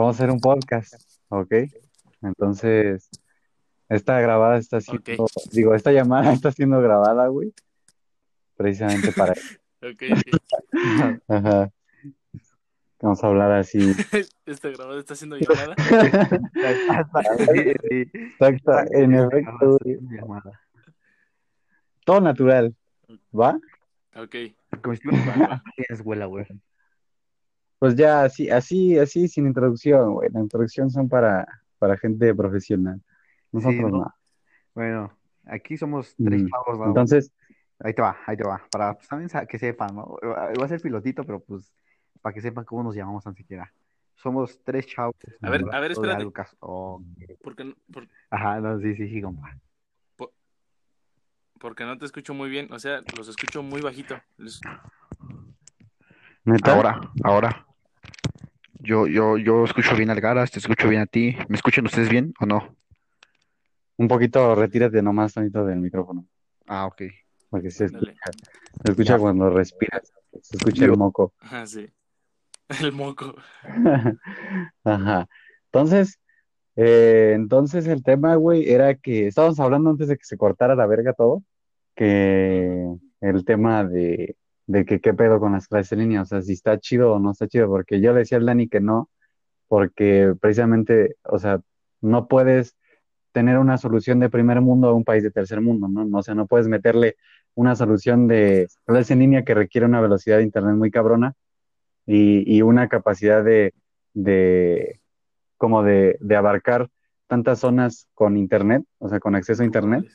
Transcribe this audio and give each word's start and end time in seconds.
vamos 0.00 0.16
a 0.16 0.24
hacer 0.24 0.30
un 0.30 0.40
podcast, 0.40 0.94
¿ok? 1.28 1.54
Entonces, 2.22 3.10
esta 3.88 4.20
grabada 4.20 4.58
está 4.58 4.80
siendo, 4.80 5.26
digo, 5.52 5.74
esta 5.74 5.92
llamada 5.92 6.32
está 6.32 6.50
siendo 6.52 6.80
grabada, 6.80 7.26
güey, 7.28 7.52
precisamente 8.56 9.12
para 9.12 9.34
Ok, 9.82 10.02
ok. 10.12 11.20
Ajá. 11.28 11.70
Vamos 13.00 13.24
a 13.24 13.26
hablar 13.28 13.52
así. 13.52 13.94
Esta 14.44 14.68
grabada 14.68 15.00
está 15.00 15.14
siendo 15.14 15.38
llamada. 15.38 15.74
Sí, 15.78 17.72
sí. 17.88 18.10
Exacto, 18.12 18.72
en 18.90 19.14
efecto, 19.14 19.78
todo 22.04 22.20
natural, 22.20 22.74
¿va? 23.32 23.58
Ok. 24.16 24.36
Como 24.82 24.94
si 24.96 25.02
fuera 26.02 26.26
güey. 26.26 26.46
Pues 27.80 27.96
ya 27.96 28.22
así, 28.24 28.48
así, 28.50 28.96
así, 28.98 29.26
sin 29.26 29.46
introducción, 29.46 30.12
güey. 30.12 30.28
La 30.30 30.40
introducción 30.40 30.90
son 30.90 31.08
para, 31.08 31.46
para 31.78 31.96
gente 31.96 32.32
profesional. 32.34 33.00
Nosotros 33.50 33.90
¿no? 33.90 33.98
no. 33.98 34.14
Bueno, 34.74 35.18
aquí 35.46 35.76
somos 35.76 36.14
tres 36.22 36.42
Mm, 36.42 36.48
chavos, 36.48 36.78
¿no? 36.78 36.86
Entonces, 36.86 37.32
Ahí 37.82 37.94
te 37.94 38.02
va, 38.02 38.14
ahí 38.26 38.36
te 38.36 38.44
va. 38.44 38.62
Para 38.70 38.92
pues, 38.94 39.08
también 39.08 39.30
que 39.48 39.58
sepan, 39.58 39.96
¿no? 39.96 40.18
Va 40.22 40.64
a 40.66 40.68
ser 40.68 40.82
pilotito, 40.82 41.24
pero 41.24 41.40
pues 41.40 41.72
para 42.20 42.34
que 42.34 42.42
sepan 42.42 42.66
cómo 42.66 42.82
nos 42.82 42.94
llamamos 42.94 43.24
tan 43.24 43.34
siquiera. 43.34 43.72
Somos 44.16 44.60
tres 44.64 44.86
chavos. 44.86 45.14
A 45.40 45.48
ver, 45.48 45.64
a 45.72 45.80
ver, 45.80 45.92
espérate. 45.92 46.18
algo 46.18 46.30
cas- 46.30 46.54
oh, 46.60 47.02
Porque, 47.42 47.74
Ajá, 48.28 48.60
no, 48.60 48.78
sí, 48.80 48.94
sí, 48.96 49.08
sí, 49.08 49.22
compa. 49.22 49.56
porque 51.58 51.84
no 51.84 51.96
te 51.98 52.04
escucho 52.04 52.34
muy 52.34 52.50
bien. 52.50 52.70
O 52.72 52.78
sea, 52.78 53.00
los 53.16 53.28
escucho 53.28 53.62
muy 53.62 53.80
bajito. 53.80 54.20
Les- 54.36 54.60
¿neta? 56.44 56.72
Ahora, 56.74 57.00
ahora. 57.22 57.66
Yo, 58.82 59.06
yo, 59.06 59.36
yo 59.36 59.64
escucho 59.64 59.94
bien 59.96 60.10
al 60.10 60.20
Garas, 60.20 60.50
te 60.50 60.58
escucho 60.58 60.88
bien 60.88 61.02
a 61.02 61.06
ti. 61.06 61.36
¿Me 61.48 61.56
escuchan 61.56 61.84
ustedes 61.84 62.08
bien 62.08 62.32
o 62.40 62.46
no? 62.46 62.76
Un 63.96 64.08
poquito, 64.08 64.54
retírate 64.54 65.02
nomás 65.02 65.34
tantito 65.34 65.64
del 65.66 65.80
micrófono. 65.80 66.26
Ah, 66.66 66.86
ok. 66.86 67.02
Porque 67.50 67.70
se 67.70 67.86
escucha, 67.86 68.12
se 68.84 68.90
escucha 68.90 69.14
Ya. 69.14 69.18
cuando 69.18 69.50
respiras. 69.50 70.12
Se 70.40 70.56
escucha 70.56 70.84
el 70.84 70.90
Yo- 70.92 70.96
moco. 70.96 71.34
Ah, 71.50 71.66
sí. 71.66 71.88
El 72.80 72.92
moco. 72.92 73.34
Ajá. 74.84 75.28
Entonces, 75.66 76.18
eh, 76.76 77.32
entonces 77.34 77.86
el 77.86 78.02
tema, 78.02 78.36
güey, 78.36 78.70
era 78.70 78.94
que 78.94 79.26
estábamos 79.26 79.58
hablando 79.60 79.90
antes 79.90 80.08
de 80.08 80.16
que 80.16 80.24
se 80.24 80.36
cortara 80.38 80.74
la 80.74 80.86
verga 80.86 81.12
todo, 81.12 81.42
que 81.94 82.86
el 83.20 83.44
tema 83.44 83.84
de, 83.84 84.36
de 84.70 84.84
que 84.84 85.00
qué 85.00 85.12
pedo 85.14 85.40
con 85.40 85.52
las 85.52 85.66
clases 85.66 85.90
en 85.92 85.98
línea, 85.98 86.22
o 86.22 86.24
sea, 86.24 86.42
si 86.42 86.52
está 86.52 86.78
chido 86.78 87.12
o 87.12 87.18
no 87.18 87.32
está 87.32 87.48
chido, 87.48 87.66
porque 87.66 88.00
yo 88.00 88.12
le 88.12 88.20
decía 88.20 88.38
al 88.38 88.46
Dani 88.46 88.68
que 88.68 88.80
no, 88.80 89.10
porque 89.66 90.32
precisamente, 90.40 91.16
o 91.24 91.40
sea, 91.40 91.60
no 92.00 92.28
puedes 92.28 92.76
tener 93.32 93.58
una 93.58 93.78
solución 93.78 94.20
de 94.20 94.30
primer 94.30 94.60
mundo 94.60 94.88
a 94.88 94.94
un 94.94 95.02
país 95.02 95.24
de 95.24 95.32
tercer 95.32 95.60
mundo, 95.60 95.88
¿no? 95.88 96.04
No, 96.04 96.18
O 96.18 96.22
sea, 96.22 96.36
no 96.36 96.46
puedes 96.46 96.68
meterle 96.68 97.16
una 97.54 97.74
solución 97.74 98.28
de 98.28 98.68
clases 98.84 99.10
en 99.10 99.18
línea 99.18 99.44
que 99.44 99.54
requiere 99.54 99.86
una 99.86 100.00
velocidad 100.00 100.36
de 100.36 100.44
internet 100.44 100.76
muy 100.76 100.92
cabrona 100.92 101.34
y, 102.06 102.56
y 102.56 102.62
una 102.62 102.88
capacidad 102.88 103.42
de, 103.42 103.74
de 104.14 105.00
como 105.56 105.82
de, 105.82 106.16
de 106.20 106.36
abarcar 106.36 106.88
tantas 107.26 107.58
zonas 107.58 108.06
con 108.14 108.36
internet, 108.36 108.84
o 108.98 109.08
sea, 109.08 109.18
con 109.18 109.34
acceso 109.34 109.62
a 109.62 109.66
internet. 109.66 110.06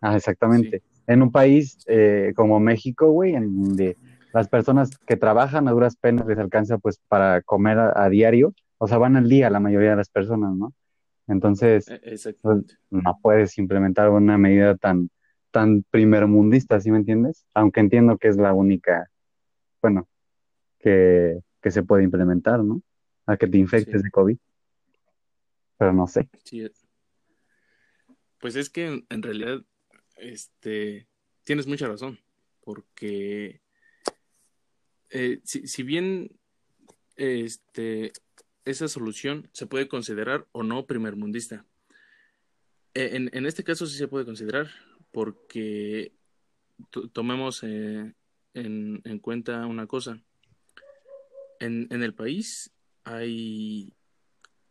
Ah, 0.00 0.16
exactamente. 0.16 0.82
En 1.06 1.22
un 1.22 1.30
país 1.30 1.78
eh, 1.86 2.32
como 2.34 2.60
México, 2.60 3.10
güey, 3.10 3.34
en 3.34 3.62
donde 3.62 3.96
las 4.32 4.48
personas 4.48 4.96
que 4.98 5.16
trabajan 5.16 5.68
a 5.68 5.72
duras 5.72 5.96
penas 5.96 6.26
les 6.26 6.38
alcanza 6.38 6.78
pues 6.78 6.98
para 7.08 7.42
comer 7.42 7.78
a, 7.78 8.04
a 8.04 8.08
diario, 8.08 8.54
o 8.78 8.88
sea, 8.88 8.98
van 8.98 9.16
al 9.16 9.28
día 9.28 9.50
la 9.50 9.60
mayoría 9.60 9.90
de 9.90 9.96
las 9.96 10.08
personas, 10.08 10.54
¿no? 10.54 10.72
Entonces, 11.28 11.88
Eh, 11.88 12.00
Exactamente. 12.02 12.74
no 12.90 13.18
puedes 13.22 13.56
implementar 13.58 14.10
una 14.10 14.36
medida 14.38 14.76
tan, 14.76 15.08
tan 15.50 15.84
primermundista, 15.90 16.80
¿sí 16.80 16.90
me 16.90 16.98
entiendes? 16.98 17.46
Aunque 17.54 17.80
entiendo 17.80 18.18
que 18.18 18.28
es 18.28 18.36
la 18.36 18.52
única, 18.52 19.08
bueno, 19.80 20.08
que, 20.80 21.38
que 21.62 21.70
se 21.70 21.82
puede 21.82 22.02
implementar, 22.02 22.62
¿no? 22.64 22.82
A 23.26 23.36
que 23.36 23.46
te 23.46 23.56
infectes 23.58 24.00
Sí. 24.00 24.04
de 24.04 24.10
COVID. 24.10 24.36
Pero 25.78 25.92
no 25.92 26.06
sé. 26.06 26.28
Sí. 26.44 26.66
Pues 28.40 28.56
es 28.56 28.68
que 28.68 29.04
en 29.08 29.22
realidad, 29.22 29.62
este, 30.16 31.06
tienes 31.44 31.66
mucha 31.66 31.88
razón, 31.88 32.18
porque 32.62 33.60
eh, 35.10 35.40
si, 35.44 35.66
si 35.66 35.82
bien 35.82 36.38
este, 37.16 38.12
esa 38.64 38.88
solución 38.88 39.48
se 39.52 39.66
puede 39.66 39.88
considerar 39.88 40.46
o 40.52 40.62
no 40.62 40.86
primermundista, 40.86 41.64
eh, 42.94 43.10
en, 43.12 43.30
en 43.32 43.46
este 43.46 43.64
caso 43.64 43.86
sí 43.86 43.96
se 43.98 44.08
puede 44.08 44.24
considerar, 44.24 44.70
porque 45.10 46.12
to- 46.90 47.08
tomemos 47.08 47.62
eh, 47.62 48.14
en, 48.54 49.00
en 49.04 49.18
cuenta 49.18 49.66
una 49.66 49.86
cosa. 49.86 50.22
En, 51.60 51.86
en 51.90 52.02
el 52.02 52.14
país 52.14 52.72
hay 53.04 53.92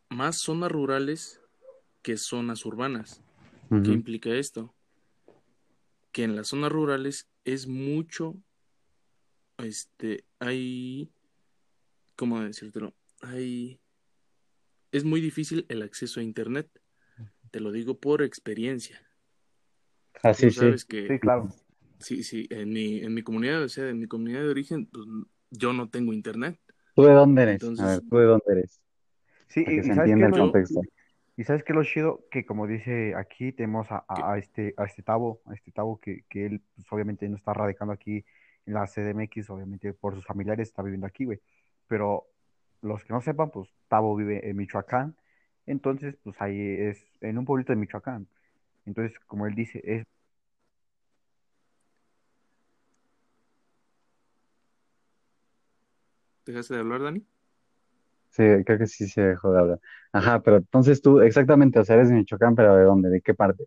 más 0.09 0.37
zonas 0.37 0.71
rurales 0.71 1.39
que 2.01 2.17
zonas 2.17 2.65
urbanas. 2.65 3.21
¿Qué 3.83 3.91
implica 3.91 4.29
esto? 4.35 4.73
Que 6.13 6.23
en 6.23 6.35
las 6.37 6.47
zonas 6.47 6.71
rurales 6.71 7.27
es 7.43 7.67
mucho, 7.67 8.35
este, 9.57 10.23
hay, 10.39 11.11
¿cómo 12.15 12.39
decírtelo? 12.41 12.93
Hay, 13.21 13.79
es 14.91 15.03
muy 15.03 15.19
difícil 15.21 15.65
el 15.69 15.81
acceso 15.81 16.19
a 16.19 16.23
Internet. 16.23 16.69
Te 17.51 17.59
lo 17.59 17.71
digo 17.71 17.99
por 17.99 18.21
experiencia. 18.21 19.01
Así 20.21 20.45
Tú 20.47 20.51
sí. 20.53 20.59
sabes 20.59 20.85
que 20.85 21.07
Sí, 21.07 21.19
claro. 21.19 21.49
sí, 21.99 22.23
sí, 22.23 22.47
en 22.51 22.71
mi, 22.71 22.99
en 22.99 23.13
mi 23.13 23.23
comunidad, 23.23 23.63
o 23.63 23.69
sea, 23.69 23.89
en 23.89 23.99
mi 23.99 24.07
comunidad 24.07 24.41
de 24.41 24.49
origen, 24.49 24.85
pues, 24.85 25.05
yo 25.49 25.73
no 25.73 25.89
tengo 25.89 26.13
Internet. 26.13 26.59
¿Tú 26.95 27.03
de 27.03 27.13
dónde 27.13 27.41
eres? 27.41 27.53
Entonces- 27.55 27.85
A 27.85 27.87
ver, 27.89 28.01
¿tú 28.07 28.17
de 28.17 28.25
dónde 28.25 28.45
eres? 28.51 28.79
Sí, 29.47 29.63
Para 29.63 29.73
y, 29.73 29.75
que 29.79 29.81
y 29.81 29.89
se 29.89 29.95
sabes 29.95 30.11
entienda 30.11 30.35
el 30.37 30.41
contexto. 30.43 30.81
Y 31.35 31.43
sabes 31.45 31.63
qué 31.63 31.73
es 31.73 31.75
lo 31.77 31.83
chido 31.83 32.25
que 32.31 32.45
como 32.45 32.67
dice 32.67 33.15
aquí 33.15 33.51
tenemos 33.51 33.91
a, 33.91 34.05
a- 34.07 34.33
a 34.33 34.37
este 34.37 34.73
a 34.77 34.83
este 34.85 35.01
Tavo, 35.03 35.41
a 35.45 35.53
este 35.53 35.71
Tavo 35.71 35.99
que, 35.99 36.23
que 36.29 36.45
él 36.45 36.61
pues, 36.75 36.87
obviamente 36.91 37.27
no 37.29 37.35
está 37.37 37.53
radicando 37.53 37.93
aquí 37.93 38.23
en 38.65 38.73
la 38.75 38.85
CDMX, 38.87 39.49
obviamente 39.49 39.93
por 39.93 40.15
sus 40.15 40.25
familiares 40.25 40.69
está 40.69 40.81
viviendo 40.83 41.07
aquí, 41.07 41.25
güey. 41.25 41.39
Pero 41.87 42.27
los 42.81 43.03
que 43.03 43.13
no 43.13 43.21
sepan, 43.21 43.49
pues 43.51 43.69
Tavo 43.87 44.15
vive 44.15 44.47
en 44.49 44.55
Michoacán, 44.57 45.15
entonces 45.65 46.15
pues 46.23 46.39
ahí 46.41 46.59
es 46.61 47.05
en 47.21 47.37
un 47.37 47.45
pueblito 47.45 47.73
de 47.73 47.77
Michoacán. 47.77 48.27
Entonces, 48.85 49.17
como 49.21 49.47
él 49.47 49.55
dice, 49.55 49.81
es 49.85 50.05
¿Dejaste 56.45 56.73
de 56.75 56.79
hablar, 56.81 57.01
Dani? 57.01 57.25
Sí, 58.33 58.43
creo 58.65 58.79
que 58.79 58.87
sí 58.87 59.07
se 59.07 59.21
dejó 59.21 59.53
de 59.53 59.59
hablar. 59.59 59.79
Ajá, 60.11 60.41
pero 60.41 60.57
entonces 60.57 61.03
tú, 61.03 61.19
exactamente, 61.19 61.77
o 61.77 61.85
sea, 61.85 61.97
eres 61.97 62.09
de 62.09 62.15
Michoacán, 62.15 62.55
pero 62.55 62.75
¿de 62.75 62.83
dónde? 62.83 63.09
¿De 63.09 63.21
qué 63.21 63.35
parte? 63.35 63.65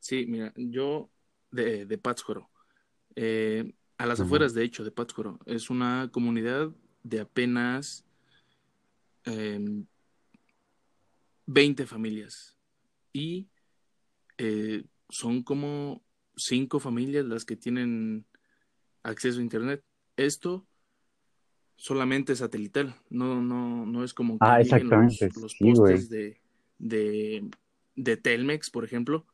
Sí, 0.00 0.26
mira, 0.26 0.52
yo 0.56 1.10
de, 1.52 1.86
de 1.86 1.98
Pátzcuaro, 1.98 2.50
eh, 3.14 3.72
a 3.98 4.06
las 4.06 4.18
afueras, 4.18 4.52
de 4.52 4.64
hecho, 4.64 4.82
de 4.82 4.90
Pátzcuaro, 4.90 5.38
es 5.46 5.70
una 5.70 6.08
comunidad 6.10 6.70
de 7.04 7.20
apenas 7.20 8.04
em, 9.24 9.86
20 11.46 11.86
familias 11.86 12.56
y 13.12 13.48
eh, 14.38 14.82
son 15.08 15.44
como 15.44 16.02
cinco 16.36 16.80
familias 16.80 17.26
las 17.26 17.44
que 17.44 17.54
tienen 17.54 18.26
acceso 19.04 19.38
a 19.38 19.42
Internet. 19.42 19.84
Esto 20.16 20.66
solamente 21.78 22.36
satelital, 22.36 22.94
no, 23.08 23.40
no, 23.40 23.86
no 23.86 24.04
es 24.04 24.12
como 24.12 24.34
que 24.38 24.44
Ah, 24.44 24.58
los, 24.58 24.66
exactamente, 24.66 25.30
los 25.40 25.52
sí, 25.52 25.72
güey. 25.72 25.94
postes 25.94 26.10
de, 26.10 26.40
de, 26.78 27.48
de 27.96 28.16
Telmex, 28.18 28.68
por 28.70 28.84
ejemplo, 28.84 29.24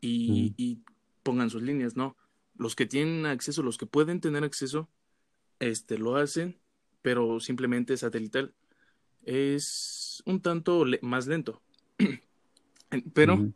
y, 0.00 0.46
Ujú. 0.46 0.54
y 0.56 0.78
pongan 1.22 1.50
sus 1.50 1.62
líneas, 1.62 1.94
no. 1.94 2.16
Los 2.56 2.74
que 2.74 2.86
tienen 2.86 3.26
acceso, 3.26 3.62
los 3.62 3.78
que 3.78 3.86
pueden 3.86 4.20
tener 4.20 4.42
acceso, 4.42 4.88
este, 5.60 5.98
lo 5.98 6.16
hacen, 6.16 6.58
pero 7.02 7.38
simplemente 7.40 7.96
satelital. 7.96 8.54
Es 9.24 10.22
un 10.26 10.40
tanto 10.40 10.84
le- 10.84 10.98
más 11.02 11.26
lento. 11.28 11.62
Pero, 13.14 13.52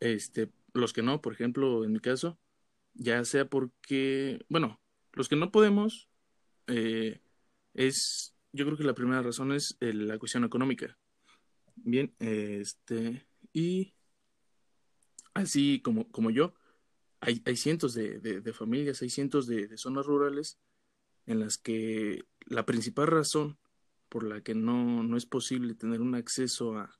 este, 0.00 0.48
los 0.74 0.92
que 0.92 1.02
no, 1.02 1.20
por 1.20 1.32
ejemplo, 1.32 1.84
en 1.84 1.92
mi 1.92 2.00
caso, 2.00 2.38
ya 2.94 3.24
sea 3.24 3.44
porque, 3.46 4.44
bueno, 4.48 4.80
los 5.12 5.28
que 5.28 5.36
no 5.36 5.50
podemos, 5.52 6.08
eh, 6.66 7.20
es, 7.74 8.34
yo 8.52 8.64
creo 8.66 8.76
que 8.76 8.84
la 8.84 8.94
primera 8.94 9.22
razón 9.22 9.52
es 9.52 9.76
eh, 9.80 9.92
la 9.94 10.18
cuestión 10.18 10.44
económica. 10.44 10.98
Bien, 11.76 12.14
este, 12.20 13.26
y 13.52 13.94
así 15.34 15.80
como, 15.82 16.10
como 16.10 16.30
yo, 16.30 16.54
hay, 17.20 17.42
hay 17.46 17.56
cientos 17.56 17.94
de, 17.94 18.20
de- 18.20 18.52
familias, 18.52 19.02
hay 19.02 19.10
cientos 19.10 19.46
de, 19.46 19.76
zonas 19.78 20.06
rurales 20.06 20.58
en 21.26 21.40
las 21.40 21.58
que 21.58 22.24
la 22.46 22.66
principal 22.66 23.08
razón 23.08 23.58
por 24.08 24.24
la 24.24 24.42
que 24.42 24.54
no, 24.54 25.02
no 25.04 25.16
es 25.16 25.26
posible 25.26 25.74
tener 25.74 26.00
un 26.02 26.14
acceso 26.14 26.78
a, 26.78 26.90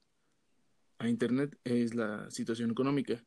a 0.98 1.08
Internet 1.08 1.58
es 1.64 1.94
la 1.94 2.30
situación 2.30 2.70
económica. 2.70 3.22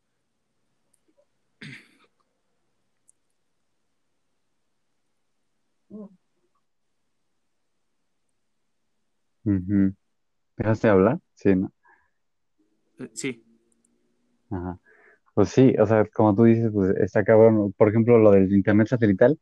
Ujú. 9.46 9.94
¿Dejaste 10.58 10.88
de 10.88 10.94
hablar? 10.94 11.20
Sí, 11.36 11.56
¿no? 11.56 11.72
Eh, 13.00 13.10
Sí, 13.14 13.44
Ajá. 14.50 14.80
Pues 15.36 15.50
sí, 15.50 15.76
o 15.80 15.86
sea, 15.88 16.06
como 16.14 16.36
tú 16.36 16.46
dices, 16.46 16.72
pues 16.74 16.96
está 16.98 17.24
cabrón. 17.24 17.74
Por 17.78 17.90
ejemplo, 17.90 18.18
lo 18.20 18.32
del 18.32 18.54
internet 18.54 18.88
satelital, 18.90 19.40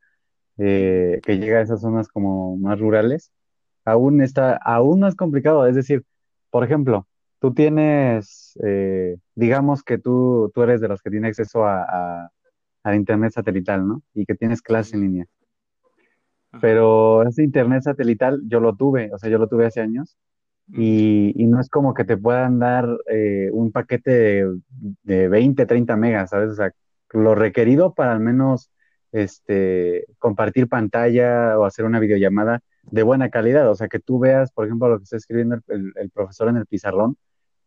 eh, 0.60 1.20
que 1.24 1.38
llega 1.40 1.60
a 1.60 1.64
esas 1.64 1.82
zonas 1.82 2.08
como 2.10 2.58
más 2.58 2.80
rurales, 2.80 3.32
aún 3.86 4.22
está, 4.22 4.58
aún 4.58 5.02
más 5.02 5.16
complicado. 5.16 5.68
Es 5.68 5.76
decir, 5.76 6.04
por 6.52 6.64
ejemplo, 6.66 7.08
tú 7.40 7.54
tienes, 7.54 8.58
eh, 8.66 9.18
digamos 9.36 9.84
que 9.84 9.98
tú, 10.00 10.52
tú 10.56 10.64
eres 10.64 10.82
de 10.82 10.90
los 10.90 11.02
que 11.02 11.12
tiene 11.12 11.30
acceso 11.30 11.66
a, 11.66 11.84
a- 12.26 12.32
al 12.84 12.96
internet 12.96 13.34
satelital, 13.34 13.88
¿no? 13.88 14.04
Y 14.14 14.26
que 14.26 14.36
tienes 14.36 14.62
sí, 14.64 14.64
clase 14.64 14.96
en 14.98 15.02
línea. 15.04 15.28
Ajá. 16.54 16.62
Pero 16.62 17.24
ese 17.28 17.44
internet 17.44 17.84
satelital 17.84 18.42
yo 18.48 18.60
lo 18.60 18.76
tuve, 18.76 19.12
o 19.14 19.18
sea, 19.18 19.30
yo 19.30 19.38
lo 19.38 19.48
tuve 19.48 19.66
hace 19.68 19.82
años. 19.82 20.18
Y, 20.74 21.34
y 21.36 21.48
no 21.48 21.60
es 21.60 21.70
como 21.70 21.94
que 21.94 22.06
te 22.06 22.18
puedan 22.18 22.60
dar 22.60 22.88
eh, 23.10 23.50
un 23.54 23.72
paquete 23.72 24.12
de, 24.12 24.60
de 25.04 25.28
20, 25.30 25.66
30 25.66 25.98
megas, 25.98 26.30
¿sabes? 26.32 26.52
O 26.52 26.56
sea, 26.56 26.72
lo 27.12 27.36
requerido 27.36 27.94
para 27.94 28.14
al 28.14 28.22
menos 28.22 28.72
este, 29.12 30.06
compartir 30.20 30.68
pantalla 30.70 31.60
o 31.60 31.66
hacer 31.66 31.86
una 31.86 32.00
videollamada 32.00 32.62
de 32.84 33.04
buena 33.04 33.30
calidad. 33.30 33.70
O 33.70 33.76
sea, 33.76 33.88
que 33.90 34.00
tú 34.00 34.20
veas, 34.20 34.52
por 34.52 34.66
ejemplo, 34.66 34.88
lo 34.90 34.98
que 35.00 35.04
está 35.04 35.18
escribiendo 35.18 35.56
el, 35.56 35.64
el- 35.68 35.94
el 35.96 36.10
profesor 36.12 36.48
en 36.50 36.58
el 36.58 36.66
pizarrón 36.66 37.18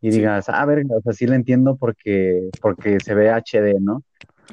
y 0.01 0.11
Sí, 0.11 0.19
digas, 0.19 0.49
ah, 0.49 0.65
ver, 0.67 0.85
o 0.91 1.01
sea, 1.03 1.13
sí 1.13 1.27
lo 1.27 1.35
entiendo 1.35 1.77
porque, 1.77 2.51
porque 2.61 3.01
se 3.01 3.15
ve 3.15 3.31
HD, 3.31 3.75
¿no? 3.81 4.03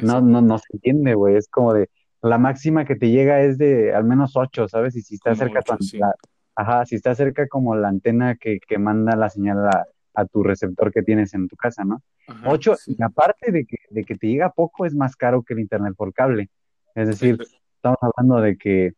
No, 0.02 0.22
no, 0.22 0.42
no 0.42 0.58
se 0.60 0.66
entiende, 0.74 1.14
güey. 1.16 1.36
Es 1.36 1.48
como 1.50 1.74
de, 1.74 1.90
la 2.24 2.38
máxima 2.38 2.86
que 2.86 2.96
te 2.96 3.10
llega 3.10 3.42
es 3.42 3.58
de 3.58 3.94
al 3.94 4.04
menos 4.06 4.36
8, 4.36 4.68
¿sabes? 4.68 4.96
Y 4.96 5.02
si 5.02 5.16
está 5.16 5.32
Como 5.32 5.40
cerca 5.40 5.62
tu, 5.62 5.74
ocho, 5.74 5.74
an- 5.74 5.82
sí. 5.84 5.98
la, 6.00 6.14
ajá, 6.56 6.86
si 6.86 6.96
está 6.96 7.14
cerca 7.16 7.48
como 7.48 7.76
la 7.76 7.90
antena 7.90 8.36
que, 8.36 8.60
que 8.60 8.78
manda 8.78 9.16
la 9.16 9.30
señal 9.30 9.68
a, 9.68 9.86
a 10.16 10.26
tu 10.26 10.42
receptor 10.44 10.92
que 10.92 11.04
tienes 11.04 11.34
en 11.34 11.48
tu 11.48 11.56
casa, 11.56 11.84
¿no? 11.84 12.02
Ajá, 12.28 12.50
8, 12.50 12.76
sí. 12.76 12.96
y 12.98 13.04
aparte 13.04 13.52
de 13.52 13.66
que, 13.66 13.78
de 13.90 14.04
que 14.04 14.16
te 14.16 14.28
llega 14.28 14.52
poco, 14.52 14.86
es 14.86 14.96
más 14.96 15.16
caro 15.16 15.44
que 15.44 15.54
el 15.54 15.60
internet 15.60 15.94
por 15.98 16.14
cable. 16.14 16.50
Es 16.96 17.08
decir, 17.08 17.38
estamos 17.76 17.98
hablando 18.02 18.40
de 18.42 18.58
que 18.58 18.94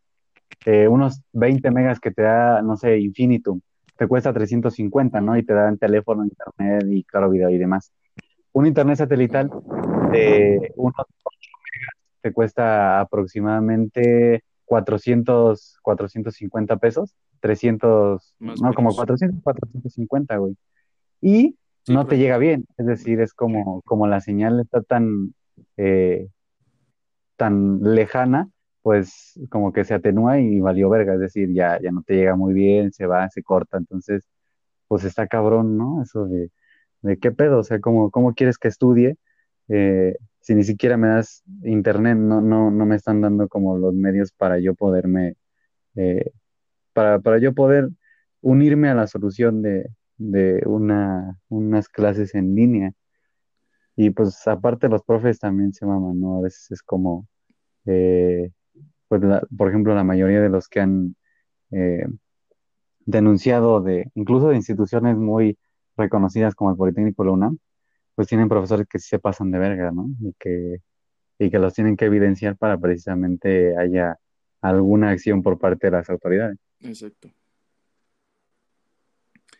eh, 0.66 0.88
unos 0.88 1.21
20 1.33 1.71
megas 1.71 2.00
que 2.00 2.12
te 2.12 2.21
da, 2.21 2.62
no 2.62 2.78
sé, 2.78 3.00
Infinitum, 3.00 3.60
te 3.98 4.07
cuesta 4.07 4.33
350, 4.33 5.21
¿no? 5.21 5.38
Y 5.38 5.44
te 5.44 5.54
dan 5.54 5.78
teléfono, 5.78 6.24
internet 6.25 6.86
y 6.92 7.04
claro, 7.06 7.30
video 7.30 7.50
y 7.50 7.57
demás. 7.57 7.92
Un 8.51 8.66
internet 8.68 8.98
satelital 8.98 9.50
de 10.12 10.71
unos 10.75 10.95
te 12.25 12.33
cuesta 12.33 13.01
aproximadamente 13.01 14.44
400, 14.66 15.77
450 15.83 16.77
pesos, 16.77 17.13
300, 17.39 18.36
Más 18.39 18.60
o 18.60 18.66
no, 18.66 18.74
como 18.74 18.88
menos. 18.89 18.95
400, 18.95 19.44
450, 19.44 20.38
güey. 20.38 20.57
Y 21.22 21.56
Sí, 21.83 21.94
no 21.94 22.07
te 22.07 22.18
llega 22.18 22.39
bien, 22.39 22.66
es 22.77 22.88
decir, 22.88 23.22
es 23.22 23.36
como, 23.36 23.83
como 23.83 24.07
la 24.07 24.22
señal 24.22 24.60
está 24.60 24.81
tan, 24.81 25.36
eh, 25.77 26.30
tan 27.36 27.83
lejana, 27.83 28.50
pues 28.81 29.39
como 29.51 29.71
que 29.71 29.83
se 29.83 29.94
atenúa 29.94 30.39
y 30.39 30.60
valió 30.60 30.89
verga, 30.89 31.13
es 31.13 31.19
decir, 31.19 31.54
ya, 31.54 31.80
ya 31.80 31.92
no 31.92 32.01
te 32.01 32.16
llega 32.16 32.36
muy 32.36 32.56
bien, 32.56 32.92
se 32.92 33.06
va, 33.06 33.30
se 33.30 33.44
corta, 33.44 33.78
entonces, 33.78 34.24
pues 34.88 35.04
está 35.04 35.28
cabrón, 35.28 35.78
¿no? 35.78 36.01
Eso 36.01 36.25
de, 36.25 36.50
de 37.04 37.19
qué 37.19 37.31
pedo, 37.31 37.60
o 37.60 37.63
sea, 37.63 37.80
¿cómo, 37.80 38.10
cómo 38.10 38.33
quieres 38.33 38.57
que 38.57 38.69
estudie? 38.69 39.16
Eh, 39.69 40.16
si 40.45 40.56
ni 40.56 40.63
siquiera 40.63 40.97
me 40.97 41.09
das 41.09 41.44
internet, 41.63 42.18
no, 42.18 42.42
no, 42.42 42.71
no 42.71 42.88
me 42.88 42.95
están 42.97 43.21
dando 43.21 43.47
como 43.50 43.77
los 43.77 43.94
medios 43.95 44.31
para 44.33 44.59
yo 44.59 44.75
poderme, 44.75 45.36
eh, 45.95 46.31
para, 46.94 47.19
para 47.19 47.39
yo 47.39 47.53
poder 47.56 47.89
unirme 48.42 48.89
a 48.89 48.95
la 48.95 49.07
solución 49.07 49.62
de, 49.63 49.89
de 50.18 50.63
una, 50.68 51.39
unas 51.50 51.89
clases 51.89 52.36
en 52.36 52.56
línea. 52.56 52.94
Y 53.95 54.09
pues 54.12 54.45
aparte 54.47 54.89
los 54.89 55.03
profes 55.03 55.39
también 55.39 55.74
se 55.74 55.86
maman, 55.86 56.19
¿no? 56.19 56.39
A 56.39 56.42
veces 56.42 56.69
es 56.71 56.81
como, 56.83 57.27
eh, 57.88 58.51
pues 59.09 59.21
la- 59.24 59.44
por 59.57 59.69
ejemplo, 59.69 59.95
la 59.95 60.03
mayoría 60.06 60.42
de 60.42 60.50
los 60.50 60.69
que 60.69 60.81
han 60.81 61.15
eh, 61.71 62.06
denunciado 63.06 63.81
de, 63.81 64.12
incluso 64.15 64.50
de 64.50 64.56
instituciones 64.57 65.18
muy 65.18 65.57
reconocidas 65.97 66.56
como 66.56 66.71
el 66.71 66.77
Politécnico 66.77 67.24
de 67.24 67.30
UNAM, 67.31 67.59
pues 68.15 68.27
tienen 68.27 68.50
profesores 68.50 68.88
que 68.88 69.00
sí 69.00 69.09
se 69.09 69.19
pasan 69.19 69.51
de 69.51 69.59
verga, 69.59 69.91
¿no? 69.91 70.07
Y 70.21 70.33
que, 70.39 70.77
y 71.39 71.50
que 71.51 71.59
los 71.59 71.73
tienen 71.73 71.97
que 71.97 72.06
evidenciar 72.06 72.57
para 72.57 72.77
precisamente 72.77 73.77
haya 73.77 74.17
alguna 74.62 75.12
acción 75.12 75.44
por 75.44 75.59
parte 75.59 75.88
de 75.88 75.91
las 75.91 76.09
autoridades. 76.09 76.57
Exacto. 76.81 77.29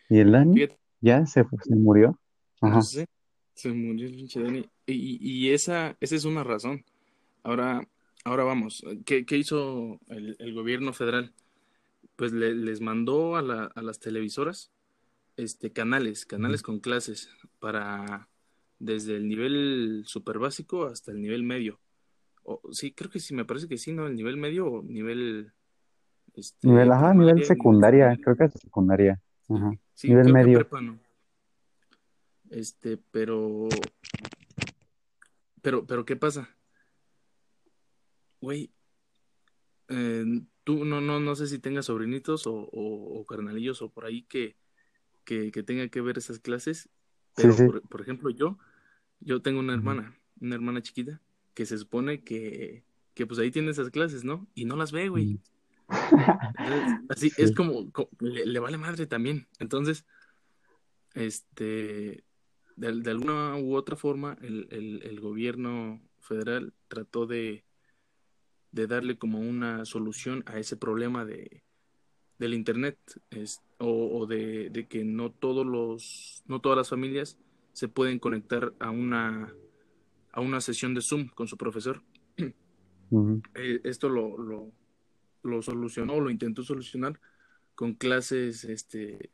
¿Y 0.08 0.18
el 0.20 0.32
Dani? 0.32 0.54
Fíjate, 0.54 0.78
¿Ya 1.00 1.26
se, 1.26 1.44
se 1.62 1.74
murió? 1.76 2.18
no 2.62 2.68
Ajá. 2.68 2.82
sé, 2.82 3.06
se 3.54 3.72
murió 3.72 4.06
el 4.06 4.14
pinche 4.14 4.42
Dani. 4.42 4.68
Y, 4.86 5.18
y 5.20 5.50
esa, 5.52 5.96
esa 6.00 6.16
es 6.16 6.24
una 6.24 6.42
razón. 6.44 6.84
Ahora, 7.42 7.86
ahora 8.24 8.44
vamos, 8.44 8.84
¿qué, 9.04 9.24
qué 9.26 9.36
hizo 9.36 10.00
el, 10.08 10.36
el 10.38 10.54
gobierno 10.54 10.92
federal? 10.92 11.32
Pues 12.16 12.32
le- 12.32 12.54
les 12.54 12.80
mandó 12.80 13.36
a, 13.36 13.42
la- 13.42 13.70
a 13.74 13.82
las 13.82 14.00
televisoras 14.00 14.70
este, 15.36 15.72
canales, 15.72 16.24
canales 16.26 16.62
con 16.62 16.80
clases 16.80 17.28
para 17.60 18.28
desde 18.78 19.16
el 19.16 19.28
nivel 19.28 20.02
super 20.06 20.38
básico 20.38 20.84
hasta 20.84 21.12
el 21.12 21.20
nivel 21.20 21.42
medio. 21.42 21.80
O, 22.44 22.60
sí, 22.72 22.92
creo 22.92 23.10
que 23.10 23.20
sí, 23.20 23.34
me 23.34 23.44
parece 23.44 23.68
que 23.68 23.78
sí, 23.78 23.92
¿no? 23.92 24.06
El 24.06 24.14
nivel 24.14 24.36
medio 24.36 24.66
o 24.66 24.82
nivel 24.82 25.52
este, 26.34 26.68
Nivel, 26.68 26.92
ajá, 26.92 27.14
nivel 27.14 27.14
primaria, 27.14 27.34
nivel 27.34 27.46
secundaria, 27.46 28.18
creo 28.22 28.36
que 28.36 28.44
es 28.44 28.52
secundaria. 28.52 29.20
Ajá. 29.48 29.72
sí, 29.94 30.08
Nivel 30.08 30.32
medio. 30.32 30.58
prepa 30.58 30.80
no. 30.80 30.98
Este, 32.50 32.96
pero, 33.10 33.68
pero, 35.62 35.86
pero, 35.86 36.04
¿qué 36.04 36.14
pasa? 36.14 36.48
Güey, 38.40 38.70
eh, 39.88 40.24
tú 40.62 40.84
no, 40.84 41.00
no, 41.00 41.18
no 41.18 41.34
sé 41.34 41.46
si 41.48 41.58
tengas 41.58 41.86
sobrinitos 41.86 42.46
o, 42.46 42.54
o, 42.54 43.20
o 43.20 43.24
carnalillos 43.24 43.82
o 43.82 43.88
por 43.88 44.04
ahí 44.04 44.22
que, 44.24 44.56
que, 45.24 45.50
que 45.50 45.62
tengan 45.62 45.88
que 45.88 46.00
ver 46.00 46.18
esas 46.18 46.38
clases, 46.38 46.88
pero 47.36 47.52
sí. 47.52 47.64
por, 47.64 47.82
por 47.82 48.00
ejemplo, 48.00 48.30
yo, 48.30 48.58
yo 49.20 49.40
tengo 49.42 49.60
una 49.60 49.74
hermana, 49.74 50.18
una 50.40 50.54
hermana 50.54 50.82
chiquita, 50.82 51.20
que 51.54 51.66
se 51.66 51.78
supone 51.78 52.22
que, 52.22 52.82
que 53.14 53.26
pues 53.26 53.38
ahí 53.38 53.50
tiene 53.50 53.70
esas 53.70 53.90
clases, 53.90 54.24
¿no? 54.24 54.46
Y 54.54 54.64
no 54.64 54.76
las 54.76 54.92
ve, 54.92 55.08
güey. 55.08 55.40
Entonces, 56.58 56.98
así 57.08 57.32
es 57.36 57.52
como, 57.52 57.90
co- 57.92 58.10
le, 58.20 58.44
le 58.46 58.58
vale 58.58 58.78
madre 58.78 59.06
también. 59.06 59.46
Entonces, 59.58 60.04
este, 61.14 62.24
de, 62.76 62.92
de 62.92 63.10
alguna 63.10 63.56
u 63.56 63.74
otra 63.74 63.96
forma, 63.96 64.36
el, 64.42 64.68
el, 64.70 65.02
el 65.04 65.20
gobierno 65.20 66.02
federal 66.20 66.74
trató 66.88 67.26
de, 67.26 67.64
de 68.72 68.86
darle 68.86 69.16
como 69.18 69.40
una 69.40 69.84
solución 69.84 70.42
a 70.46 70.58
ese 70.58 70.76
problema 70.76 71.24
de, 71.24 71.62
del 72.38 72.54
internet, 72.54 72.98
es, 73.30 73.60
o, 73.78 74.20
o 74.20 74.26
de, 74.26 74.70
de 74.70 74.86
que 74.86 75.04
no 75.04 75.30
todos 75.30 75.66
los, 75.66 76.42
no 76.46 76.60
todas 76.60 76.76
las 76.76 76.88
familias 76.88 77.38
se 77.72 77.88
pueden 77.88 78.18
conectar 78.18 78.72
a 78.78 78.90
una, 78.90 79.54
a 80.32 80.40
una 80.40 80.60
sesión 80.60 80.94
de 80.94 81.02
Zoom 81.02 81.28
con 81.28 81.48
su 81.48 81.56
profesor. 81.56 82.02
Eh, 83.54 83.80
esto 83.84 84.08
lo, 84.08 84.36
lo, 84.36 84.72
lo 85.44 85.62
solucionó, 85.62 86.18
lo 86.18 86.28
intentó 86.28 86.64
solucionar 86.64 87.20
con 87.76 87.94
clases 87.94 88.64
este, 88.64 89.30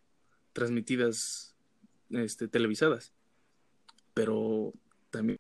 transmitidas, 0.53 1.57
este, 2.11 2.49
televisadas. 2.49 3.15
Pero 4.13 4.75
también 5.11 5.39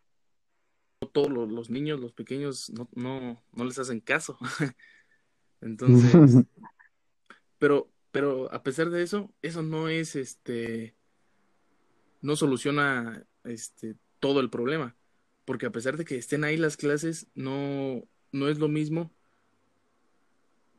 no 1.02 1.08
todos 1.08 1.30
los, 1.30 1.50
los 1.50 1.68
niños, 1.68 2.00
los 2.00 2.14
pequeños, 2.14 2.70
no, 2.70 2.88
no, 2.94 3.42
no 3.52 3.64
les 3.64 3.78
hacen 3.78 4.00
caso. 4.00 4.38
Entonces, 5.60 6.44
pero, 7.58 7.90
pero 8.12 8.52
a 8.52 8.62
pesar 8.62 8.90
de 8.90 9.02
eso, 9.02 9.32
eso 9.42 9.62
no 9.62 9.88
es 9.88 10.14
este, 10.14 10.94
no 12.20 12.36
soluciona 12.36 13.26
este 13.44 13.96
todo 14.20 14.40
el 14.40 14.50
problema. 14.50 14.94
Porque 15.44 15.66
a 15.66 15.72
pesar 15.72 15.96
de 15.96 16.04
que 16.04 16.16
estén 16.16 16.44
ahí 16.44 16.56
las 16.56 16.76
clases, 16.76 17.26
no, 17.34 18.06
no 18.30 18.48
es 18.48 18.58
lo 18.58 18.68
mismo 18.68 19.10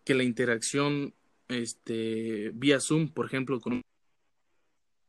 que 0.05 0.13
la 0.13 0.23
interacción 0.23 1.13
este, 1.49 2.51
vía 2.53 2.79
Zoom, 2.79 3.09
por 3.09 3.25
ejemplo, 3.25 3.59
con 3.59 3.81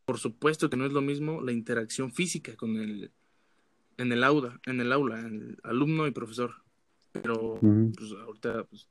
por 0.04 0.18
supuesto 0.18 0.68
que 0.68 0.76
no 0.76 0.84
es 0.84 0.92
lo 0.92 1.00
mismo 1.00 1.40
la 1.40 1.52
interacción 1.52 2.12
física 2.12 2.56
con 2.56 2.76
el 2.76 3.10
en 3.96 4.12
el 4.12 4.24
aula, 4.24 4.60
en 4.66 4.80
el 4.80 4.92
aula, 4.92 5.20
el 5.20 5.56
alumno 5.62 6.06
y 6.06 6.10
profesor. 6.10 6.62
Pero 7.12 7.58
pues 7.96 8.10
ahorita 8.12 8.64
pues, 8.64 8.88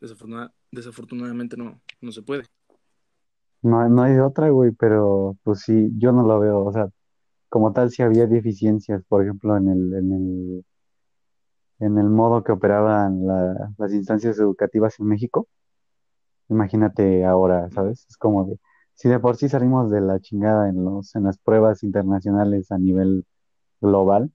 desafortuna- 0.00 0.52
desafortunadamente 0.70 1.56
no, 1.56 1.82
no 2.00 2.12
se 2.12 2.22
puede. 2.22 2.44
No, 3.70 3.88
no 3.88 4.02
hay 4.02 4.18
otra, 4.18 4.48
güey, 4.50 4.70
pero 4.72 5.36
pues 5.42 5.60
sí, 5.60 5.90
yo 5.98 6.12
no 6.12 6.22
lo 6.26 6.38
veo. 6.40 6.64
O 6.64 6.72
sea, 6.72 6.88
como 7.50 7.72
tal, 7.72 7.90
sí 7.90 8.02
había 8.02 8.26
deficiencias, 8.26 9.02
por 9.08 9.22
ejemplo, 9.24 9.56
en 9.58 9.68
el, 9.68 9.94
en 9.94 10.12
el, 10.12 10.64
en 11.78 11.96
el 11.96 12.10
modo 12.10 12.44
que 12.44 12.52
operaban 12.52 13.26
la- 13.26 13.72
las 13.78 13.92
instancias 13.94 14.38
educativas 14.38 15.00
en 15.00 15.06
México. 15.06 15.48
Imagínate 16.48 17.24
ahora, 17.24 17.68
¿sabes? 17.70 18.06
Es 18.08 18.16
como 18.16 18.44
de, 18.46 18.58
si 18.94 19.08
de 19.08 19.18
por 19.20 19.36
sí 19.36 19.48
salimos 19.48 19.90
de 19.90 20.00
la 20.00 20.20
chingada 20.20 20.68
en 20.68 20.84
los, 20.84 21.14
en 21.16 21.24
las 21.24 21.38
pruebas 21.38 21.82
internacionales 21.82 22.70
a 22.70 22.78
nivel 22.78 23.26
global, 23.80 24.32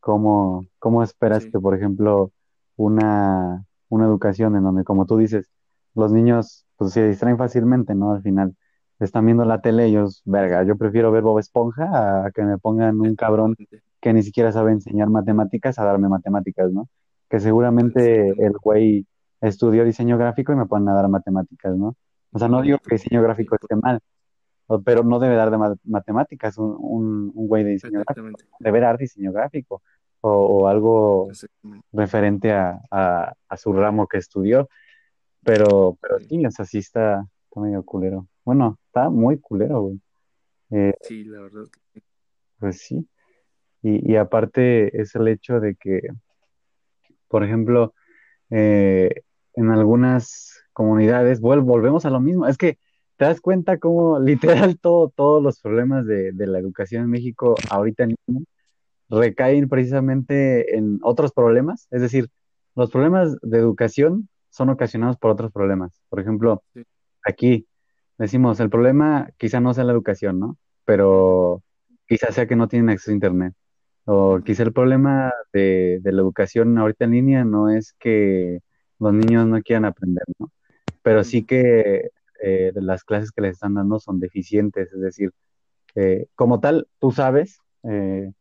¿cómo, 0.00 0.66
cómo 0.80 1.02
esperas 1.04 1.46
Sí, 1.46 1.52
que, 1.52 1.60
por 1.60 1.76
ejemplo, 1.76 2.32
una, 2.76 3.64
una 3.90 4.06
educación 4.06 4.56
en 4.56 4.64
donde, 4.64 4.84
como 4.84 5.06
tú 5.06 5.18
dices, 5.18 5.50
los 5.94 6.12
niños 6.12 6.66
pues, 6.76 6.92
se 6.94 7.08
distraen 7.08 7.38
fácilmente, 7.38 7.94
¿no? 7.94 8.12
Al 8.12 8.22
final, 8.22 8.56
están 9.04 9.26
viendo 9.26 9.44
la 9.44 9.60
tele, 9.60 9.86
ellos, 9.86 10.22
verga, 10.24 10.64
yo 10.64 10.76
prefiero 10.76 11.10
ver 11.12 11.22
Bob 11.22 11.38
Esponja 11.38 12.26
a 12.26 12.30
que 12.32 12.42
me 12.42 12.58
pongan 12.58 13.00
un 13.00 13.16
cabrón 13.16 13.56
que 14.00 14.12
ni 14.12 14.22
siquiera 14.22 14.52
sabe 14.52 14.72
enseñar 14.72 15.08
matemáticas 15.10 15.78
a 15.78 15.84
darme 15.84 16.08
matemáticas, 16.08 16.70
¿no? 16.72 16.88
Que 17.30 17.40
seguramente 17.40 18.28
el 18.28 18.52
güey 18.62 19.06
estudió 19.40 19.84
diseño 19.84 20.18
gráfico 20.18 20.52
y 20.52 20.56
me 20.56 20.66
ponen 20.66 20.88
a 20.90 20.94
dar 20.94 21.08
matemáticas, 21.08 21.76
¿no? 21.76 21.96
O 22.32 22.38
sea, 22.38 22.48
no 22.48 22.62
digo 22.62 22.78
que 22.78 22.94
diseño 22.96 23.22
gráfico 23.22 23.56
esté 23.56 23.76
mal, 23.76 24.00
pero 24.84 25.04
no 25.04 25.18
debe 25.18 25.36
dar 25.36 25.50
de 25.50 25.58
ma- 25.58 25.76
matemáticas 25.84 26.58
un, 26.58 26.76
un, 26.78 27.32
un 27.34 27.48
güey 27.48 27.64
de 27.64 27.70
diseño 27.70 28.00
gráfico, 28.04 28.26
debe 28.58 28.80
dar 28.80 28.98
diseño 28.98 29.32
gráfico 29.32 29.82
o, 30.20 30.30
o 30.30 30.68
algo 30.68 31.28
referente 31.92 32.52
a, 32.52 32.80
a, 32.90 33.34
a 33.48 33.56
su 33.56 33.72
ramo 33.72 34.06
que 34.06 34.18
estudió, 34.18 34.68
pero, 35.44 35.98
pero 36.00 36.18
sí, 36.20 36.26
sí, 36.28 36.46
o 36.46 36.50
sea, 36.50 36.64
sí 36.64 36.78
está, 36.78 37.26
está 37.52 37.60
medio 37.60 37.82
culero. 37.82 38.26
Bueno, 38.44 38.78
está 38.86 39.10
muy 39.10 39.38
culero, 39.38 39.82
güey. 39.82 40.00
Eh, 40.70 40.94
sí, 41.02 41.24
la 41.24 41.42
verdad, 41.42 41.64
pues 42.58 42.80
sí, 42.80 43.06
y, 43.82 44.12
y 44.12 44.16
aparte 44.16 44.98
es 45.00 45.14
el 45.16 45.28
hecho 45.28 45.60
de 45.60 45.74
que, 45.74 46.00
por 47.28 47.44
ejemplo, 47.44 47.94
eh, 48.50 49.10
en 49.54 49.70
algunas 49.70 50.62
comunidades, 50.72 51.42
vuel- 51.42 51.62
volvemos 51.62 52.06
a 52.06 52.10
lo 52.10 52.20
mismo. 52.20 52.46
Es 52.46 52.56
que 52.56 52.78
te 53.18 53.26
das 53.26 53.40
cuenta 53.42 53.78
cómo 53.78 54.18
literal 54.70 54.78
todo, 54.78 55.12
todos 55.14 55.42
los 55.42 55.60
problemas 55.60 56.06
de, 56.06 56.32
de 56.32 56.46
la 56.46 56.58
educación 56.58 57.02
en 57.04 57.10
México 57.10 57.54
ahorita 57.70 58.04
en 58.04 58.14
línea 58.26 58.44
recaen 59.10 59.68
precisamente 59.68 60.74
en 60.78 60.98
otros 61.02 61.32
problemas. 61.32 61.86
Es 61.90 62.00
decir, 62.00 62.28
los 62.74 62.90
problemas 62.90 63.36
de 63.42 63.58
educación 63.58 64.28
son 64.48 64.70
ocasionados 64.70 65.18
por 65.18 65.30
otros 65.32 65.52
problemas. 65.52 66.00
Por 66.08 66.20
ejemplo, 66.20 66.62
sí, 66.72 66.82
aquí 67.24 67.66
decimos, 68.18 68.60
el 68.60 68.70
problema 68.70 69.30
quizá 69.38 69.60
no 69.60 69.74
sea 69.74 69.84
la 69.84 69.92
educación, 69.92 70.38
¿no? 70.40 70.58
Pero 70.84 71.62
quizá 72.08 72.32
sea 72.32 72.46
que 72.46 72.56
no 72.56 72.68
tienen 72.68 72.90
acceso 72.90 73.10
a 73.10 73.14
Internet. 73.14 73.54
O 74.04 74.40
quizá 74.44 74.64
el 74.64 74.72
problema 74.72 75.32
de, 75.52 76.00
de 76.02 76.12
la 76.12 76.22
educación 76.22 76.76
ahorita 76.78 77.04
en 77.04 77.10
línea 77.12 77.44
no 77.44 77.70
es 77.70 77.94
que 77.98 78.60
los 78.98 79.12
niños 79.12 79.46
no 79.46 79.60
quieran 79.62 79.84
aprender, 79.84 80.24
¿no? 80.38 80.50
Pero 81.02 81.24
sí 81.24 81.44
que 81.44 82.10
eh, 82.42 82.72
las 82.74 83.04
clases 83.04 83.30
que 83.30 83.42
les 83.42 83.52
están 83.52 83.74
dando 83.74 84.00
son 84.00 84.18
deficientes, 84.20 84.92
es 84.92 85.00
decir, 85.00 85.30
eh, 85.94 86.26
como 86.34 86.60
tal, 86.60 86.88
tú 86.98 87.12
sabes 87.12 87.60
eh, 87.84 88.32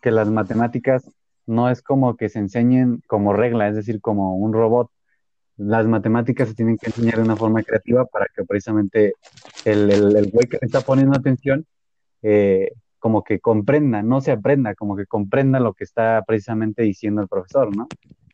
que 0.00 0.10
las 0.10 0.30
matemáticas 0.30 1.10
no 1.46 1.68
es 1.68 1.82
como 1.82 2.16
que 2.16 2.28
se 2.28 2.38
enseñen 2.38 3.02
como 3.06 3.32
regla, 3.32 3.68
es 3.68 3.76
decir, 3.76 4.00
como 4.00 4.36
un 4.36 4.52
robot. 4.52 4.90
Las 5.60 5.86
matemáticas 5.86 6.48
se 6.48 6.54
tienen 6.54 6.78
que 6.78 6.86
enseñar 6.86 7.16
de 7.16 7.22
una 7.22 7.36
forma 7.36 7.62
creativa 7.62 8.04
para 8.06 8.26
que 8.34 8.44
precisamente 8.44 9.12
el, 9.64 9.90
el, 9.90 10.16
el 10.16 10.30
güey 10.30 10.46
que 10.48 10.58
le 10.60 10.66
está 10.66 10.80
poniendo 10.80 11.16
atención 11.18 11.66
eh, 12.22 12.72
como 12.98 13.22
que 13.24 13.40
comprenda, 13.40 14.02
no 14.02 14.20
se 14.20 14.32
aprenda, 14.32 14.74
como 14.74 14.96
que 14.96 15.06
comprenda 15.06 15.60
lo 15.60 15.74
que 15.74 15.84
está 15.84 16.22
precisamente 16.26 16.82
diciendo 16.82 17.22
el 17.22 17.28
profesor, 17.28 17.74
¿no? 17.76 17.88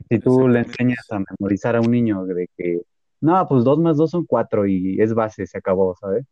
Si 0.08 0.18
tú 0.20 0.48
le 0.48 0.60
enseñas 0.60 1.04
a 1.10 1.20
memorizar 1.38 1.76
a 1.76 1.80
un 1.80 1.90
niño 1.90 2.24
de 2.26 2.48
que, 2.56 2.80
no, 3.20 3.46
pues 3.48 3.64
dos 3.64 3.78
más 3.80 3.96
dos 3.96 4.10
son 4.10 4.24
cuatro 4.24 4.66
y 4.66 5.00
es 5.00 5.12
base, 5.14 5.46
se 5.46 5.58
acabó, 5.58 5.96
¿sabes? 6.00 6.24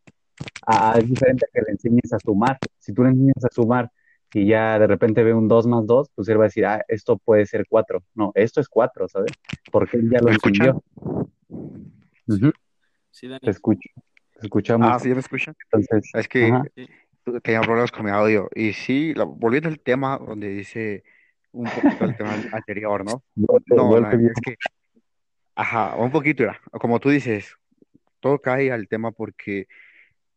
A, 0.66 0.92
a- 0.92 0.98
es 0.98 1.08
diferente 1.08 1.46
a 1.46 1.48
que 1.52 1.62
le 1.62 1.72
enseñes 1.72 2.12
a 2.12 2.18
sumar. 2.20 2.58
Si 2.78 2.92
tú 2.92 3.02
le 3.04 3.10
enseñas 3.10 3.44
a 3.44 3.48
sumar 3.52 3.90
y 4.34 4.46
ya 4.46 4.78
de 4.78 4.86
repente 4.86 5.22
ve 5.24 5.32
un 5.34 5.48
dos 5.48 5.66
más 5.66 5.86
dos, 5.86 6.10
pues 6.14 6.28
él 6.28 6.38
va 6.38 6.44
a 6.44 6.46
decir, 6.48 6.66
ah, 6.66 6.84
esto 6.88 7.18
puede 7.18 7.46
ser 7.46 7.66
cuatro. 7.68 8.02
No, 8.14 8.32
esto 8.34 8.60
es 8.60 8.68
cuatro, 8.68 9.08
¿sabes? 9.08 9.32
Porque 9.70 9.96
él 9.96 10.10
ya 10.10 10.20
lo 10.20 10.30
entendió. 10.30 10.82
Ujú, 12.26 12.50
sí, 12.50 12.52
sí, 13.10 13.28
Te 13.28 13.30
Dani, 13.30 13.50
escucho, 13.50 13.88
te 14.34 14.40
escuchamos. 14.42 14.90
Ah, 14.90 14.98
sí, 14.98 15.08
¿ya 15.08 15.14
me 15.14 15.20
escuchan? 15.20 15.54
Entonces, 15.72 16.10
Es 16.14 16.28
que 16.28 16.46
ajá, 16.48 16.64
tenía 17.42 17.60
problemas 17.62 17.92
con 17.92 18.04
mi 18.04 18.10
audio. 18.10 18.48
Y 18.54 18.72
sí, 18.72 19.14
la- 19.14 19.24
volviendo 19.24 19.68
al 19.68 19.80
tema 19.80 20.18
donde 20.18 20.48
dice 20.48 21.04
un 21.52 21.66
poquito 21.66 22.04
al 22.04 22.16
tema 22.16 22.34
anterior, 22.52 23.04
¿no? 23.04 23.22
golpe, 23.36 23.74
No, 23.76 24.00
no, 24.00 24.10
es 24.10 24.40
que, 24.40 24.56
ajá, 25.54 25.96
un 25.96 26.10
poquito, 26.10 26.42
era, 26.44 26.60
como 26.80 27.00
tú 27.00 27.10
dices, 27.10 27.54
todo 28.20 28.40
cae 28.40 28.72
al 28.72 28.88
tema 28.88 29.12
porque 29.12 29.66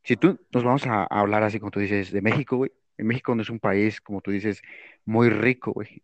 si 0.04 0.18
tú 0.18 0.40
nos 0.54 0.64
vamos 0.64 0.86
a, 0.88 1.04
a 1.04 1.20
hablar 1.22 1.44
así 1.44 1.60
como 1.60 1.72
tú 1.72 1.80
dices 1.80 2.12
de 2.12 2.22
México, 2.22 2.58
güey, 2.58 2.72
México 3.06 3.36
no 3.36 3.42
es 3.42 3.50
un 3.50 3.60
país, 3.60 4.02
como 4.02 4.22
tú 4.22 4.32
dices, 4.32 4.62
muy 5.06 5.30
rico, 5.30 5.72
güey. 5.74 6.04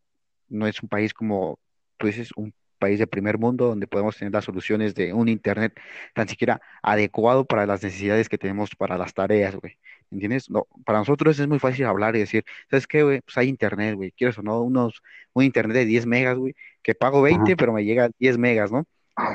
No 0.50 0.68
es 0.68 0.82
un 0.84 0.90
país 0.90 1.14
como 1.14 1.60
tú 1.98 2.08
dices, 2.08 2.32
un 2.36 2.54
país 2.80 3.00
de 3.00 3.08
primer 3.08 3.38
mundo 3.38 3.68
donde 3.68 3.88
podemos 3.88 4.18
tener 4.18 4.34
las 4.34 4.46
soluciones 4.46 4.94
de 4.96 5.14
un 5.14 5.30
internet 5.30 5.74
tan 6.14 6.28
siquiera 6.28 6.62
adecuado 6.82 7.46
para 7.46 7.66
las 7.66 7.82
necesidades 7.84 8.28
que 8.30 8.38
tenemos 8.38 8.76
para 8.76 8.98
las 8.98 9.14
tareas, 9.14 9.56
güey. 9.56 9.78
¿Entiendes? 10.12 10.50
No, 10.50 10.68
para 10.86 11.00
nosotros 11.00 11.40
es 11.40 11.48
muy 11.48 11.60
fácil 11.60 11.86
hablar 11.86 12.16
y 12.16 12.20
decir, 12.20 12.44
¿sabes 12.70 12.86
qué, 12.88 13.04
güey? 13.04 13.22
Pues 13.22 13.38
hay 13.38 13.48
internet, 13.50 13.96
güey. 13.96 14.12
¿Quieres 14.12 14.38
o 14.38 14.44
no? 14.44 14.62
Unos, 14.62 15.02
un 15.34 15.44
internet 15.44 15.78
de 15.78 15.86
10 15.86 16.06
megas, 16.06 16.38
güey, 16.38 16.56
que 16.84 16.94
pago 16.96 17.24
Ajá. 17.30 17.46
20 17.46 17.56
pero 17.58 17.74
me 17.74 17.86
llega 17.86 18.10
10 18.20 18.38
megas, 18.38 18.72
¿no? 18.72 18.86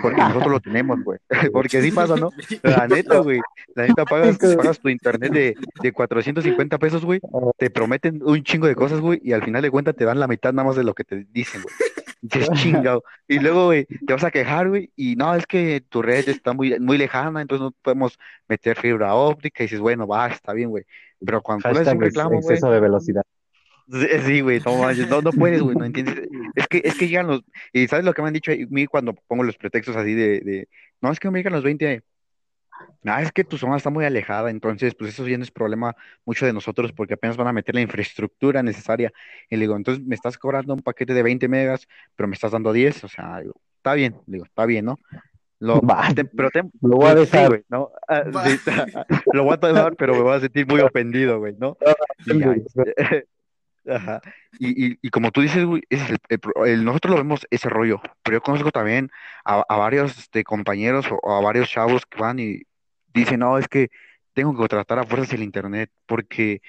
Porque 0.02 0.20
nosotros 0.20 0.52
lo 0.52 0.61
tenemos, 0.61 1.02
güey. 1.04 1.18
Porque 1.52 1.78
así 1.78 1.90
pasa, 1.90 2.16
¿no? 2.16 2.30
La 2.62 2.88
neta, 2.88 3.18
güey. 3.20 3.40
La 3.75 3.87
neta, 3.87 4.04
pagas, 4.04 4.38
pagas 4.38 4.80
tu 4.80 4.88
internet 4.88 5.32
de, 5.32 5.56
de 5.82 5.92
450 5.92 6.78
pesos, 6.78 7.04
güey. 7.04 7.20
Te 7.56 7.70
prometen 7.70 8.20
un 8.23 8.42
chingo 8.42 8.66
de 8.66 8.75
cosas, 8.75 9.00
güey. 9.00 9.20
Y 9.23 9.32
al 9.32 9.44
final 9.44 9.62
de 9.62 9.70
cuentas 9.70 9.94
te 9.94 10.04
dan 10.04 10.18
la 10.18 10.26
mitad 10.26 10.52
nada 10.52 10.68
más 10.68 10.76
de 10.76 10.85
lo 10.85 10.94
que 10.94 11.04
te 11.04 11.26
dicen, 11.30 11.62
güey. 11.62 11.75
Chingado. 12.54 13.04
Y 13.28 13.38
luego, 13.38 13.66
güey, 13.66 13.87
te 13.87 14.12
vas 14.12 14.25
a 14.25 14.30
quejar, 14.32 14.68
güey. 14.68 14.90
Y 14.97 15.14
no, 15.14 15.35
es 15.35 15.47
que 15.47 15.82
tu 15.88 16.02
red 16.02 16.28
está 16.28 16.52
muy, 16.52 16.78
muy 16.80 16.99
lejana, 16.99 17.40
entonces 17.40 17.62
no 17.62 17.70
podemos 17.82 18.18
meter 18.49 18.76
fibra 18.76 19.14
óptica. 19.14 19.62
Y 19.62 19.66
dices, 19.66 19.80
bueno, 19.80 20.06
va, 20.06 20.26
está 20.26 20.52
bien, 20.52 20.70
güey. 20.70 20.85
Pero 21.25 21.40
cuando 21.40 21.68
tú 21.68 21.75
le 21.75 21.80
haces 21.80 21.94
un 21.94 22.00
Hashtag 22.00 22.08
reclamo, 22.08 22.30
güey. 22.30 22.40
exceso 22.40 22.70
de 22.70 22.80
velocidad. 22.80 23.23
Sí, 24.26 24.40
güey, 24.42 24.61
no 24.64 24.76
manches, 24.76 25.09
no, 25.09 25.23
no 25.23 25.33
puedes, 25.33 25.62
güey, 25.62 25.76
no 25.76 25.85
entiendes. 25.87 26.28
Es 26.54 26.66
que, 26.68 26.83
es 26.85 26.95
que 26.97 27.09
llegan 27.09 27.26
los, 27.26 27.42
y 27.73 27.87
¿sabes 27.88 28.04
lo 28.04 28.12
que 28.12 28.23
me 28.23 28.28
han 28.28 28.35
dicho 28.35 28.52
a 28.52 28.57
mí 28.68 28.87
cuando 28.87 29.14
pongo 29.26 29.45
los 29.45 29.57
pretextos 29.57 29.97
así 29.97 30.14
de, 30.14 30.40
de, 30.40 30.68
no, 31.00 31.11
es 31.11 31.18
que 31.18 31.30
me 31.30 31.38
llegan 31.38 31.54
los 31.54 31.62
20, 31.64 32.02
ah, 33.07 33.23
es 33.23 33.33
que 33.33 33.45
tu 33.45 33.57
zona 33.57 33.76
está 33.76 33.90
muy 33.90 34.04
alejada, 34.04 34.50
entonces, 34.50 34.95
pues 34.95 35.12
eso 35.14 35.26
ya 35.26 35.38
no 35.38 35.42
es 35.45 35.50
problema 35.50 35.95
mucho 36.25 36.47
de 36.47 36.52
nosotros 36.52 36.92
porque 36.92 37.14
apenas 37.14 37.37
van 37.37 37.49
a 37.49 37.52
meter 37.52 37.75
la 37.75 37.80
infraestructura 37.80 38.62
necesaria. 38.62 39.12
Y 39.49 39.57
le 39.57 39.62
digo, 39.62 39.76
entonces 39.76 40.04
me 40.04 40.14
estás 40.14 40.37
cobrando 40.37 40.75
un 40.75 40.80
paquete 40.80 41.14
de 41.14 41.23
20 41.23 41.49
megas, 41.49 41.87
pero 42.14 42.28
me 42.28 42.35
estás 42.35 42.52
dando 42.52 42.73
10, 42.73 43.04
o 43.04 43.09
sea, 43.09 43.40
digo, 43.40 43.54
está 43.76 43.95
bien, 43.95 44.16
le 44.26 44.35
digo, 44.35 44.45
está 44.45 44.66
bien, 44.66 44.85
¿no? 44.85 44.99
Lo, 45.61 45.80
Va, 45.80 46.12
te- 46.14 46.25
pero 46.25 46.50
te- 46.50 46.62
lo 46.83 46.97
voy 46.97 47.07
a 47.11 47.14
pues, 47.14 47.28
sí, 47.30 47.37
dejar. 47.37 47.49
güey, 47.49 47.64
¿no? 47.68 47.90
Ah, 48.07 48.25
sí, 48.45 48.61
lo 49.33 49.45
voy 49.45 49.54
a 49.54 49.57
tomar, 49.57 49.97
pero 49.97 50.14
me 50.14 50.21
voy 50.23 50.37
a 50.37 50.40
sentir 50.40 50.66
muy 50.66 50.80
ofendido, 50.80 51.38
güey, 51.38 51.54
¿no? 51.59 51.76
Y 52.26 52.38
ya, 52.38 52.54
Ajá. 53.88 54.21
Y, 54.59 54.87
y, 54.92 54.99
y 55.02 55.11
como 55.11 55.30
tú 55.30 55.40
dices, 55.40 55.64
güey, 55.64 55.83
es 55.88 56.09
el- 56.11 56.18
el 56.28 56.40
el- 56.66 56.85
nosotros 56.85 57.12
lo 57.12 57.16
vemos 57.18 57.47
ese 57.50 57.68
rollo, 57.68 58.00
pero 58.23 58.37
yo 58.38 58.42
conozco 58.42 58.71
también 58.71 59.11
a, 59.45 59.64
a 59.68 59.76
varios 59.76 60.18
este, 60.18 60.45
compañeros 60.45 61.07
o, 61.11 61.37
a 61.37 61.40
varios 61.40 61.68
chavos 61.71 62.04
que 62.07 62.18
van 62.21 62.38
y 62.38 62.62
dicen, 63.14 63.40
no, 63.40 63.59
es 63.59 63.68
que 63.68 63.88
tengo 64.35 64.52
que 64.52 64.59
contratar 64.59 64.99
a 64.99 65.04
fuerzas 65.04 65.33
el 65.33 65.42
internet 65.42 65.90
porque 66.07 66.61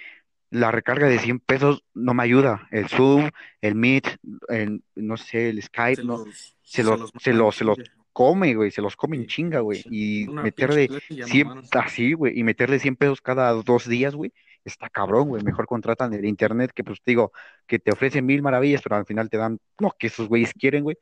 la 0.52 0.72
recarga 0.72 1.08
de 1.08 1.20
100 1.20 1.40
pesos 1.42 1.84
no 1.94 2.14
me 2.16 2.24
ayuda. 2.24 2.68
El 2.72 2.88
Zoom, 2.88 3.30
el 3.62 3.76
Meet, 3.76 4.18
el, 4.48 4.82
no 4.96 5.16
sé, 5.18 5.50
el 5.50 5.62
Skype, 5.62 5.98
se 5.98 6.04
no, 6.04 6.18
los, 6.26 6.58
se 6.64 6.84
los, 6.84 7.12
se 7.20 7.34
los, 7.34 7.56
se 7.56 7.64
los 7.66 7.78
chinga. 7.78 7.92
come, 8.14 8.56
güey, 8.56 8.72
se 8.72 8.82
los 8.82 8.96
come 8.96 9.18
en 9.18 9.28
chinga, 9.28 9.60
güey. 9.60 9.84
Y 9.92 10.26
meterle 10.30 10.88
clase 10.88 11.06
y 11.10 11.16
ya 11.18 11.26
100, 11.28 11.48
mamaron. 11.48 11.70
así, 11.74 12.14
güey, 12.14 12.40
y 12.40 12.44
meterle 12.44 12.80
100 12.80 12.96
pesos 12.96 13.22
cada 13.22 13.52
dos 13.52 13.88
días, 13.88 14.16
güey, 14.16 14.34
está 14.64 14.90
cabrón, 14.90 15.30
güey. 15.30 15.44
Mejor 15.44 15.66
contratan 15.66 16.14
el 16.14 16.26
internet 16.26 16.72
que, 16.74 16.84
pues, 16.84 17.00
digo, 17.06 17.32
que 17.68 17.80
te 17.80 17.92
ofrecen 17.92 18.26
mil 18.26 18.42
maravillas, 18.42 18.82
pero 18.82 18.96
al 18.96 19.06
final 19.06 19.30
te 19.30 19.38
dan 19.38 19.60
lo 19.80 19.92
que 19.98 20.08
esos 20.08 20.28
güeyes 20.28 20.54
quieren, 20.54 20.84
güey. 20.84 20.98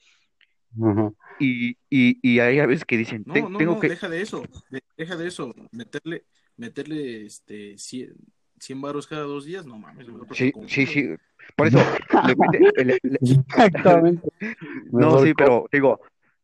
Y, 1.40 1.78
y, 1.90 2.20
y 2.22 2.40
hay 2.40 2.60
a 2.60 2.66
veces 2.66 2.86
que 2.86 2.98
dicen, 2.98 3.24
No, 3.26 3.34
"Ten- 3.34 3.52
no, 3.52 3.58
tengo 3.58 3.74
no, 3.76 3.80
que, 3.80 3.90
deja 3.90 4.10
de 4.10 4.22
eso, 4.22 4.44
de- 4.70 4.84
deja 4.98 5.16
de 5.16 5.28
eso, 5.28 5.54
meterle, 5.72 6.26
meterle, 6.56 7.26
este, 7.26 7.78
100, 7.78 8.14
100 8.60 8.82
varos 8.82 9.08
cada 9.08 9.24
dos 9.24 9.46
días, 9.46 9.66
no 9.66 9.78
mames, 9.78 10.08
te 10.08 10.36
sí, 10.36 10.54
sí, 10.68 10.86
sí. 10.86 11.10
Por 11.56 11.68
eso, 11.68 11.80
le 12.26 12.36
mete- 12.36 12.84
le- 12.84 13.00
le- 13.02 13.20
Exactamente. 13.22 14.28
No, 14.92 15.24
sí, 15.24 15.34
pero 15.34 15.66
digo, 15.72 16.00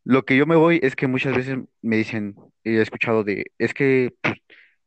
lo 0.06 0.24
que 0.24 0.38
yo 0.38 0.46
me 0.46 0.56
voy 0.56 0.80
es 0.82 0.96
que 0.96 1.08
muchas 1.08 1.36
veces 1.36 1.58
me 1.82 1.98
dicen, 1.98 2.36
he 2.64 2.82
escuchado 2.82 3.24
de, 3.24 3.46
es 3.58 3.74
que 3.74 4.14
pues, 4.22 4.36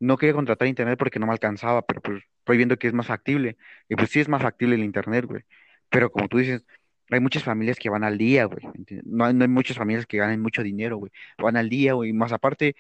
no 0.01 0.17
quería 0.19 0.35
contratar 0.35 0.69
internet 0.69 0.99
porque 0.99 1.19
no 1.19 1.27
me 1.27 1.33
alcanzaba, 1.33 1.83
pero 1.83 2.01
pues 2.03 2.23
estoy 2.39 2.57
viendo 2.57 2.79
que 2.79 2.89
es 2.89 2.95
más 2.95 3.07
factible. 3.07 3.57
Y 3.89 3.97
pues 3.97 4.11
sí 4.11 4.21
es 4.21 4.29
más 4.29 4.43
factible 4.43 4.75
el 4.77 4.85
internet, 4.85 5.27
güey. 5.27 5.43
Pero 5.91 6.11
como 6.11 6.29
tú 6.29 6.39
dices, 6.39 6.65
hay 7.11 7.21
muchas 7.21 7.45
familias 7.45 7.79
que 7.79 7.91
van 7.91 8.05
al 8.05 8.19
día, 8.19 8.45
güey. 8.47 8.61
No 9.05 9.25
hay, 9.27 9.35
no 9.35 9.45
hay 9.45 9.49
muchas 9.49 9.77
familias 9.77 10.07
que 10.07 10.19
ganen 10.19 10.41
mucho 10.43 10.63
dinero, 10.63 10.99
güey. 10.99 11.13
Van 11.39 11.57
al 11.57 11.69
día, 11.69 11.95
güey. 11.95 12.13
Más 12.13 12.33
aparte, 12.33 12.77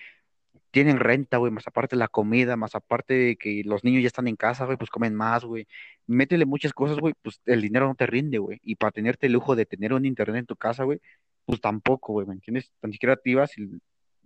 tienen 0.70 0.98
renta, 0.98 1.38
güey. 1.38 1.52
Más 1.52 1.66
aparte 1.66 1.96
la 1.96 2.08
comida, 2.08 2.56
más 2.56 2.74
aparte 2.74 3.14
de 3.14 3.36
que 3.36 3.62
los 3.64 3.84
niños 3.84 4.02
ya 4.02 4.08
están 4.08 4.28
en 4.28 4.36
casa, 4.36 4.64
güey, 4.66 4.76
pues 4.76 4.90
comen 4.90 5.14
más, 5.14 5.44
güey. 5.44 5.66
Métele 6.06 6.46
muchas 6.46 6.72
cosas, 6.72 6.98
güey, 6.98 7.14
pues 7.22 7.40
el 7.46 7.62
dinero 7.62 7.86
no 7.88 7.94
te 7.94 8.06
rinde, 8.06 8.38
güey. 8.38 8.60
Y 8.62 8.76
para 8.76 8.92
tenerte 8.92 9.26
el 9.26 9.32
lujo 9.34 9.56
de 9.56 9.66
tener 9.66 9.92
un 9.92 10.06
internet 10.06 10.40
en 10.40 10.46
tu 10.46 10.56
casa, 10.56 10.84
güey, 10.84 11.00
pues 11.46 11.60
tampoco, 11.60 12.14
güey, 12.14 12.26
¿me 12.26 12.34
entiendes? 12.34 12.72
Tan 12.80 12.92
siquiera 12.92 13.18
ibas 13.24 13.56
y 13.58 13.68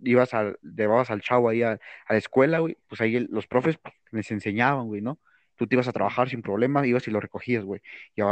ibas 0.03 0.33
al, 0.33 0.57
llevabas 0.61 1.09
al 1.11 1.21
chavo 1.21 1.49
ahí 1.49 1.63
a, 1.63 1.71
a 1.73 2.13
la 2.13 2.17
escuela, 2.17 2.59
güey, 2.59 2.77
pues 2.87 3.01
ahí 3.01 3.15
el- 3.15 3.27
los 3.31 3.47
profes 3.47 3.77
pues, 3.77 3.93
les 4.11 4.31
enseñaban, 4.31 4.87
güey, 4.87 5.01
¿no? 5.01 5.19
Tú 5.55 5.67
te 5.67 5.75
ibas 5.75 5.87
a 5.87 5.91
trabajar 5.91 6.29
sin 6.29 6.41
problema, 6.41 6.85
ibas 6.87 7.07
y 7.07 7.11
lo 7.11 7.19
recogías, 7.19 7.63
güey. 7.63 7.81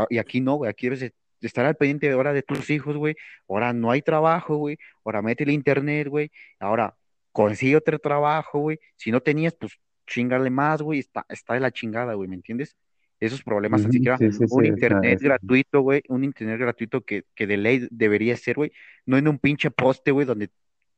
Y, 0.09 0.17
aquí 0.17 0.41
no, 0.41 0.55
güey, 0.55 0.69
aquí 0.69 0.87
debes 0.87 0.99
de, 1.01 1.13
de 1.41 1.47
estar 1.47 1.65
al 1.65 1.75
pendiente 1.75 2.07
de 2.07 2.13
ahora 2.13 2.33
de 2.33 2.41
tus 2.41 2.69
hijos, 2.71 2.97
güey. 2.97 3.15
Ahora 3.47 3.71
no 3.71 3.91
hay 3.91 4.01
trabajo, 4.01 4.55
güey. 4.57 4.77
Ahora 5.05 5.21
métele 5.21 5.53
internet, 5.53 6.07
güey. 6.07 6.31
Ahora 6.59 6.95
consigue 7.31 7.75
otro 7.75 7.99
trabajo, 7.99 8.59
güey. 8.59 8.79
Si 8.95 9.11
no 9.11 9.21
tenías, 9.21 9.53
pues 9.53 9.73
chingale 10.07 10.49
más, 10.49 10.81
güey. 10.81 10.99
Está, 10.99 11.23
está 11.29 11.53
de 11.53 11.59
la 11.59 11.71
chingada, 11.71 12.15
güey, 12.15 12.27
¿me 12.27 12.35
entiendes? 12.35 12.75
Esos 13.19 13.43
problemas, 13.43 13.81
Ujú, 13.81 13.91
siquiera 13.91 14.17
Sí, 14.17 14.31
sí, 14.31 14.37
sí, 14.39 14.45
un 14.49 14.65
internet 14.65 15.13
está- 15.15 15.25
gratuito, 15.25 15.81
güey, 15.81 16.01
un 16.07 16.23
internet 16.23 16.57
gratuito 16.59 17.01
que, 17.01 17.25
que 17.35 17.45
de 17.47 17.57
ley 17.57 17.87
debería 17.91 18.35
ser, 18.37 18.55
güey, 18.55 18.71
no 19.05 19.17
en 19.17 19.27
un 19.27 19.37
pinche 19.37 19.69
poste, 19.71 20.11
güey, 20.11 20.25
donde 20.25 20.49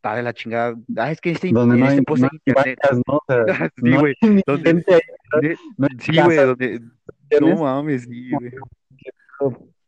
está 0.01 0.15
de 0.15 0.23
la 0.23 0.33
chingada. 0.33 0.75
Ah, 0.97 1.11
es 1.11 1.21
que 1.21 1.29
este, 1.31 1.51
donde 1.51 1.75
en 1.75 1.81
no 1.81 1.85
este 1.85 1.99
hay, 1.99 2.03
poste 2.05 2.25
no 2.25 2.29
hay 2.31 2.39
internet. 2.45 2.79
vacas, 2.81 2.99
¿no? 3.07 3.13
O 3.17 3.23
sea, 3.27 3.69
Sí, 3.77 3.89
no 3.91 3.99
güey, 3.99 4.15
donde, 4.47 4.69
ahí, 4.71 5.55
no 5.77 5.87
sí, 5.99 6.21
güey, 6.21 6.37
donde, 6.37 6.81
no 7.39 7.55
mames, 7.57 8.03
sí, 8.03 8.31
güey. 8.31 8.51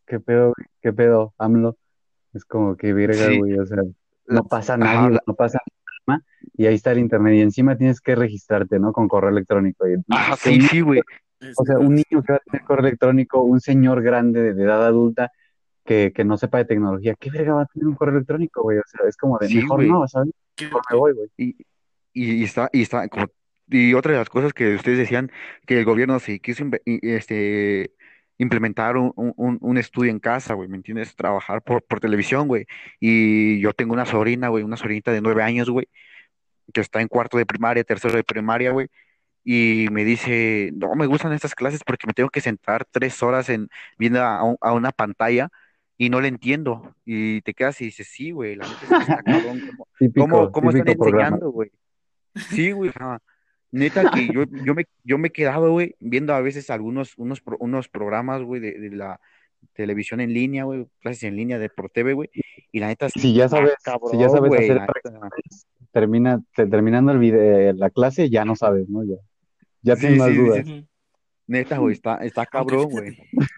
¿Qué 0.05 0.20
pedo? 0.20 0.53
¿Qué 0.82 0.93
pedo, 0.93 1.34
AMLO? 1.38 1.77
Es 2.34 2.46
como 2.46 2.75
que 2.77 2.93
verga, 2.93 3.27
Sí, 3.27 3.39
güey, 3.39 3.58
o 3.58 3.65
sea, 3.65 3.79
no 4.27 4.43
pasa 4.43 4.77
güey, 4.77 4.88
la- 5.13 5.22
no 5.25 5.34
pasa 5.36 5.60
nada, 6.08 6.22
y 6.55 6.65
ahí 6.67 6.75
está 6.75 6.91
el 6.91 7.00
internet, 7.00 7.34
y 7.36 7.41
encima 7.41 7.75
tienes 7.77 8.00
que 8.01 8.15
registrarte, 8.15 8.79
¿no? 8.79 8.91
Con 8.93 9.08
correo 9.08 9.29
electrónico. 9.32 9.88
Y, 9.88 9.96
un 9.96 10.03
sí, 10.38 10.62
sí, 10.62 10.82
güey. 10.82 11.01
o 11.58 11.65
sea, 11.65 11.77
un 11.79 11.96
niño 11.96 12.22
que 12.24 12.34
va 12.34 12.36
a 12.36 12.51
tener 12.51 12.65
correo 12.65 12.88
electrónico, 12.88 13.41
un 13.41 13.60
señor 13.62 14.01
grande 14.03 14.41
de, 14.41 14.53
de 14.53 14.63
edad 14.63 14.86
adulta 14.86 15.32
que, 15.85 16.11
que 16.13 16.23
no 16.23 16.37
sepa 16.37 16.59
de 16.59 16.65
tecnología, 16.65 17.15
¿qué 17.19 17.29
verga 17.29 17.53
va 17.55 17.61
a 17.63 17.65
tener 17.65 17.87
un 17.87 17.95
correo 17.95 18.15
electrónico, 18.15 18.61
güey? 18.63 18.77
O 18.77 18.83
sea, 18.85 19.07
es 19.07 19.17
como 19.17 19.37
de, 19.39 19.47
Sí, 19.47 19.57
mejor 19.57 19.77
güey. 19.77 19.89
no, 19.89 20.07
¿sabes? 20.07 20.31
¿Qué- 20.55 20.65
Mejor 20.65 20.81
me 20.91 20.97
voy, 20.97 21.13
güey. 21.13 21.29
Y, 21.37 21.55
y, 22.13 22.43
está, 22.43 22.69
y 22.71 22.81
está, 22.83 23.07
como, 23.09 23.27
y 23.69 23.93
otra 23.93 24.11
de 24.13 24.19
las 24.19 24.29
cosas 24.29 24.53
que 24.53 24.75
ustedes 24.75 24.97
decían, 24.97 25.31
que 25.65 25.79
el 25.79 25.85
gobierno 25.85 26.19
sí 26.19 26.39
quiso 26.39 26.63
este, 26.85 27.91
implementar 28.37 28.97
un, 28.97 29.11
un, 29.15 29.57
un- 29.61 29.77
estudio 29.77 30.11
en 30.11 30.19
casa, 30.19 30.53
güey, 30.53 30.69
¿me 30.69 30.77
entiendes? 30.77 31.15
Trabajar 31.15 31.61
por, 31.61 31.81
por 31.83 31.99
televisión, 31.99 32.47
güey. 32.47 32.65
Y 32.99 33.59
yo 33.61 33.73
tengo 33.73 33.93
una 33.93 34.05
sobrina, 34.05 34.49
güey, 34.49 34.63
una 34.63 34.77
sobrinita 34.77 35.11
de 35.11 35.21
nueve 35.21 35.43
años, 35.43 35.69
güey, 35.69 35.87
que 36.73 36.81
está 36.81 37.01
en 37.01 37.07
cuarto 37.07 37.37
de 37.37 37.45
primaria, 37.45 37.83
tercero 37.83 38.15
de 38.15 38.23
primaria, 38.23 38.71
güey. 38.71 38.87
Y 39.43 39.87
me 39.91 40.05
dice, 40.05 40.71
no 40.75 40.95
me 40.95 41.05
gustan 41.05 41.33
estas 41.33 41.55
clases 41.55 41.81
porque 41.85 42.07
me 42.07 42.13
tengo 42.13 42.29
que 42.29 42.39
sentar 42.41 42.85
tres 42.85 43.21
horas 43.21 43.49
en 43.49 43.67
viendo 43.97 44.21
a 44.21 44.73
una 44.73 44.91
pantalla 44.91 45.49
y 45.97 46.09
no 46.09 46.21
le 46.21 46.27
entiendo. 46.27 46.95
Y 47.05 47.41
te 47.41 47.53
quedas 47.53 47.79
y 47.81 47.85
dices, 47.85 48.07
sí, 48.12 48.31
güey, 48.31 48.55
la 48.55 48.65
neta 48.67 48.79
es 48.83 48.89
que 48.89 48.95
está 49.12 49.23
cabrón. 49.23 49.59
¿Cómo, 49.77 49.88
Típico, 50.00 50.27
cómo, 50.27 50.51
cómo 50.51 50.69
están 50.71 50.85
típico 50.85 51.03
programa. 51.03 51.27
enseñando, 51.27 51.51
güey? 51.51 51.71
Sí, 52.50 52.71
güey. 52.71 52.91
Neta 53.71 54.12
que 54.12 54.27
yo, 54.32 54.43
yo 54.65 54.75
me, 54.75 54.86
yo 55.03 55.17
me 55.17 55.29
he 55.29 55.32
quedado, 55.32 55.71
güey, 55.71 55.95
viendo 55.99 56.34
a 56.36 56.41
veces 56.41 56.69
algunos 56.69 57.17
unos, 57.17 57.41
pro- 57.41 57.58
unos 57.60 57.89
programas, 57.89 58.43
güey, 58.43 58.62
de, 58.62 58.79
de 58.79 58.89
la 58.95 59.19
televisión 59.73 60.19
en 60.21 60.32
línea, 60.34 60.63
güey, 60.65 60.86
clases 60.99 61.23
en 61.23 61.36
línea 61.36 61.58
de 61.58 61.69
por 61.69 61.89
TV, 61.89 62.13
güey, 62.13 62.29
y 62.71 62.79
la 62.79 62.88
neta 62.88 63.10
Si 63.10 63.34
ya 63.34 63.45
está 63.45 63.58
sabes, 63.58 63.73
si 63.79 63.84
ya 63.88 63.91
cabrón, 63.93 64.32
sabes 64.32 64.49
güey, 64.49 64.63
hacer 64.63 64.75
la 64.75 64.82
neta. 64.82 64.91
fracciones, 64.93 65.67
termina, 65.91 66.41
te- 66.56 66.67
terminando 66.67 67.12
el 67.13 67.17
video, 67.19 67.73
la 67.73 67.89
clase, 67.89 68.29
ya 68.29 68.45
no 68.45 68.56
sabes, 68.56 68.88
¿no? 68.89 69.03
Ya, 69.06 69.15
ya 69.82 69.95
Sí, 69.95 70.01
tienes 70.01 70.19
más 70.19 70.29
sí, 70.29 70.36
dudas. 70.38 70.65
sí. 70.67 70.88
Neta, 71.47 71.77
güey, 71.79 71.93
está, 71.93 72.17
está 72.17 72.45
cabrón, 72.45 72.89
güey. 72.91 73.17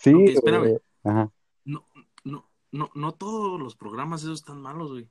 Sí, 0.00 0.10
aunque 0.12 0.32
espérame, 0.32 0.60
güey. 0.62 0.78
Ajá. 1.04 1.30
no, 1.64 1.86
no, 2.24 2.50
no, 2.72 2.90
no 2.94 3.12
todos 3.12 3.60
los 3.60 3.76
programas 3.76 4.22
esos 4.22 4.40
están 4.40 4.60
malos, 4.60 4.90
güey. 4.92 5.08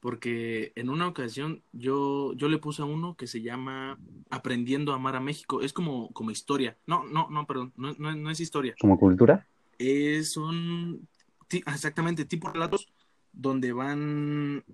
Porque 0.00 0.72
en 0.74 0.90
una 0.90 1.06
ocasión 1.06 1.62
yo, 1.72 2.32
yo 2.34 2.48
le 2.48 2.58
puse 2.58 2.82
a 2.82 2.86
uno 2.86 3.14
que 3.16 3.28
se 3.28 3.40
llama 3.40 3.98
Aprendiendo 4.30 4.92
a 4.92 4.96
amar 4.96 5.14
a 5.14 5.20
México. 5.20 5.62
Es 5.62 5.72
como, 5.72 6.12
como 6.12 6.32
historia. 6.32 6.76
No, 6.86 7.04
no, 7.04 7.28
no, 7.30 7.46
perdón. 7.46 7.72
No, 7.76 7.94
no, 7.98 8.14
no 8.16 8.30
es 8.30 8.40
historia. 8.40 8.74
Como 8.80 8.98
cultura. 8.98 9.46
Es 9.78 10.36
un... 10.36 11.08
ti- 11.46 11.62
Exactamente, 11.66 12.24
tipo 12.24 12.50
relatos 12.50 12.88
donde 13.32 13.72
van... 13.72 14.64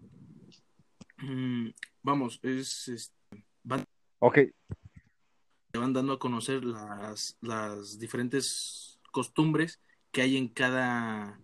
mm, 1.19 1.69
vamos, 2.03 2.41
es... 2.43 2.89
es- 2.89 3.13
van, 3.63 3.85
Ok, 4.21 4.39
van 5.75 5.93
dando 5.93 6.15
a 6.15 6.19
conocer 6.19 6.65
las, 6.65 7.37
las 7.41 7.99
diferentes 7.99 8.99
costumbres 9.13 9.79
que 10.13 10.23
hay 10.23 10.37
en 10.37 10.49
cada, 10.49 11.41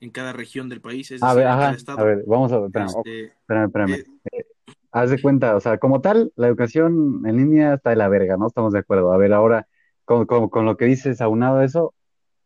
en 0.00 0.10
cada 0.10 0.32
región 0.32 0.68
del 0.68 0.80
país. 0.80 1.10
Es 1.10 1.22
A 1.22 1.34
decir, 1.34 1.38
ver, 1.38 1.46
a 1.46 2.04
ver, 2.04 2.24
vamos 2.26 2.52
a 2.52 2.58
ver, 2.58 2.66
espérame, 2.66 2.88
Este, 2.96 3.32
espérame, 3.42 3.66
espérame. 3.66 3.94
eh, 4.32 4.44
Haz 4.92 5.10
de 5.10 5.20
cuenta, 5.20 5.54
o 5.56 5.60
sea, 5.60 5.78
como 5.78 6.00
tal, 6.00 6.32
la 6.36 6.48
educación 6.48 7.22
en 7.26 7.36
línea 7.36 7.74
está 7.74 7.90
de 7.90 7.96
la 7.96 8.08
verga, 8.08 8.36
¿no? 8.36 8.48
Estamos 8.48 8.72
de 8.72 8.80
acuerdo. 8.80 9.12
A 9.12 9.16
ver, 9.18 9.32
ahora, 9.32 9.68
con, 10.04 10.26
con, 10.26 10.48
con 10.48 10.64
lo 10.66 10.76
que 10.76 10.86
dices, 10.86 11.20
aunado 11.20 11.58
a 11.58 11.64
eso, 11.64 11.94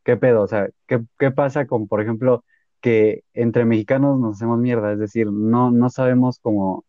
¿qué 0.04 0.16
pedo? 0.16 0.42
O 0.42 0.48
sea, 0.48 0.68
¿qué, 0.86 1.00
qué 1.18 1.30
pasa 1.30 1.66
con, 1.66 1.88
por 1.88 2.02
ejemplo, 2.02 2.44
que 2.80 3.24
entre 3.34 3.64
mexicanos 3.64 4.18
nos 4.20 4.36
hacemos 4.36 4.58
mierda? 4.58 4.92
Es 4.92 4.98
decir, 4.98 5.30
no, 5.32 5.70
no 5.70 5.88
sabemos 5.90 6.38
cómo 6.40 6.84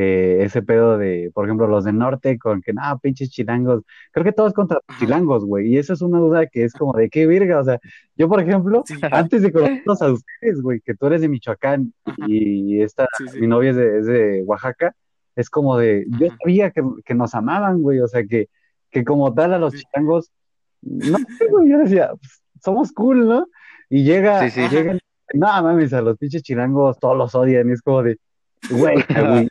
eh, 0.00 0.44
ese 0.44 0.62
pedo 0.62 0.96
de, 0.96 1.32
por 1.34 1.44
ejemplo, 1.44 1.66
los 1.66 1.84
del 1.84 1.98
norte 1.98 2.38
con 2.38 2.62
que, 2.62 2.72
no, 2.72 2.82
pinches 3.02 3.30
chilangos. 3.30 3.82
Creo 4.12 4.22
que 4.22 4.30
todos 4.30 4.52
contra 4.52 4.80
chilangos, 5.00 5.44
güey. 5.44 5.66
Y 5.66 5.76
eso 5.76 5.92
es 5.92 6.02
una 6.02 6.20
duda 6.20 6.46
que 6.46 6.62
es 6.62 6.72
como 6.72 6.92
de 6.92 7.10
qué 7.10 7.26
verga. 7.26 7.58
O 7.58 7.64
sea, 7.64 7.80
yo, 8.14 8.28
por 8.28 8.40
ejemplo, 8.40 8.84
sí, 8.86 8.94
antes 9.10 9.42
de 9.42 9.50
conocerlos 9.50 10.00
a 10.00 10.12
ustedes, 10.12 10.62
güey, 10.62 10.80
que 10.82 10.94
tú 10.94 11.06
eres 11.06 11.20
de 11.20 11.28
Michoacán 11.28 11.92
y 12.28 12.80
esta, 12.80 13.08
sí, 13.18 13.24
sí, 13.26 13.40
mi 13.40 13.48
novia 13.48 13.70
es 13.70 13.76
de, 13.76 13.98
es 13.98 14.06
de 14.06 14.42
Oaxaca, 14.46 14.94
es 15.34 15.50
como 15.50 15.76
de, 15.76 16.06
yo 16.20 16.28
sabía 16.40 16.70
que, 16.70 16.80
que 17.04 17.14
nos 17.14 17.34
amaban, 17.34 17.82
güey. 17.82 17.98
O 17.98 18.06
sea, 18.06 18.24
que, 18.24 18.48
que 18.92 19.04
como 19.04 19.34
tal 19.34 19.52
a 19.52 19.58
los 19.58 19.74
chilangos, 19.74 20.30
no 20.80 21.18
sé, 21.18 21.46
güey, 21.50 21.70
yo 21.70 21.78
decía, 21.78 22.10
"Pues, 22.10 22.40
somos 22.62 22.92
cool, 22.92 23.26
¿no? 23.26 23.48
Y 23.90 24.04
llega, 24.04 24.46
llegan, 24.46 25.00
no 25.34 25.48
mames, 25.48 25.92
a 25.92 26.02
los 26.02 26.16
pinches 26.18 26.44
chilangos 26.44 27.00
todos 27.00 27.16
los 27.16 27.34
odian, 27.34 27.68
y 27.68 27.72
es 27.72 27.82
como 27.82 28.04
de, 28.04 28.20
güey, 28.70 28.96
güey, 29.44 29.48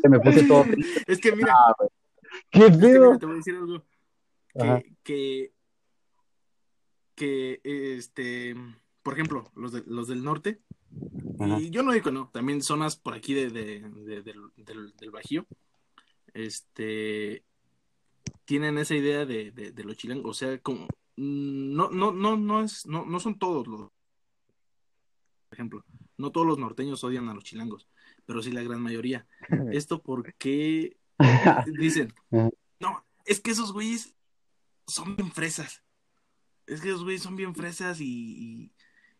se 0.00 0.08
me 0.08 0.20
puse 0.20 0.44
todo 0.44 0.64
Es 1.06 1.20
que 1.20 1.34
mira, 1.34 1.54
ah, 1.54 1.74
¿qué 2.50 2.66
es 2.66 2.76
que 2.76 2.88
te 2.88 2.98
voy 3.26 3.34
a 3.34 3.36
decir 3.36 3.54
algo. 3.56 3.84
Que, 4.54 4.96
que, 5.02 5.52
que, 7.14 7.60
este, 7.64 8.54
por 9.02 9.14
ejemplo, 9.14 9.50
los, 9.54 9.72
de, 9.72 9.82
los 9.86 10.08
del 10.08 10.24
norte, 10.24 10.60
ajá, 11.38 11.60
y 11.60 11.70
yo 11.70 11.82
no 11.82 11.92
digo 11.92 12.10
no, 12.10 12.30
también 12.32 12.62
zonas 12.62 12.96
por 12.96 13.14
aquí 13.14 13.34
de, 13.34 13.50
de- 13.50 13.80
de- 13.80 14.22
del, 14.22 14.40
del, 14.56 14.96
del 14.96 15.10
Bajío, 15.10 15.46
este, 16.32 17.44
tienen 18.44 18.78
esa 18.78 18.94
idea 18.94 19.26
de, 19.26 19.50
de, 19.50 19.84
los 19.84 19.96
chilangos, 19.96 20.30
o 20.30 20.34
sea, 20.34 20.58
como, 20.58 20.88
no, 21.16 21.90
no, 21.90 22.12
no, 22.12 22.36
no 22.36 22.62
es, 22.62 22.86
no, 22.86 23.04
no 23.04 23.20
son 23.20 23.38
todos 23.38 23.66
los, 23.66 23.80
por 23.80 23.92
ejemplo, 25.52 25.84
no 26.16 26.32
todos 26.32 26.46
los 26.46 26.58
norteños 26.58 27.04
odian 27.04 27.28
a 27.28 27.34
los 27.34 27.44
chilangos, 27.44 27.88
pero 28.26 28.42
sí 28.42 28.52
la 28.52 28.62
gran 28.62 28.80
mayoría. 28.82 29.26
Esto 29.72 30.02
porque 30.02 30.96
dicen, 31.78 32.12
no, 32.30 33.04
es 33.24 33.40
que 33.40 33.52
esos 33.52 33.72
güeyes 33.72 34.14
son 34.86 35.16
bien 35.16 35.30
fresas. 35.32 35.82
Es 36.66 36.80
que 36.80 36.88
esos 36.88 37.04
güeyes 37.04 37.22
son 37.22 37.36
bien 37.36 37.54
fresas 37.54 38.00
y, 38.00 38.04
y, 38.06 38.72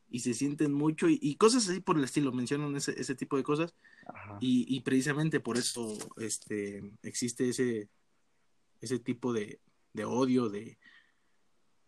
y 0.08 0.20
se 0.20 0.34
sienten 0.34 0.72
mucho 0.72 1.08
y, 1.08 1.18
y 1.22 1.36
cosas 1.36 1.68
así 1.68 1.80
por 1.80 1.96
el 1.96 2.04
estilo. 2.04 2.32
Mencionan 2.32 2.74
ese, 2.76 3.00
ese 3.00 3.14
tipo 3.14 3.36
de 3.36 3.42
cosas 3.44 3.74
y, 4.40 4.66
y 4.68 4.80
precisamente 4.80 5.40
por 5.40 5.56
eso 5.56 5.96
este, 6.16 6.82
existe 7.02 7.48
ese, 7.48 7.88
ese 8.80 8.98
tipo 8.98 9.32
de, 9.32 9.60
de 9.92 10.04
odio, 10.04 10.48
de, 10.48 10.76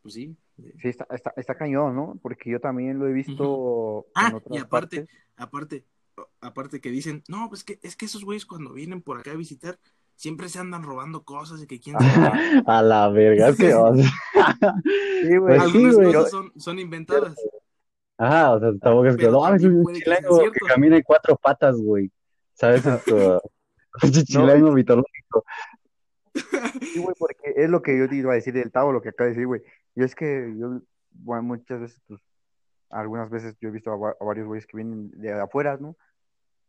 pues 0.02 0.14
sí. 0.14 0.36
de- 0.56 0.72
Sí, 0.80 0.88
está, 0.88 1.06
está, 1.10 1.32
está 1.36 1.56
cañón, 1.56 1.94
¿no? 1.96 2.18
Porque 2.22 2.50
yo 2.50 2.60
también 2.60 2.98
lo 2.98 3.06
he 3.08 3.12
visto 3.12 4.06
en 4.06 4.12
Ah, 4.14 4.40
y 4.50 4.58
aparte, 4.58 4.66
partes. 5.02 5.08
aparte, 5.36 5.84
aparte 6.40 6.80
que 6.80 6.90
dicen, 6.90 7.22
no, 7.28 7.48
pues 7.48 7.64
que 7.64 7.78
es 7.82 7.96
que 7.96 8.06
esos 8.06 8.24
güeyes 8.24 8.46
cuando 8.46 8.72
vienen 8.72 9.02
por 9.02 9.18
acá 9.18 9.32
a 9.32 9.36
visitar 9.36 9.78
siempre 10.14 10.48
se 10.48 10.58
andan 10.58 10.82
robando 10.82 11.24
cosas 11.24 11.62
y 11.62 11.66
que 11.66 11.78
quién 11.80 11.96
sabe. 11.98 12.08
A 12.66 12.82
la 12.82 13.08
verga, 13.08 13.48
es 13.50 13.56
que, 13.56 13.72
Sí, 15.22 15.36
güey. 15.36 15.58
pues 15.58 15.62
sí, 15.72 15.76
Algunas 15.76 15.94
güey. 15.96 16.12
cosas 16.12 16.30
son, 16.30 16.52
son 16.56 16.78
inventadas. 16.78 17.34
Ajá, 18.16 18.50
o 18.52 18.60
sea, 18.60 18.70
tampoco 18.80 19.06
es 19.06 19.16
que, 19.16 19.28
no 19.28 19.42
también 19.42 19.76
un 19.76 19.86
que 19.86 20.00
chilango 20.00 20.50
que 20.50 20.60
camina 20.66 20.96
en 20.96 21.02
cuatro 21.02 21.36
patas, 21.36 21.76
güey. 21.76 22.10
¿Sabes? 22.54 22.84
Esto, 22.84 23.40
chilango 24.24 24.72
mitológico. 24.72 25.44
Sí, 26.34 27.00
güey, 27.00 27.14
porque 27.18 27.52
es 27.56 27.70
lo 27.70 27.80
que 27.80 27.96
yo 27.96 28.08
te 28.08 28.16
iba 28.16 28.32
a 28.32 28.36
decir 28.36 28.54
del 28.54 28.72
Tavo, 28.72 28.92
lo 28.92 29.00
que 29.00 29.10
acaba 29.10 29.26
de 29.26 29.34
decir, 29.34 29.46
güey. 29.46 29.62
Y 29.94 30.02
es 30.02 30.14
que 30.16 30.52
yo, 30.58 30.80
bueno, 31.10 31.42
muchas 31.44 31.80
veces, 31.80 32.00
pues, 32.08 32.20
algunas 32.90 33.30
veces 33.30 33.56
yo 33.60 33.68
he 33.68 33.72
visto 33.72 33.90
a, 33.92 33.94
a 34.20 34.24
varios 34.24 34.46
güeyes 34.48 34.66
que 34.66 34.76
vienen 34.76 35.10
de 35.12 35.32
afuera, 35.32 35.76
¿no? 35.80 35.96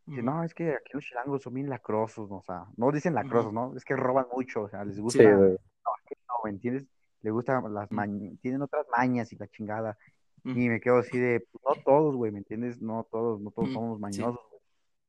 No, 0.09 0.43
es 0.43 0.53
que 0.53 0.71
aquí 0.71 0.91
los 0.93 1.03
chilangos 1.05 1.41
son 1.43 1.53
bien 1.53 1.69
lacrosos, 1.69 2.29
¿no? 2.29 2.37
O 2.37 2.43
sea, 2.43 2.65
no 2.77 2.91
dicen 2.91 3.13
lacrosos, 3.13 3.53
¿no? 3.53 3.75
Es 3.75 3.85
que 3.85 3.95
roban 3.95 4.25
mucho, 4.33 4.63
o 4.63 4.69
sea, 4.69 4.83
les 4.83 4.95
Sí, 4.95 5.01
gusta, 5.01 5.23
güey. 5.23 5.51
no, 5.51 5.91
es 5.97 6.05
que 6.07 6.15
no, 6.27 6.33
¿me 6.43 6.49
entiendes? 6.51 6.85
Les 7.21 7.33
gustan 7.33 7.73
las 7.73 7.91
mañas, 7.91 8.33
tienen 8.41 8.61
otras 8.61 8.85
mañas 8.95 9.31
y 9.33 9.35
la 9.37 9.47
chingada. 9.47 9.97
Mm. 10.43 10.57
Y 10.57 10.69
me 10.69 10.79
quedo 10.79 10.97
así 10.99 11.17
de, 11.17 11.45
pues, 11.51 11.63
no 11.77 11.83
todos, 11.83 12.15
güey, 12.15 12.31
¿me 12.31 12.39
entiendes? 12.39 12.81
No 12.81 13.05
todos, 13.11 13.41
no 13.41 13.51
todos 13.51 13.69
Mm, 13.69 13.73
somos 13.73 13.97
sí. 13.97 14.01
mañosos, 14.01 14.41
güey. 14.49 14.61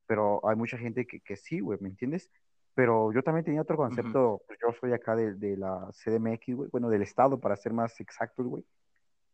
Pero 0.06 0.40
hay 0.48 0.56
mucha 0.56 0.76
gente 0.76 1.06
que, 1.06 1.20
que 1.20 1.36
sí, 1.36 1.60
güey, 1.60 1.78
¿me 1.80 1.88
entiendes? 1.88 2.30
Pero 2.74 3.12
yo 3.12 3.22
también 3.22 3.44
tenía 3.44 3.62
otro 3.62 3.76
concepto, 3.76 4.42
pues 4.46 4.58
yo 4.62 4.72
soy 4.80 4.92
acá 4.92 5.14
de, 5.16 5.34
de 5.34 5.56
la 5.56 5.88
CDMX, 5.92 6.54
güey, 6.56 6.70
bueno, 6.70 6.88
del 6.88 7.02
estado, 7.02 7.38
para 7.38 7.56
ser 7.56 7.72
más 7.72 7.98
exactos, 8.00 8.46
güey. 8.46 8.64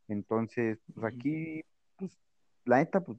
Entonces, 0.08 0.78
pues 0.94 1.04
aquí, 1.14 1.64
pues, 1.96 2.18
la 2.64 2.78
neta, 2.78 3.00
pues, 3.00 3.18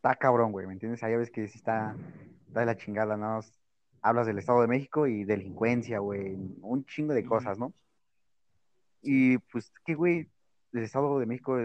está 0.00 0.14
cabrón, 0.14 0.50
güey, 0.50 0.66
¿me 0.66 0.72
entiendes? 0.72 1.02
Ahí 1.02 1.14
ves 1.14 1.30
que 1.30 1.46
sí 1.46 1.58
está, 1.58 1.94
está 2.48 2.60
de 2.60 2.66
la 2.66 2.76
chingada, 2.78 3.18
¿no? 3.18 3.40
Hablas 4.00 4.26
del 4.26 4.38
Estado 4.38 4.62
de 4.62 4.66
México 4.66 5.06
y 5.06 5.24
delincuencia, 5.24 5.98
güey, 5.98 6.38
un 6.62 6.86
chingo 6.86 7.12
de 7.12 7.22
cosas, 7.22 7.58
¿no? 7.58 7.74
Sí. 9.02 9.34
Y 9.34 9.38
pues 9.52 9.70
que, 9.84 9.94
güey, 9.94 10.30
el 10.72 10.84
Estado 10.84 11.18
de 11.18 11.26
México 11.26 11.58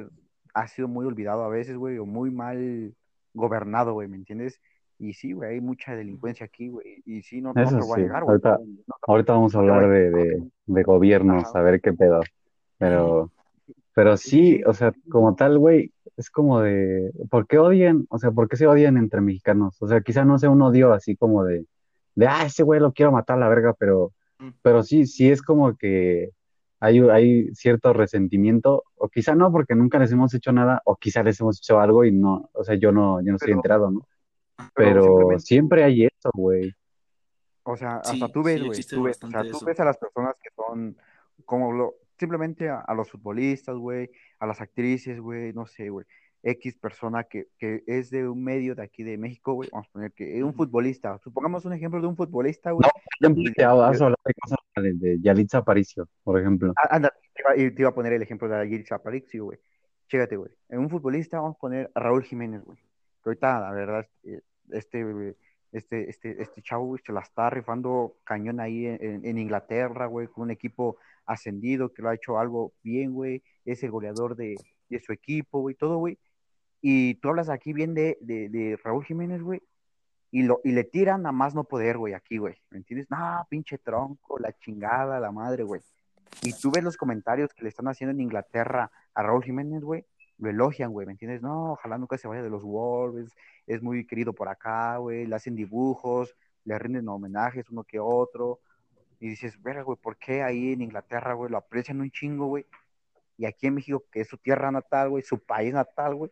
ha 0.53 0.67
sido 0.67 0.89
muy 0.89 1.05
olvidado 1.05 1.45
a 1.45 1.49
veces, 1.49 1.77
güey, 1.77 1.97
o 1.97 2.05
muy 2.05 2.29
mal 2.29 2.93
gobernado, 3.33 3.93
güey, 3.93 4.09
¿me 4.09 4.17
entiendes? 4.17 4.59
Y 4.99 5.13
sí, 5.13 5.31
güey, 5.31 5.53
hay 5.53 5.61
mucha 5.61 5.95
delincuencia 5.95 6.45
aquí, 6.45 6.67
güey. 6.67 7.01
Y 7.05 7.21
sí, 7.21 7.39
no, 7.39 7.53
no 7.53 7.61
Eso 7.61 7.71
te 7.71 7.77
lo 7.77 7.85
voy 7.85 7.93
a 7.93 7.95
sí. 7.95 8.01
negar, 8.01 8.23
güey. 8.25 8.31
Ahorita, 8.33 8.57
No, 8.57 8.95
ahorita 9.07 9.33
vamos 9.33 9.55
a 9.55 9.59
hablar 9.59 9.87
de, 9.87 10.11
de, 10.11 10.43
de 10.65 10.83
gobiernos, 10.83 11.45
Ajá. 11.45 11.59
a 11.59 11.61
ver 11.61 11.79
qué 11.79 11.93
pedo. 11.93 12.19
Pero, 12.77 13.31
pero 13.95 14.15
sí, 14.17 14.57
Sí. 14.57 14.63
o 14.67 14.73
sea, 14.73 14.93
como 15.09 15.33
tal, 15.35 15.57
güey, 15.57 15.91
es 16.17 16.29
como 16.29 16.61
de, 16.61 17.11
¿por 17.31 17.47
qué 17.47 17.57
odian? 17.57 18.05
O 18.09 18.19
sea, 18.19 18.29
¿por 18.31 18.47
qué 18.47 18.55
se 18.57 18.67
odian 18.67 18.97
entre 18.97 19.19
mexicanos? 19.21 19.81
O 19.81 19.87
sea, 19.87 20.01
quizá 20.01 20.23
no 20.23 20.37
sea 20.37 20.51
un 20.51 20.61
odio 20.61 20.93
así 20.93 21.15
como 21.15 21.43
de, 21.43 21.65
de, 22.13 22.27
ah, 22.27 22.45
ese 22.45 22.61
güey 22.61 22.79
lo 22.79 22.93
quiero 22.93 23.11
matar 23.11 23.37
a 23.37 23.39
la 23.39 23.49
verga, 23.49 23.73
pero, 23.73 24.11
pero 24.61 24.83
sí, 24.83 25.07
sí 25.07 25.31
es 25.31 25.41
como 25.41 25.75
que 25.75 26.29
hay, 26.79 26.99
hay 27.09 27.53
cierto 27.55 27.91
resentimiento, 27.93 28.83
o 28.95 29.09
quizá 29.09 29.33
no, 29.33 29.51
porque 29.51 29.73
nunca 29.75 29.97
les 29.97 30.11
hemos 30.11 30.33
hecho 30.35 30.51
nada, 30.51 30.81
o 30.85 30.95
quizá 30.97 31.23
les 31.23 31.39
hemos 31.41 31.57
hecho 31.57 31.79
algo 31.79 32.05
y 32.05 32.11
no, 32.11 32.49
o 32.53 32.63
sea, 32.63 32.75
yo 32.75 32.91
no, 32.91 33.21
yo 33.21 33.31
no 33.31 33.35
estoy 33.37 33.47
Pero- 33.47 33.57
enterado, 33.57 33.91
¿no? 33.91 34.07
Pero 34.73 35.37
siempre 35.39 35.83
hay 35.83 36.05
eso, 36.05 36.29
güey. 36.33 36.71
o 37.63 37.75
sea, 37.75 37.97
hasta 37.97 38.27
Sí, 38.27 38.31
tú 38.31 38.43
ves, 38.43 38.55
sí, 38.55 38.59
güey, 38.59 38.69
existe 38.71 38.95
tú 38.95 39.03
ves, 39.03 39.23
o 39.23 39.27
sea, 39.29 39.41
tú 39.43 39.65
ves 39.65 39.79
a 39.79 39.85
las 39.85 39.97
personas 39.97 40.35
que 40.41 40.49
son 40.55 40.95
como 41.45 41.71
lo, 41.73 41.95
simplemente 42.17 42.69
a, 42.69 42.79
a 42.79 42.93
los 42.93 43.09
futbolistas, 43.11 43.75
güey, 43.75 44.09
a 44.39 44.45
las 44.45 44.61
actrices, 44.61 45.19
güey, 45.19 45.53
no 45.53 45.65
sé, 45.65 45.89
güey, 45.89 46.05
X 46.43 46.75
persona 46.75 47.23
que, 47.23 47.47
que 47.57 47.83
es 47.87 48.11
de 48.11 48.27
un 48.27 48.43
medio 48.43 48.75
de 48.75 48.83
aquí 48.83 49.03
de 49.03 49.17
México, 49.17 49.53
güey, 49.53 49.69
vamos 49.71 49.87
a 49.87 49.91
poner 49.91 50.11
que 50.13 50.37
es 50.37 50.43
un 50.43 50.53
futbolista, 50.53 51.17
supongamos 51.23 51.65
un 51.65 51.73
ejemplo 51.73 51.99
de 51.99 52.07
un 52.07 52.15
futbolista, 52.15 52.71
güey, 52.71 52.87
No, 52.87 52.91
por 52.91 53.01
ejemplo, 53.33 53.49
y 53.49 53.53
te 53.53 53.65
vas 53.65 53.97
de- 53.97 54.03
a 54.03 54.05
hablar 54.07 54.19
de 54.25 54.33
cosas 54.33 54.59
de 54.99 55.19
Yalitza 55.21 55.57
Aparicio, 55.59 56.07
por 56.23 56.39
ejemplo. 56.39 56.73
Ah, 56.77 56.95
Anda, 56.95 57.11
te 57.33 57.41
iba, 57.41 57.57
y 57.67 57.71
te 57.73 57.81
iba 57.81 57.89
a 57.89 57.95
poner 57.95 58.13
el 58.13 58.21
ejemplo 58.21 58.47
de 58.47 58.55
Aguirre 58.57 58.85
Aparicio, 58.91 59.45
güey. 59.45 59.57
Chécate, 60.07 60.35
güey. 60.37 60.51
En 60.69 60.79
un 60.79 60.89
futbolista 60.89 61.39
vamos 61.39 61.55
a 61.55 61.59
poner 61.59 61.91
a 61.95 61.99
Raúl 61.99 62.23
Jiménez, 62.23 62.61
güey. 62.63 62.77
Que 63.23 63.29
ahorita, 63.31 63.59
la 63.59 63.71
verdad, 63.71 64.07
eh, 64.23 64.41
este, 64.69 65.35
este, 65.71 66.09
este, 66.09 66.41
este 66.43 66.61
chavo, 66.61 66.85
güey, 66.85 67.01
se 67.03 67.11
la 67.11 67.21
está 67.21 67.49
rifando 67.49 68.17
cañón 68.23 68.59
ahí 68.59 68.85
en, 68.85 69.03
en- 69.03 69.25
en 69.25 69.37
Inglaterra, 69.39 70.05
güey, 70.05 70.27
con 70.27 70.43
un 70.43 70.51
equipo 70.51 70.97
ascendido 71.25 71.93
que 71.93 72.01
lo 72.01 72.09
ha 72.09 72.15
hecho 72.15 72.39
algo 72.39 72.73
bien, 72.83 73.13
güey. 73.13 73.43
Es 73.65 73.83
el 73.83 73.91
goleador 73.91 74.35
de, 74.35 74.55
de 74.89 74.99
su 74.99 75.11
equipo, 75.13 75.59
güey, 75.61 75.75
todo, 75.75 75.97
güey. 75.97 76.17
Y 76.81 77.15
tú 77.15 77.29
hablas 77.29 77.49
aquí 77.49 77.73
bien 77.73 77.93
de, 77.93 78.17
de, 78.21 78.49
de 78.49 78.77
Raúl 78.83 79.05
Jiménez, 79.05 79.41
güey. 79.41 79.61
Y, 80.31 80.43
lo, 80.43 80.59
y 80.63 80.71
le 80.71 80.83
tiran 80.83 81.25
a 81.25 81.31
más 81.31 81.55
no 81.55 81.63
poder, 81.63 81.97
güey, 81.97 82.13
aquí, 82.13 82.37
güey. 82.37 82.55
¿Me 82.69 82.77
entiendes? 82.77 83.09
No, 83.09 83.45
pinche 83.49 83.77
tronco, 83.77 84.37
la 84.37 84.51
chingada, 84.53 85.19
la 85.19 85.31
madre, 85.31 85.63
güey. 85.63 85.81
Y 86.43 86.53
tú 86.53 86.71
ves 86.71 86.83
los 86.83 86.97
comentarios 86.97 87.53
que 87.53 87.63
le 87.63 87.69
están 87.69 87.87
haciendo 87.87 88.11
en 88.11 88.21
Inglaterra 88.21 88.91
a 89.13 89.23
Raúl 89.23 89.43
Jiménez, 89.43 89.83
güey. 89.83 90.05
Lo 90.37 90.49
elogian, 90.49 90.91
güey, 90.91 91.05
¿me 91.07 91.13
entiendes? 91.13 91.41
No, 91.41 91.71
ojalá 91.71 91.97
nunca 91.97 92.17
se 92.17 92.27
vaya 92.27 92.43
de 92.43 92.49
los 92.49 92.63
Wolves. 92.63 93.33
Es 93.65 93.81
muy 93.81 94.05
querido 94.05 94.33
por 94.33 94.49
acá, 94.49 94.97
güey. 94.97 95.25
Le 95.25 95.35
hacen 95.35 95.55
dibujos, 95.55 96.35
le 96.65 96.77
rinden 96.77 97.07
homenajes 97.07 97.69
uno 97.69 97.83
que 97.83 97.99
otro. 97.99 98.59
Y 99.19 99.29
dices, 99.29 99.61
verga, 99.61 99.83
güey, 99.83 99.97
¿por 100.01 100.17
qué 100.17 100.43
ahí 100.43 100.73
en 100.73 100.81
Inglaterra, 100.81 101.33
güey, 101.33 101.49
lo 101.51 101.57
aprecian 101.57 102.01
un 102.01 102.11
chingo, 102.11 102.47
güey? 102.47 102.65
Y 103.37 103.45
aquí 103.45 103.67
en 103.67 103.75
México, 103.75 104.03
que 104.11 104.21
es 104.21 104.27
su 104.27 104.37
tierra 104.37 104.71
natal, 104.71 105.09
güey, 105.09 105.23
su 105.23 105.39
país 105.39 105.73
natal, 105.73 106.15
güey, 106.15 106.31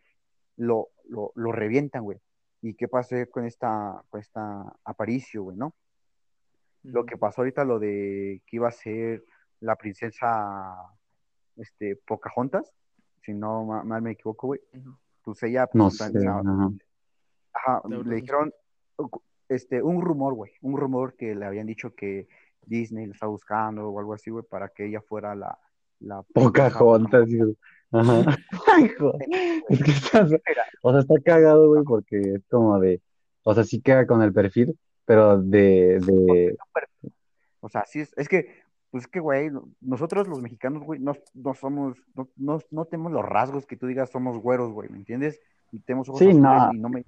lo, 0.56 0.88
lo, 1.08 1.32
lo 1.34 1.52
revientan, 1.52 2.02
güey. 2.04 2.18
¿Y 2.62 2.74
qué 2.74 2.88
pasó 2.88 3.16
con 3.30 3.44
esta, 3.44 4.02
con 4.08 4.20
esta 4.20 4.74
Aparicio, 4.84 5.42
güey, 5.44 5.56
no? 5.56 5.74
Lo 6.82 7.04
que 7.06 7.16
pasó 7.16 7.40
ahorita, 7.40 7.64
lo 7.64 7.78
de 7.78 8.42
que 8.46 8.56
iba 8.56 8.68
a 8.68 8.72
ser 8.72 9.24
la 9.60 9.76
princesa 9.76 10.76
este, 11.56 11.96
Pocahontas, 11.96 12.72
si 13.22 13.32
no 13.32 13.64
ma- 13.64 13.84
mal 13.84 14.02
me 14.02 14.12
equivoco, 14.12 14.48
güey, 14.48 14.60
Ujú. 14.74 14.96
pues 15.22 15.42
ella, 15.42 15.68
No 15.72 15.84
pues, 15.88 15.96
sé, 15.96 16.12
ajá. 16.28 17.82
le 17.88 18.16
dijeron, 18.16 18.52
este, 19.48 19.82
un 19.82 20.02
rumor, 20.02 20.34
güey, 20.34 20.52
un 20.62 20.76
rumor 20.78 21.14
que 21.14 21.34
le 21.34 21.46
habían 21.46 21.66
dicho 21.66 21.94
que 21.94 22.28
Disney 22.66 23.06
lo 23.06 23.12
estaba 23.12 23.30
buscando 23.30 23.88
o 23.88 23.98
algo 23.98 24.14
así, 24.14 24.30
güey, 24.30 24.44
para 24.44 24.68
que 24.68 24.86
ella 24.86 25.00
fuera 25.00 25.34
la, 25.34 25.58
la 26.00 26.22
Pocahontas, 26.34 27.26
digo. 27.26 27.52
Ajá. 27.92 28.24
Ay, 28.74 28.88
joder. 28.98 29.28
Es 29.68 29.82
que 29.82 29.90
estás, 29.90 30.30
o 30.82 30.90
sea, 30.90 31.00
está 31.00 31.14
cagado, 31.24 31.68
güey, 31.68 31.84
porque 31.84 32.20
es 32.20 32.44
como 32.48 32.78
de, 32.80 33.00
o 33.42 33.54
sea, 33.54 33.64
sí 33.64 33.80
queda 33.80 34.06
con 34.06 34.22
el 34.22 34.32
perfil, 34.32 34.78
pero 35.04 35.40
de, 35.40 36.00
de, 36.00 36.56
O 37.60 37.68
sea, 37.68 37.84
sí 37.86 38.00
es, 38.00 38.12
es 38.16 38.28
que, 38.28 38.62
pues 38.90 39.04
es 39.04 39.08
que, 39.10 39.20
güey, 39.20 39.50
nosotros 39.80 40.28
los 40.28 40.40
mexicanos, 40.40 40.82
güey, 40.82 41.00
no, 41.00 41.14
no 41.34 41.54
somos, 41.54 41.98
no, 42.14 42.28
no, 42.36 42.60
no 42.70 42.84
tenemos 42.84 43.12
los 43.12 43.24
rasgos 43.24 43.66
que 43.66 43.76
tú 43.76 43.86
digas 43.86 44.10
somos 44.10 44.38
güeros, 44.38 44.72
güey, 44.72 44.88
¿me 44.88 44.98
entiendes? 44.98 45.40
Y 45.72 45.80
tenemos 45.80 46.08
ojos 46.08 46.20
Sí, 46.20 46.28
azules 46.28 46.42
no. 46.42 46.72
y 46.72 46.78
no 46.78 46.88
me 46.88 47.04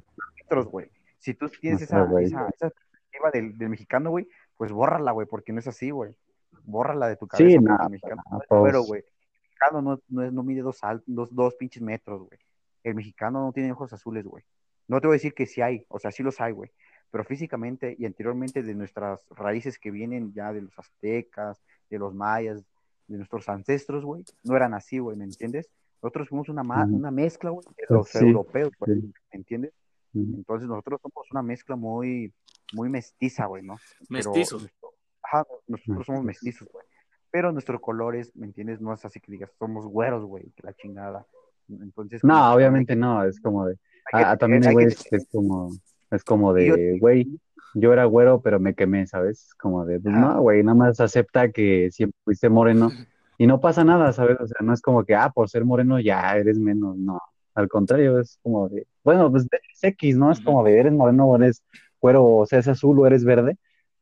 güey. 0.71 0.91
Si 1.19 1.35
tú 1.35 1.49
tienes 1.49 1.83
esa, 1.83 2.03
güey. 2.03 2.27
esa, 2.27 2.49
esa 2.49 2.71
perspectiva 2.71 3.31
del, 3.33 3.59
del 3.59 3.69
mexicano, 3.69 4.11
güey, 4.11 4.29
pues 4.57 4.73
bórrala, 4.73 5.13
güey, 5.13 5.27
porque 5.27 5.53
no 5.53 5.61
es 5.61 5.67
así, 5.69 5.91
güey. 5.91 6.17
Bórrala 6.65 7.09
de 7.09 7.17
tu 7.17 7.27
cabeza, 7.27 7.49
Sí, 7.49 7.59
no, 7.59 7.89
mexicano 7.89 8.23
no 8.31 8.39
pues- 8.49 8.61
güero, 8.61 8.83
güey. 8.83 9.03
El 9.03 9.43
mexicano 9.43 9.83
no, 10.09 10.31
no, 10.31 10.43
mide 10.43 10.63
dos, 10.63 10.83
al- 10.85 11.03
dos, 11.07 11.35
dos 11.35 11.55
pinches 11.55 11.83
metros, 11.83 12.21
güey. 12.23 12.39
El 12.85 12.95
mexicano 12.95 13.41
no 13.45 13.53
tiene 13.53 13.73
ojos 13.73 13.93
azules, 13.93 14.25
güey. 14.25 14.45
No 14.89 15.01
te 15.01 15.07
voy 15.07 15.15
a 15.15 15.19
decir 15.19 15.35
que 15.35 15.47
sí 15.47 15.61
hay, 15.63 15.85
o 15.89 15.99
sea, 15.99 16.11
sí 16.11 16.23
los 16.23 16.41
hay, 16.41 16.53
güey. 16.53 16.71
Pero 17.11 17.25
físicamente 17.25 17.97
y 17.99 18.05
anteriormente 18.05 18.63
de 18.63 18.75
nuestras 18.75 19.21
raíces 19.31 19.79
que 19.79 19.91
vienen 19.91 20.33
ya 20.35 20.53
de 20.53 20.63
los 20.63 20.79
aztecas, 20.79 21.63
de 21.91 21.99
los 21.99 22.15
mayas, 22.15 22.63
de 23.09 23.17
nuestros 23.17 23.49
ancestros, 23.49 24.05
güey, 24.05 24.25
no 24.45 24.57
eran 24.57 24.75
así, 24.75 24.99
güey, 24.99 25.17
¿me 25.17 25.25
entiendes? 25.25 25.69
Nosotros 26.03 26.29
fuimos 26.29 26.49
una, 26.49 26.63
ma- 26.63 26.85
una 26.85 27.11
mezcla, 27.11 27.51
güey, 27.51 27.65
de 27.77 27.95
los 27.95 28.09
Sí, 28.09 28.19
europeos, 28.19 28.71
güey, 28.79 29.01
sí. 29.01 29.13
¿me 29.33 29.37
entiendes? 29.39 29.73
Entonces 30.15 30.69
nosotros 30.69 31.01
somos 31.03 31.31
una 31.31 31.43
mezcla 31.43 31.77
muy, 31.77 32.33
muy 32.73 32.89
mestiza, 32.89 33.47
güey, 33.47 33.63
¿no? 33.63 33.77
Mestizos. 34.09 34.63
nuestro- 34.63 34.93
ajá, 35.23 35.45
nosotros 35.67 36.07
somos 36.07 36.25
Mestizos. 36.25 36.69
güey. 36.73 36.85
Pero 37.31 37.53
nuestros 37.53 37.81
colores, 37.81 38.33
¿me 38.35 38.47
entiendes? 38.47 38.81
No 38.81 38.95
es 38.95 39.05
así 39.05 39.21
que 39.21 39.33
digas, 39.33 39.51
somos 39.59 39.87
güeros, 39.87 40.25
güey, 40.25 40.45
que 40.57 40.63
la 40.63 40.73
chingada. 40.75 41.27
Entonces, 41.69 42.23
No, 42.25 42.53
obviamente 42.55 42.93
que- 42.95 42.99
no, 43.01 43.25
es 43.25 43.41
como 43.41 43.67
de, 43.67 43.77
hay 44.13 44.23
que 44.23 44.29
ah, 44.31 44.37
también 44.37 44.65
hay 44.67 44.77
hay 44.77 44.87
que 44.87 45.17
es 45.17 45.29
como, 45.31 45.71
es 46.11 46.23
como 46.25 46.53
de, 46.53 46.99
güey, 47.01 47.29
yo 47.75 47.93
era 47.93 48.05
güero, 48.05 48.41
pero 48.41 48.59
me 48.61 48.75
quemé, 48.75 49.07
¿sabes? 49.07 49.53
Como 49.59 49.85
de, 49.85 49.99
pues 50.01 50.15
no, 50.15 50.41
güey, 50.41 50.63
nada 50.63 50.77
más 50.77 51.01
acepta 51.01 51.51
que 51.51 51.91
siempre 51.91 52.17
fuiste 52.25 52.49
moreno 52.49 52.91
y 53.37 53.47
no 53.47 53.61
pasa 53.61 53.85
nada, 53.85 54.13
¿sabes? 54.13 54.39
O 54.41 54.47
sea, 54.47 54.59
no 54.63 54.73
es 54.73 54.81
como 54.81 55.05
que, 55.05 55.15
ah, 55.15 55.31
por 55.31 55.51
ser 55.51 55.65
moreno 55.65 55.99
ya 56.01 56.37
eres 56.37 56.59
menos, 56.59 56.97
no. 56.97 57.21
Al 57.55 57.69
contrario, 57.69 58.21
es 58.21 58.39
como 58.43 58.69
de, 58.69 58.87
bueno, 59.03 59.31
pues 59.31 59.45
es 59.73 59.83
X, 59.85 60.17
¿no? 60.17 60.31
Es 60.31 60.41
como 60.41 60.63
de, 60.63 60.79
eres 60.79 60.93
moreno 60.93 61.27
o 61.27 61.37
eres 61.37 61.63
güero, 62.07 62.25
o 62.25 62.47
sea, 62.47 62.61
es 62.61 62.69
azul 62.69 62.99
o 63.01 63.07
eres 63.07 63.25
verde, 63.25 63.57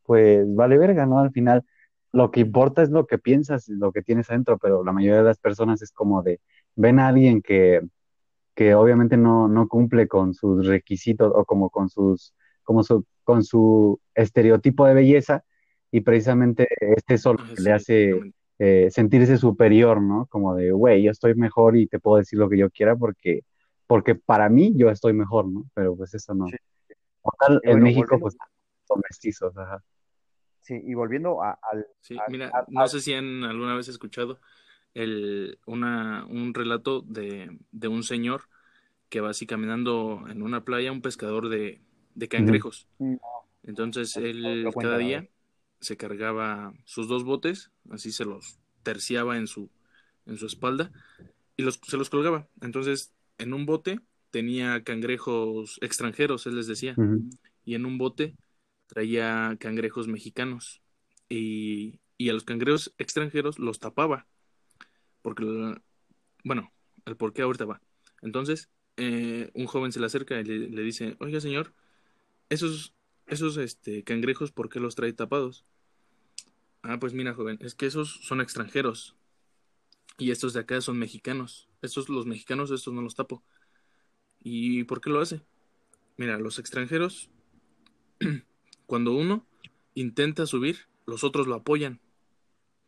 pues 0.05 0.47
vale 0.55 0.79
verga, 0.79 1.07
¿no? 1.07 1.19
Al 1.21 1.33
final, 1.33 1.65
lo 2.13 2.31
que 2.31 2.41
importa 2.41 2.83
es 2.83 2.91
lo 2.91 3.07
que 3.07 3.19
piensas, 3.19 3.69
lo 3.69 3.93
que 3.93 4.03
tienes 4.03 4.31
adentro, 4.31 4.59
pero 4.59 4.85
la 4.85 4.93
mayoría 4.93 5.19
de 5.19 5.25
las 5.25 5.39
personas 5.39 5.83
es 5.83 5.93
como 5.93 6.23
de, 6.23 6.41
ven 6.77 6.99
a 7.01 7.09
alguien 7.09 7.43
que, 7.43 7.81
que 8.55 8.75
obviamente 8.75 9.17
no, 9.17 9.49
no 9.49 9.69
cumple 9.69 10.09
con 10.09 10.35
sus 10.35 10.67
requisitos 10.67 11.33
o 11.35 11.45
como 11.45 11.71
con 11.71 11.89
sus, 11.89 12.35
como 12.63 12.83
su, 12.85 13.05
con 13.25 13.43
su 13.45 14.01
estereotipo 14.15 14.87
de 14.87 14.95
belleza 14.95 15.45
y 15.91 16.01
precisamente 16.03 16.69
este 16.81 17.19
solo 17.19 17.39
Ajá, 17.39 17.55
le 17.57 17.73
sí, 17.73 17.73
hace 17.73 18.21
eh, 18.59 18.89
sentirse 18.91 19.39
superior, 19.39 20.03
¿no? 20.03 20.27
Como 20.27 20.55
de, 20.55 20.73
güey, 20.73 21.03
yo 21.05 21.11
estoy 21.11 21.35
mejor 21.35 21.77
y 21.77 21.87
te 21.87 22.01
puedo 22.01 22.19
decir 22.19 22.39
lo 22.39 22.49
que 22.49 22.59
yo 22.59 22.71
quiera 22.71 22.97
porque, 22.97 23.43
porque 23.87 24.15
para 24.15 24.49
mí 24.49 24.73
yo 24.77 24.91
estoy 24.91 25.15
mejor, 25.15 25.49
¿no? 25.49 25.65
Pero 25.75 25.97
pues 25.97 26.15
eso 26.15 26.35
no. 26.35 26.49
Sí. 26.49 26.57
Tal, 27.39 27.61
en 27.63 27.71
bueno, 27.73 27.85
México, 27.87 28.01
volviendo- 28.19 28.23
pues 28.25 28.37
son 28.87 29.01
mestizos, 29.09 29.57
ajá. 29.57 29.83
Sí, 30.61 30.81
y 30.83 30.95
volviendo 30.95 31.43
a- 31.43 31.59
al... 31.71 31.87
Sí, 32.01 32.17
al- 32.19 32.31
mira, 32.31 32.51
al- 32.53 32.65
no 32.69 32.87
sé 32.89 33.01
si 33.01 33.13
han 33.15 33.45
alguna 33.45 33.75
vez 33.75 33.89
escuchado 33.89 34.41
el, 34.95 35.59
una, 35.67 36.25
un 36.27 36.55
relato 36.55 37.03
de, 37.03 37.59
de 37.73 37.89
un 37.89 38.03
señor 38.03 38.43
que 39.09 39.21
va 39.21 39.31
así 39.31 39.47
caminando 39.47 40.25
en 40.29 40.43
una 40.43 40.65
playa, 40.65 40.91
un 40.93 41.03
pescador 41.03 41.49
de, 41.49 41.81
de 42.15 42.29
cangrejos. 42.29 42.89
No. 42.99 43.19
Entonces 43.63 44.17
No, 44.17 44.23
él 44.27 44.63
cuenta 44.73 44.81
cada 44.81 44.99
día 44.99 45.29
se 45.81 45.97
cargaba 45.97 46.73
sus 46.85 47.09
dos 47.09 47.25
botes, 47.25 47.71
así 47.91 48.11
se 48.13 48.25
los 48.25 48.59
terciaba 48.83 49.37
en 49.37 49.47
su, 49.47 49.71
en 50.27 50.37
su 50.39 50.47
espalda 50.47 50.91
y 51.57 51.63
los, 51.63 51.81
se 51.87 51.97
los 51.97 52.09
colgaba. 52.11 52.49
Entonces 52.63 53.13
en 53.39 53.53
un 53.53 53.67
bote 53.67 54.01
tenía 54.35 54.83
cangrejos 54.83 55.79
extranjeros, 55.81 56.45
él 56.47 56.57
les 56.57 56.67
decía, 56.67 56.97
y 57.65 57.77
en 57.77 57.87
un 57.87 57.99
bote 57.99 58.35
traía 58.89 59.57
cangrejos 59.61 60.09
mexicanos. 60.09 60.83
Y, 61.29 62.01
y 62.19 62.31
a 62.31 62.33
los 62.33 62.43
cangrejos 62.43 62.93
extranjeros 62.99 63.61
los 63.61 63.79
tapaba. 63.79 64.27
Porque 65.23 65.45
bueno 66.43 66.73
el 67.07 67.17
por 67.17 67.33
qué 67.33 67.43
ahorita 67.43 67.65
va. 67.65 67.81
Entonces 68.23 68.71
eh, 68.97 69.53
un 69.55 69.67
joven 69.67 69.93
se 69.93 70.01
le 70.01 70.07
acerca 70.07 70.41
y 70.41 70.45
le, 70.45 70.69
le 70.69 70.83
dice 70.83 71.17
oiga 71.21 71.41
señor 71.41 71.73
esos 72.49 72.93
esos 73.27 73.57
este 73.57 74.03
cangrejos 74.03 74.51
por 74.51 74.69
qué 74.69 74.81
los 74.81 74.97
trae 74.97 75.13
tapados 75.13 75.65
ah 76.83 76.99
pues 76.99 77.13
mira 77.13 77.35
joven 77.35 77.59
es 77.61 77.77
que 77.77 77.87
esos 77.87 78.19
son 78.25 78.41
extranjeros. 78.41 79.15
Y 80.19 80.33
estos 80.33 80.53
de 80.55 80.61
acá 80.61 80.81
son 80.81 80.99
mexicanos. 80.99 81.69
Estos 81.83 82.09
los 82.09 82.27
mexicanos 82.27 82.73
estos 82.73 82.93
no 82.93 83.01
los 83.01 83.15
tapo 83.15 83.45
y 84.45 84.85
por 84.85 85.01
qué 85.01 85.11
lo 85.11 85.21
hace 85.21 85.43
mira 86.17 86.39
los 86.39 86.61
extranjeros 86.61 87.31
cuando 88.87 89.13
uno 89.15 89.47
intenta 89.95 90.47
subir, 90.47 90.79
los 91.07 91.25
otros 91.25 91.47
lo 91.47 91.55
apoyan. 91.55 92.01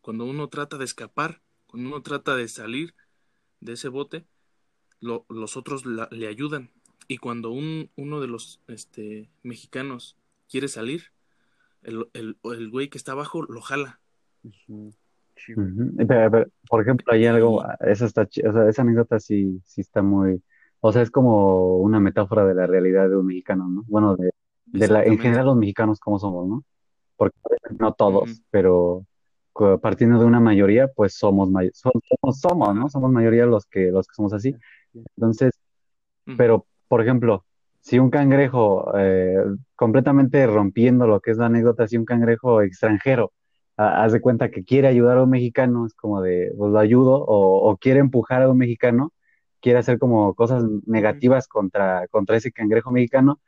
Cuando 0.01 0.25
uno 0.25 0.49
trata 0.49 0.77
de 0.77 0.85
escapar, 0.85 1.41
cuando 1.67 1.89
uno 1.89 2.01
trata 2.01 2.35
de 2.35 2.47
salir 2.47 2.95
de 3.59 3.73
ese 3.73 3.89
bote, 3.89 4.25
lo- 5.01 5.25
los 5.29 5.57
otros 5.57 5.85
la- 5.85 6.09
le 6.11 6.27
ayudan. 6.27 6.71
Y 7.07 7.17
cuando 7.17 7.51
un, 7.51 7.89
uno 7.95 8.21
de 8.21 8.27
los 8.27 8.61
este, 8.67 9.29
mexicanos 9.43 10.17
quiere 10.49 10.67
salir, 10.67 11.11
el, 11.83 12.07
el, 12.13 12.37
el 12.43 12.69
güey 12.69 12.89
que 12.89 12.97
está 12.97 13.13
abajo 13.13 13.43
lo 13.43 13.61
jala. 13.61 13.99
Pero, 16.07 16.31
pero, 16.31 16.45
por 16.69 16.81
ejemplo, 16.81 17.13
hay 17.13 17.25
algo, 17.25 17.63
esa 17.81 18.05
está, 18.05 18.23
o 18.23 18.53
sea, 18.53 18.69
esa 18.69 18.81
anécdota 18.81 19.19
sí, 19.19 19.61
sí 19.65 19.81
está 19.81 20.01
muy, 20.01 20.41
o 20.81 20.91
sea, 20.91 21.01
es 21.01 21.11
como 21.11 21.77
una 21.77 21.99
metáfora 21.99 22.45
de 22.45 22.55
la 22.55 22.67
realidad 22.67 23.09
de 23.09 23.17
un 23.17 23.25
mexicano, 23.27 23.67
¿no? 23.69 23.83
Bueno, 23.87 24.15
de, 24.15 24.31
de 24.73 24.87
la, 24.87 25.03
en 25.05 25.19
general 25.19 25.47
los 25.47 25.57
mexicanos 25.57 25.99
cómo 25.99 26.19
somos, 26.19 26.47
¿no? 26.47 26.63
Porque 27.17 27.37
no 27.79 27.93
todos, 27.93 28.43
pero 28.51 29.05
partiendo 29.81 30.19
de 30.19 30.25
una 30.25 30.39
mayoría, 30.39 30.87
pues 30.89 31.15
somos, 31.15 31.49
may- 31.49 31.71
somos, 31.73 32.03
somos, 32.39 32.75
¿no? 32.75 32.89
Somos 32.89 33.11
mayoría 33.11 33.45
los 33.45 33.65
que, 33.65 33.91
los 33.91 34.07
que 34.07 34.13
somos 34.15 34.33
así. 34.33 34.55
Entonces, 35.17 35.53
pero, 36.35 36.67
por 36.87 37.01
ejemplo, 37.01 37.45
si 37.81 37.99
un 37.99 38.09
cangrejo, 38.09 38.91
eh, 38.97 39.37
completamente 39.75 40.45
rompiendo 40.47 41.07
lo 41.07 41.19
que 41.21 41.31
es 41.31 41.37
la 41.37 41.47
anécdota, 41.47 41.87
si 41.87 41.97
un 41.97 42.05
cangrejo 42.05 42.61
extranjero, 42.61 43.33
ha- 43.77 44.03
haz 44.03 44.13
de 44.13 44.21
cuenta 44.21 44.49
que 44.51 44.63
quiere 44.63 44.87
ayudar 44.87 45.17
a 45.17 45.23
un 45.23 45.29
mexicano, 45.29 45.85
es 45.85 45.93
como 45.93 46.21
de, 46.21 46.53
pues 46.57 46.71
lo 46.71 46.79
ayudo, 46.79 47.23
o, 47.25 47.69
o 47.71 47.77
quiere 47.77 47.99
empujar 47.99 48.41
a 48.43 48.49
un 48.49 48.57
mexicano, 48.57 49.11
quiere 49.61 49.79
hacer 49.79 49.99
como 49.99 50.33
cosas 50.35 50.63
negativas 50.85 51.47
contra, 51.47 52.07
contra 52.09 52.37
ese 52.37 52.51
cangrejo 52.51 52.91
mexicano, 52.91 53.39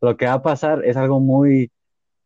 lo 0.00 0.16
que 0.16 0.26
va 0.26 0.34
a 0.34 0.42
pasar 0.42 0.84
es 0.84 0.96
algo 0.96 1.20
muy, 1.20 1.72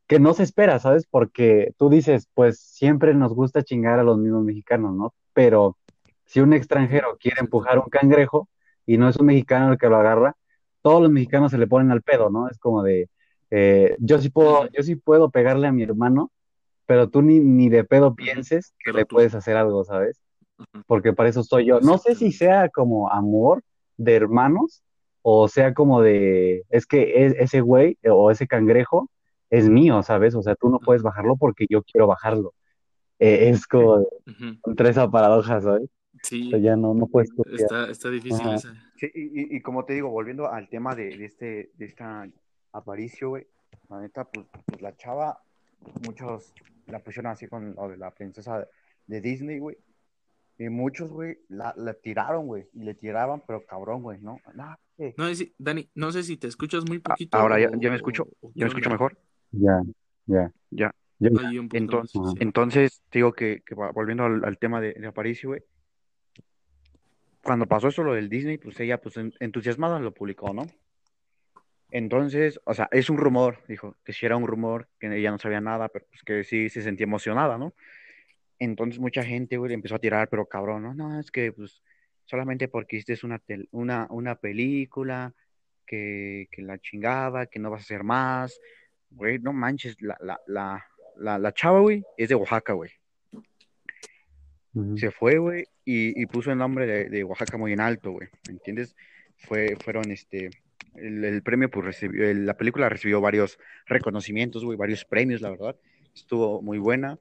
que 0.06 0.18
no 0.20 0.34
se 0.34 0.42
espera, 0.42 0.78
¿sabes? 0.78 1.06
Porque 1.10 1.72
tú 1.78 1.88
dices, 1.90 2.28
pues 2.34 2.60
siempre 2.60 3.14
nos 3.14 3.34
gusta 3.34 3.62
chingar 3.64 3.98
a 3.98 4.02
los 4.04 4.18
mismos 4.18 4.44
mexicanos, 4.44 4.94
¿no? 4.94 5.14
Pero 5.32 5.78
si 6.26 6.40
un 6.40 6.52
extranjero 6.52 7.16
quiere 7.18 7.40
empujar 7.40 7.78
un 7.78 7.88
cangrejo 7.90 8.48
y 8.86 8.98
no 8.98 9.08
es 9.08 9.16
un 9.16 9.26
mexicano 9.26 9.72
el 9.72 9.78
que 9.78 9.88
lo 9.88 9.96
agarra, 9.96 10.36
todos 10.82 11.02
los 11.02 11.10
mexicanos 11.10 11.50
se 11.52 11.58
le 11.58 11.66
ponen 11.66 11.90
al 11.90 12.02
pedo, 12.02 12.30
¿no? 12.30 12.48
Es 12.48 12.58
como 12.58 12.82
de, 12.82 13.08
eh, 13.50 13.96
yo 14.00 14.18
sí 14.18 14.30
puedo, 14.30 14.68
yo 14.72 14.82
sí 14.82 14.96
puedo 14.96 15.30
pegarle 15.30 15.68
a 15.68 15.72
mi 15.72 15.82
hermano, 15.82 16.30
pero 16.86 17.10
tú 17.10 17.22
ni, 17.22 17.40
ni 17.40 17.68
de 17.70 17.84
pedo 17.84 18.16
pienses 18.16 18.74
que 18.84 18.92
Pero 18.92 19.00
le 19.00 19.06
tú- 19.06 19.16
puedes 19.16 19.34
hacer 19.36 19.56
algo, 19.58 19.84
¿sabes? 19.84 20.23
Porque 20.86 21.12
para 21.12 21.28
eso 21.28 21.42
soy 21.42 21.66
yo. 21.66 21.80
No 21.80 21.98
sé 21.98 22.14
si 22.14 22.32
sea 22.32 22.68
como 22.68 23.10
amor 23.10 23.62
de 23.96 24.14
hermanos 24.14 24.82
o 25.26 25.48
sea 25.48 25.72
como 25.72 26.02
de, 26.02 26.64
es 26.68 26.84
que 26.84 27.24
es- 27.24 27.34
ese 27.38 27.62
güey 27.62 27.96
o 28.04 28.30
ese 28.30 28.46
cangrejo 28.46 29.08
es 29.48 29.70
mío, 29.70 30.02
¿sabes? 30.02 30.34
O 30.34 30.42
sea, 30.42 30.54
tú 30.54 30.68
no 30.68 30.78
puedes 30.80 31.02
bajarlo 31.02 31.36
porque 31.36 31.66
yo 31.70 31.82
quiero 31.82 32.06
bajarlo. 32.06 32.52
Eh, 33.18 33.48
es 33.48 33.66
como 33.66 33.94
Ujú. 34.26 34.58
entre 34.66 34.90
esa 34.90 35.10
paradoja, 35.10 35.60
¿sabes? 35.62 35.84
O 35.84 36.18
Sí, 36.22 36.50
sea, 36.50 36.58
ya 36.58 36.76
no, 36.76 36.92
no 36.92 37.06
puedes 37.06 37.30
está, 37.54 37.90
está 37.90 38.10
difícil 38.10 38.46
Ajá. 38.46 38.54
esa. 38.56 38.74
Sí, 38.96 39.10
y, 39.14 39.20
y- 39.54 39.56
y 39.56 39.60
como 39.62 39.84
te 39.86 39.94
digo, 39.94 40.10
volviendo 40.10 40.50
al 40.52 40.68
tema 40.68 40.94
de, 40.94 41.16
de 41.16 41.24
este, 41.24 41.70
de 41.74 41.86
esta 41.86 42.28
Aparicio, 42.72 43.30
güey, 43.30 43.46
la 43.88 44.00
neta, 44.00 44.24
pues, 44.24 44.46
pues 44.66 44.82
la 44.82 44.94
chava, 44.96 45.40
muchos 46.02 46.52
la 46.86 46.98
pusieron 46.98 47.32
así 47.32 47.46
con 47.46 47.74
lo 47.74 47.88
de 47.88 47.96
la 47.96 48.10
princesa 48.10 48.68
de 49.06 49.20
Disney, 49.20 49.58
güey, 49.58 49.76
y 50.58 50.68
muchos, 50.68 51.10
güey, 51.10 51.38
la, 51.48 51.74
la 51.76 51.94
tiraron, 51.94 52.46
güey, 52.46 52.68
y 52.72 52.80
le 52.84 52.94
tiraban, 52.94 53.42
pero 53.46 53.64
cabrón, 53.66 54.02
güey, 54.02 54.20
¿no? 54.20 54.38
No, 55.16 55.34
si- 55.34 55.52
Dani, 55.58 55.88
no 55.94 56.12
sé 56.12 56.22
si 56.22 56.36
te 56.36 56.46
escuchas 56.46 56.84
muy 56.88 57.00
poquito. 57.00 57.36
Ahora 57.36 57.58
ya, 57.58 57.68
o- 57.68 57.80
ya 57.80 57.90
me 57.90 57.96
escucho, 57.96 58.22
o- 58.40 58.48
o 58.48 58.52
qué 58.52 58.60
ya 58.60 58.64
me 58.66 58.68
escucho 58.68 58.90
mejor, 58.90 59.18
Ya, 59.50 59.80
ya. 60.26 60.52
ya. 60.70 60.94
Entonces, 61.20 62.20
más, 62.20 62.32
sí. 62.32 62.38
entonces 62.40 63.02
te 63.10 63.18
digo 63.18 63.32
que, 63.32 63.62
que 63.66 63.74
volviendo 63.74 64.24
al, 64.24 64.44
al 64.44 64.58
tema 64.58 64.80
de, 64.80 64.92
de 64.94 65.06
Aparicio, 65.06 65.50
güey, 65.50 65.62
cuando 67.42 67.66
pasó 67.66 67.88
eso 67.88 68.02
lo 68.02 68.14
del 68.14 68.28
Disney, 68.28 68.58
pues 68.58 68.78
ella, 68.80 69.00
pues 69.00 69.16
en- 69.16 69.32
entusiasmada 69.40 69.98
lo 69.98 70.12
publicó, 70.14 70.52
¿no? 70.54 70.62
Entonces, 71.90 72.60
o 72.64 72.74
sea, 72.74 72.88
es 72.90 73.10
un 73.10 73.18
rumor, 73.18 73.58
dijo, 73.68 73.96
que 74.04 74.12
si 74.12 74.26
era 74.26 74.36
un 74.36 74.46
rumor, 74.46 74.88
que 74.98 75.06
ella 75.16 75.30
no 75.30 75.38
sabía 75.38 75.60
nada, 75.60 75.88
pero 75.88 76.06
pues 76.10 76.22
que 76.24 76.42
sí 76.44 76.68
se 76.68 76.82
sentía 76.82 77.04
emocionada, 77.04 77.56
¿no? 77.58 77.74
Entonces 78.64 78.98
mucha 79.00 79.22
gente, 79.22 79.56
güey, 79.56 79.68
le 79.68 79.74
empezó 79.74 79.94
a 79.94 79.98
tirar, 80.00 80.28
pero 80.28 80.46
cabrón, 80.46 80.82
no, 80.82 80.94
no, 80.94 81.20
es 81.20 81.30
que 81.30 81.52
pues 81.52 81.82
solamente 82.24 82.68
porque 82.68 82.96
hiciste 82.96 83.24
una, 83.26 83.38
tel- 83.38 83.68
una, 83.70 84.06
una 84.10 84.34
película, 84.36 85.32
que, 85.86 86.48
que 86.50 86.62
la 86.62 86.78
chingada, 86.78 87.46
que 87.46 87.58
no 87.58 87.70
vas 87.70 87.82
a 87.82 87.84
hacer 87.84 88.02
más, 88.02 88.58
güey, 89.10 89.38
no 89.38 89.52
manches, 89.52 90.00
la, 90.00 90.16
la, 90.20 90.40
la, 90.46 90.86
la, 91.16 91.38
la 91.38 91.52
chava, 91.52 91.80
güey, 91.80 92.02
es 92.16 92.28
de 92.30 92.34
Oaxaca, 92.34 92.72
güey. 92.72 92.90
Se 94.96 95.10
fue, 95.10 95.38
güey, 95.38 95.66
y, 95.84 96.20
y 96.20 96.26
puso 96.26 96.50
el 96.50 96.58
nombre 96.58 96.86
de, 96.86 97.08
de 97.08 97.22
Oaxaca 97.22 97.56
muy 97.56 97.72
en 97.72 97.80
alto, 97.80 98.10
güey, 98.12 98.28
¿me 98.48 98.54
entiendes? 98.54 98.96
Fue, 99.36 99.76
fueron, 99.84 100.10
este, 100.10 100.50
el, 100.96 101.22
el 101.24 101.42
premio, 101.42 101.70
pues 101.70 101.84
recibió, 101.84 102.28
el- 102.28 102.46
la 102.46 102.56
película 102.56 102.88
recibió 102.88 103.20
varios 103.20 103.58
reconocimientos, 103.86 104.64
güey, 104.64 104.76
varios 104.76 105.04
premios, 105.04 105.40
la 105.42 105.50
verdad, 105.50 105.76
estuvo 106.14 106.60
muy 106.62 106.78
buena, 106.78 107.18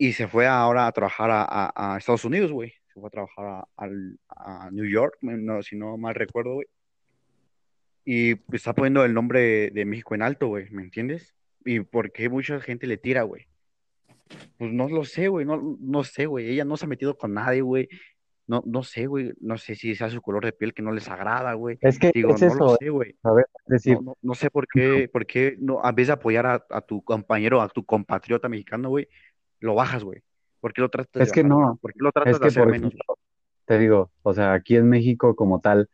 y 0.00 0.14
se 0.14 0.26
fue 0.26 0.46
ahora 0.46 0.86
a 0.86 0.92
trabajar 0.92 1.30
a, 1.30 1.42
a- 1.44 1.94
a 1.94 1.98
Estados 1.98 2.24
Unidos, 2.24 2.50
güey, 2.50 2.72
se 2.92 2.98
fue 2.98 3.08
a 3.08 3.10
trabajar 3.10 3.44
a, 3.46 4.64
a 4.64 4.70
New 4.70 4.86
York, 4.86 5.18
no, 5.20 5.62
si 5.62 5.76
no 5.76 5.96
mal 5.98 6.14
recuerdo, 6.14 6.54
güey, 6.54 6.66
y 8.04 8.34
está 8.56 8.72
poniendo 8.74 9.04
el 9.04 9.12
nombre 9.12 9.70
de 9.70 9.84
México 9.84 10.14
en 10.14 10.22
alto, 10.22 10.48
güey, 10.48 10.70
¿me 10.70 10.82
entiendes? 10.82 11.34
Y 11.66 11.80
por 11.80 12.12
qué 12.12 12.28
mucha 12.30 12.58
gente 12.60 12.86
le 12.86 12.96
tira, 12.96 13.22
güey. 13.22 13.46
Pues 14.56 14.72
no 14.72 14.88
lo 14.88 15.04
sé, 15.04 15.28
güey, 15.28 15.44
no, 15.44 15.76
no 15.80 16.02
sé, 16.02 16.24
güey. 16.26 16.48
Ella 16.48 16.64
no 16.64 16.76
se 16.78 16.86
ha 16.86 16.88
metido 16.88 17.16
con 17.18 17.34
nadie, 17.34 17.60
güey. 17.60 17.88
No, 18.46 18.62
no 18.64 18.82
sé, 18.82 19.06
güey. 19.06 19.32
No 19.40 19.58
sé 19.58 19.74
si 19.74 19.94
sea 19.94 20.08
su 20.08 20.22
color 20.22 20.44
de 20.44 20.52
piel 20.52 20.72
que 20.72 20.82
no 20.82 20.92
les 20.92 21.08
agrada, 21.08 21.52
güey. 21.54 21.78
Es 21.82 21.98
que 21.98 22.10
Digo, 22.14 22.34
es 22.34 22.40
no 22.42 22.54
lo 22.54 22.54
eso, 22.54 22.76
sé, 22.80 22.88
güey. 22.88 23.14
¿sabes? 23.22 23.44
Es 23.66 23.68
decir, 23.68 23.96
No, 23.96 24.02
no, 24.02 24.16
no 24.22 24.34
sé 24.34 24.50
por 24.50 24.66
qué, 24.66 25.08
por 25.12 25.26
qué 25.26 25.56
no, 25.60 25.80
a 25.84 25.92
de 25.92 26.10
apoyar 26.10 26.46
a, 26.46 26.64
a 26.70 26.80
tu 26.80 27.02
compañero, 27.02 27.60
a 27.60 27.68
tu 27.68 27.84
compatriota 27.84 28.48
mexicano, 28.48 28.88
güey, 28.88 29.06
lo 29.60 29.74
bajas, 29.74 30.04
güey. 30.04 30.22
¿Por 30.60 30.72
qué 30.72 30.82
lo 30.82 30.90
tratas 30.90 31.24
Es 31.24 31.30
de 31.30 31.32
que 31.32 31.44
bajar, 31.44 31.44
no. 31.44 31.80
¿Por 31.80 31.92
qué 31.94 31.98
lo 32.02 32.12
tratas 32.12 32.30
Es 32.30 32.40
de 32.40 32.46
hacer 32.46 32.52
por 32.52 32.68
menos? 32.68 32.92
ejemplo, 32.92 33.00
te 33.66 33.78
digo, 33.78 34.10
o 34.22 34.34
sea, 34.34 34.54
aquí 34.54 34.76
en 34.76 34.88
México 34.88 35.36
como 35.36 35.60
tal, 35.60 35.88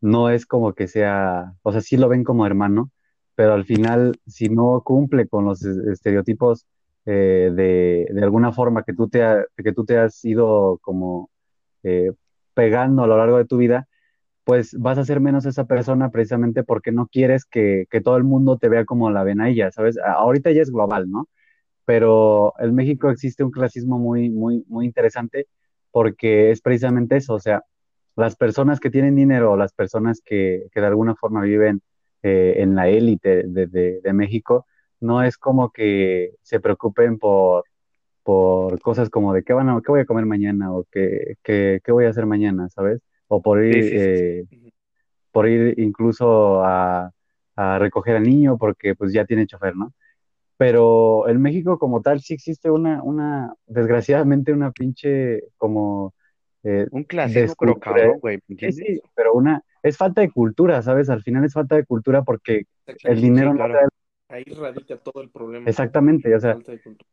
no 0.00 0.30
es 0.30 0.46
como 0.46 0.74
que 0.74 0.88
sea, 0.88 1.54
o 1.62 1.72
sea, 1.72 1.80
sí 1.82 1.96
lo 1.96 2.08
ven 2.08 2.24
como 2.24 2.46
hermano, 2.46 2.90
pero 3.34 3.54
al 3.54 3.64
final, 3.64 4.20
si 4.26 4.48
no 4.50 4.82
cumple 4.84 5.28
con 5.28 5.44
los 5.46 5.64
es- 5.64 5.78
estereotipos 5.88 6.66
eh, 7.06 7.50
de, 7.54 8.08
de 8.12 8.22
alguna 8.24 8.52
forma 8.52 8.84
que 8.84 8.94
tú 8.94 9.08
te, 9.08 9.22
ha- 9.24 9.44
que 9.56 9.72
tú 9.72 9.84
te 9.84 9.98
has 9.98 10.24
ido 10.24 10.78
como 10.82 11.30
eh, 11.84 12.12
pegando 12.54 13.04
a 13.04 13.06
lo 13.08 13.18
largo 13.18 13.38
de 13.38 13.46
tu 13.46 13.58
vida, 13.58 13.88
pues 14.44 14.76
vas 14.78 14.98
a 14.98 15.04
ser 15.04 15.20
menos 15.20 15.46
esa 15.46 15.66
persona 15.66 16.10
precisamente 16.10 16.64
porque 16.64 16.92
no 16.92 17.06
quieres 17.08 17.44
que, 17.44 17.86
que 17.90 18.00
todo 18.00 18.16
el 18.16 18.24
mundo 18.24 18.58
te 18.58 18.68
vea 18.68 18.84
como 18.84 19.10
la 19.10 19.22
ven 19.24 19.40
a 19.40 19.48
ella, 19.50 19.70
¿sabes? 19.72 19.98
Ahorita 19.98 20.50
ya 20.52 20.62
es 20.62 20.70
global, 20.72 21.10
¿no? 21.10 21.28
Pero 21.90 22.54
en 22.60 22.74
México 22.74 23.10
existe 23.10 23.42
un 23.44 23.50
clasismo 23.50 23.98
muy, 23.98 24.30
muy, 24.30 24.64
muy 24.68 24.86
interesante 24.86 25.48
porque 25.90 26.50
es 26.52 26.60
precisamente 26.62 27.16
eso, 27.16 27.34
o 27.34 27.40
sea, 27.40 27.64
las 28.16 28.36
personas 28.36 28.78
que 28.80 28.90
tienen 28.90 29.16
dinero 29.16 29.52
o 29.52 29.56
las 29.56 29.72
personas 29.72 30.20
que, 30.24 30.66
que 30.72 30.80
de 30.80 30.86
alguna 30.86 31.16
forma 31.16 31.42
viven 31.42 31.82
eh, 32.22 32.54
en 32.58 32.74
la 32.76 32.88
élite 32.88 33.42
de, 33.46 33.66
de- 33.66 34.00
de 34.02 34.12
México, 34.12 34.66
no 35.00 35.22
es 35.24 35.36
como 35.38 35.70
que 35.72 36.34
se 36.42 36.60
preocupen 36.60 37.18
por, 37.18 37.64
por 38.24 38.80
cosas 38.80 39.10
como 39.10 39.32
de 39.34 39.42
qué, 39.44 39.52
van 39.54 39.68
a, 39.70 39.80
qué 39.82 39.90
voy 39.92 40.00
a 40.00 40.06
comer 40.06 40.26
mañana 40.26 40.72
o 40.74 40.84
qué, 40.92 41.36
qué, 41.44 41.80
qué 41.84 41.92
voy 41.92 42.06
a 42.06 42.10
hacer 42.10 42.26
mañana, 42.26 42.68
¿sabes? 42.70 43.00
O 43.28 43.42
por 43.42 43.64
ir, 43.64 43.76
Sí, 43.76 43.82
sí, 43.82 43.98
sí, 44.00 44.16
sí. 44.16 44.30
eh, 44.30 44.44
por 45.32 45.48
ir 45.48 45.78
incluso 45.78 46.62
a, 46.64 47.12
a 47.56 47.78
recoger 47.78 48.16
al 48.16 48.24
niño 48.24 48.58
porque 48.58 48.94
pues 48.94 49.12
ya 49.12 49.24
tiene 49.24 49.46
chofer, 49.46 49.76
¿no? 49.76 49.92
Pero 50.60 51.26
en 51.26 51.40
México 51.40 51.78
como 51.78 52.02
tal 52.02 52.20
sí 52.20 52.34
existe 52.34 52.70
una, 52.70 53.02
una, 53.02 53.54
desgraciadamente 53.66 54.52
una 54.52 54.70
pinche 54.72 55.44
como 55.56 56.12
eh, 56.62 56.86
Un 56.92 57.04
cabrón, 57.04 58.18
güey, 58.20 58.40
¿me 58.46 58.56
Sí, 58.56 58.72
sí, 58.72 59.00
pero 59.14 59.32
una, 59.32 59.62
es 59.82 59.96
falta 59.96 60.20
de 60.20 60.30
cultura, 60.30 60.82
¿sabes? 60.82 61.08
Al 61.08 61.22
final 61.22 61.46
es 61.46 61.54
falta 61.54 61.76
de 61.76 61.86
cultura 61.86 62.24
porque 62.24 62.64
el 63.04 63.22
dinero 63.22 63.52
Sí, 63.52 63.58
no 63.58 63.66
te 63.68 63.72
da, 63.72 63.88
Ahí 64.28 64.44
radica 64.44 64.98
todo 64.98 65.22
el 65.22 65.30
problema. 65.30 65.66
exactamente, 65.66 66.34
o 66.34 66.40
sea, 66.40 66.58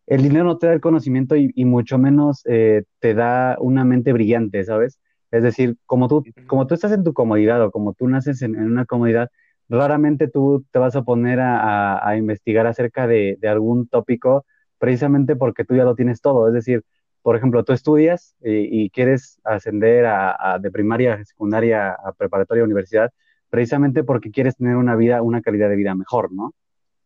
el 0.07 0.21
dinero 0.23 0.43
no 0.43 0.57
te 0.57 0.67
da 0.67 0.73
el 0.73 0.81
conocimiento 0.81 1.37
y, 1.37 1.49
y 1.55 1.63
mucho 1.63 1.97
menos 1.97 2.41
eh, 2.47 2.83
te 2.99 3.13
da 3.13 3.55
una 3.61 3.85
mente 3.85 4.11
brillante, 4.11 4.61
¿sabes? 4.65 4.99
Es 5.31 5.41
decir, 5.41 5.77
como 5.85 6.09
tú, 6.09 6.25
como 6.47 6.67
tú 6.67 6.73
estás 6.73 6.91
en 6.91 7.05
tu 7.05 7.13
comodidad 7.13 7.63
o 7.63 7.71
como 7.71 7.93
tú 7.93 8.09
naces 8.09 8.41
en, 8.41 8.55
en 8.55 8.65
una 8.65 8.85
comodidad, 8.85 9.29
raramente 9.69 10.27
tú 10.27 10.65
te 10.71 10.79
vas 10.79 10.95
a 10.95 11.03
poner 11.03 11.39
a, 11.39 11.97
a- 11.97 12.09
a 12.09 12.17
investigar 12.17 12.67
acerca 12.67 13.07
de, 13.07 13.37
de 13.39 13.47
algún 13.47 13.87
tópico 13.87 14.45
precisamente 14.77 15.35
porque 15.35 15.65
tú 15.65 15.75
ya 15.75 15.83
lo 15.83 15.95
tienes 15.95 16.21
todo. 16.21 16.47
Es 16.47 16.53
decir, 16.53 16.83
por 17.21 17.35
ejemplo, 17.35 17.63
tú 17.63 17.73
estudias 17.73 18.35
y, 18.43 18.85
y 18.85 18.89
quieres 18.89 19.39
ascender 19.43 20.05
a, 20.05 20.53
a- 20.55 20.59
de 20.59 20.71
primaria 20.71 21.15
a 21.15 21.25
secundaria 21.25 21.91
a 21.93 22.13
preparatoria 22.13 22.63
a 22.63 22.65
universidad, 22.65 23.11
precisamente 23.49 24.03
porque 24.03 24.31
quieres 24.31 24.55
tener 24.57 24.75
una 24.75 24.95
vida, 24.95 25.21
una 25.21 25.41
calidad 25.41 25.69
de 25.69 25.75
vida 25.75 25.95
mejor, 25.95 26.31
¿no? 26.33 26.53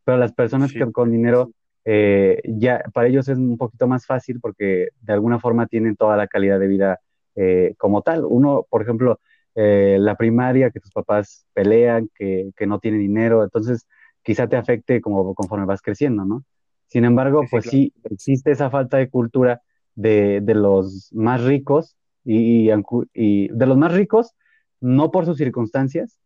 pero 0.04 0.18
las 0.18 0.34
personas 0.34 0.72
Sí. 0.72 0.80
que 0.80 0.92
con 0.92 1.12
dinero, 1.12 1.52
eh, 1.86 2.42
ya 2.46 2.84
para 2.94 3.08
ellos 3.08 3.28
es 3.30 3.38
un 3.38 3.58
poquito 3.58 3.88
más 3.88 4.06
fácil 4.06 4.40
porque 4.40 4.90
de 5.02 5.14
alguna 5.14 5.40
forma 5.40 5.68
tienen 5.68 5.96
toda 5.96 6.18
la 6.18 6.28
calidad 6.28 6.60
de 6.60 6.68
vida 6.68 7.00
eh, 7.36 7.76
como 7.78 8.02
tal. 8.02 8.26
Uno, 8.26 8.66
por 8.70 8.82
ejemplo, 8.82 9.20
eh, 9.56 9.98
la 10.00 10.16
primaria, 10.16 10.72
que 10.72 10.80
tus 10.80 10.92
papás 10.92 11.46
pelean, 11.54 12.10
que, 12.16 12.52
que 12.56 12.68
no 12.68 12.80
tienen 12.80 13.02
dinero, 13.02 13.44
entonces 13.44 13.88
quizá 14.24 14.48
te 14.48 14.56
afecte 14.58 15.02
como 15.02 15.34
conforme 15.36 15.66
vas 15.66 15.82
creciendo, 15.82 16.26
¿no? 16.26 16.44
Sin 16.88 17.06
embargo, 17.06 17.42
Sí, 17.42 17.48
pues 17.50 17.64
claro. 17.64 17.72
sí, 17.72 17.94
existe 18.04 18.52
esa 18.52 18.70
falta 18.70 18.98
de 18.98 19.10
cultura 19.10 19.62
de, 19.96 20.42
de 20.42 20.56
los 20.56 21.10
más 21.14 21.44
ricos 21.44 21.96
y, 22.24 22.70
y 23.14 23.48
de 23.50 23.66
los 23.66 23.78
más 23.78 23.94
ricos, 23.94 24.34
no 24.80 25.12
por 25.12 25.26
sus 25.26 25.38
circunstancias, 25.38 26.20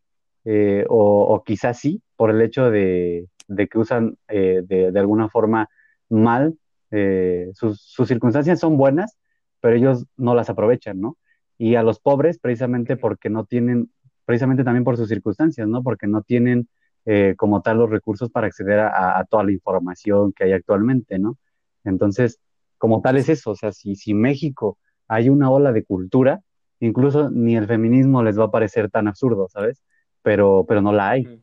eh, 0.46 0.86
o, 0.90 1.24
o 1.36 1.44
quizás 1.44 1.80
sí, 1.80 2.02
por 2.16 2.30
el 2.30 2.42
hecho 2.42 2.70
de, 2.72 3.28
de 3.48 3.68
que 3.68 3.78
usan 3.80 4.18
eh, 4.28 4.62
de, 4.66 4.92
de 4.92 5.00
alguna 5.00 5.30
forma 5.30 5.70
mal, 6.10 6.58
eh, 6.92 7.50
sus, 7.54 7.82
sus 7.82 8.08
circunstancias 8.08 8.60
son 8.60 8.78
buenas, 8.78 9.18
pero 9.60 9.76
ellos 9.76 10.06
no 10.18 10.36
las 10.36 10.50
aprovechan, 10.50 11.00
¿no? 11.02 11.18
Y 11.58 11.76
a 11.76 11.84
los 11.84 12.00
pobres, 12.00 12.40
precisamente 12.40 12.98
porque 12.98 13.30
no 13.30 13.46
tienen, 13.46 13.90
precisamente 14.26 14.64
también 14.64 14.84
por 14.84 14.98
sus 14.98 15.08
circunstancias, 15.08 15.68
¿no? 15.68 15.84
Porque 15.84 16.08
no 16.08 16.22
tienen 16.22 16.68
eh, 17.06 17.36
como 17.38 17.62
tal 17.62 17.78
los 17.78 17.90
recursos 17.90 18.30
para 18.30 18.48
acceder 18.48 18.80
a, 18.80 19.20
a 19.20 19.26
toda 19.26 19.44
la 19.44 19.52
información 19.52 20.34
que 20.34 20.46
hay 20.46 20.52
actualmente, 20.54 21.20
¿no? 21.20 21.38
Entonces, 21.84 22.40
como 22.78 23.02
tal 23.02 23.18
es 23.18 23.30
eso, 23.30 23.52
o 23.52 23.56
sea, 23.56 23.72
si, 23.72 23.96
si 23.96 24.14
México 24.14 24.78
hay 25.08 25.30
una 25.30 25.50
ola 25.50 25.72
de 25.72 25.84
cultura, 25.84 26.42
incluso 26.80 27.30
ni 27.30 27.56
el 27.56 27.68
feminismo 27.68 28.24
les 28.24 28.40
va 28.40 28.46
a 28.46 28.52
parecer 28.52 28.90
tan 28.90 29.08
absurdo, 29.08 29.48
¿sabes? 29.50 29.84
Pero, 30.22 30.66
pero 30.68 30.82
no 30.82 30.92
la 30.92 31.10
hay. 31.12 31.42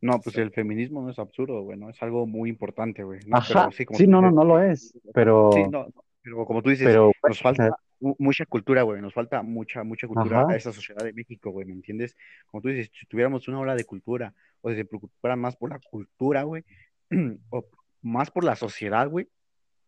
No, 0.00 0.20
pues 0.20 0.38
el 0.38 0.52
feminismo 0.52 1.02
no 1.02 1.10
es 1.10 1.18
absurdo, 1.18 1.62
güey, 1.62 1.76
¿no? 1.76 1.90
Es 1.90 2.00
algo 2.02 2.26
muy 2.26 2.50
importante, 2.50 3.02
güey, 3.02 3.20
¿no? 3.26 3.36
Ajá, 3.36 3.64
Pero 3.64 3.72
sí, 3.72 3.84
como 3.84 3.98
sí, 3.98 4.04
tú 4.04 4.10
no, 4.12 4.22
no, 4.22 4.30
no 4.30 4.44
lo 4.44 4.62
es, 4.62 4.96
pero, 5.12 5.50
sí, 5.52 5.64
no, 5.68 5.86
pero 6.22 6.46
como 6.46 6.62
tú 6.62 6.70
dices, 6.70 6.86
pero, 6.86 7.10
nos 7.26 7.40
falta 7.40 7.76
mucha 8.00 8.46
cultura, 8.46 8.82
güey, 8.82 9.00
nos 9.00 9.14
falta 9.14 9.42
mucha, 9.42 9.82
mucha 9.84 10.06
cultura 10.06 10.42
ajá, 10.42 10.52
a 10.52 10.56
esa 10.56 10.72
sociedad 10.72 11.04
de 11.04 11.12
México, 11.12 11.50
güey, 11.50 11.66
¿me 11.66 11.72
entiendes? 11.72 12.16
Como 12.46 12.62
tú 12.62 12.68
dices, 12.68 12.90
si 12.92 13.06
tuviéramos 13.06 13.48
una 13.48 13.60
ola 13.60 13.74
de 13.74 13.84
cultura, 13.84 14.34
o 14.60 14.70
si 14.70 14.76
se 14.76 14.84
preocuparan 14.84 15.38
más 15.38 15.56
por 15.56 15.70
la 15.70 15.78
cultura, 15.78 16.42
güey, 16.42 16.64
o 17.50 17.66
más 18.02 18.30
por 18.30 18.44
la 18.44 18.56
sociedad, 18.56 19.08
güey, 19.08 19.28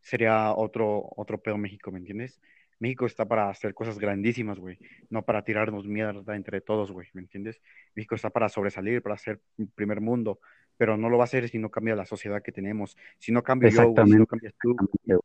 sería 0.01 0.53
otro, 0.53 1.09
otro 1.16 1.38
pedo 1.38 1.59
México, 1.59 1.90
¿me 1.90 1.99
entiendes? 1.99 2.40
México 2.81 3.05
está 3.05 3.27
para 3.27 3.51
hacer 3.51 3.75
cosas 3.75 3.99
grandísimas, 3.99 4.59
güey, 4.59 4.79
no 5.11 5.23
para 5.23 5.44
tirarnos 5.44 5.87
mierda 5.87 6.35
entre 6.35 6.61
todos, 6.61 6.90
güey, 6.90 7.09
¿me 7.12 7.20
entiendes? 7.20 7.61
México 7.94 8.14
está 8.14 8.31
para 8.31 8.49
sobresalir, 8.49 9.03
para 9.03 9.18
ser 9.18 9.40
primer 9.75 10.01
mundo, 10.01 10.40
pero 10.79 10.96
no 10.96 11.11
lo 11.11 11.18
va 11.18 11.25
a 11.25 11.27
hacer 11.27 11.46
si 11.51 11.59
no 11.59 11.70
cambia 11.70 11.94
la 11.94 12.07
sociedad 12.07 12.42
que 12.42 12.53
tenemos, 12.53 12.96
si 13.18 13.33
no 13.33 13.42
cambio 13.42 13.68
yo, 13.68 13.92
si 14.07 14.16
no 14.16 14.27
cambias 14.27 14.55
tú, 14.59 14.75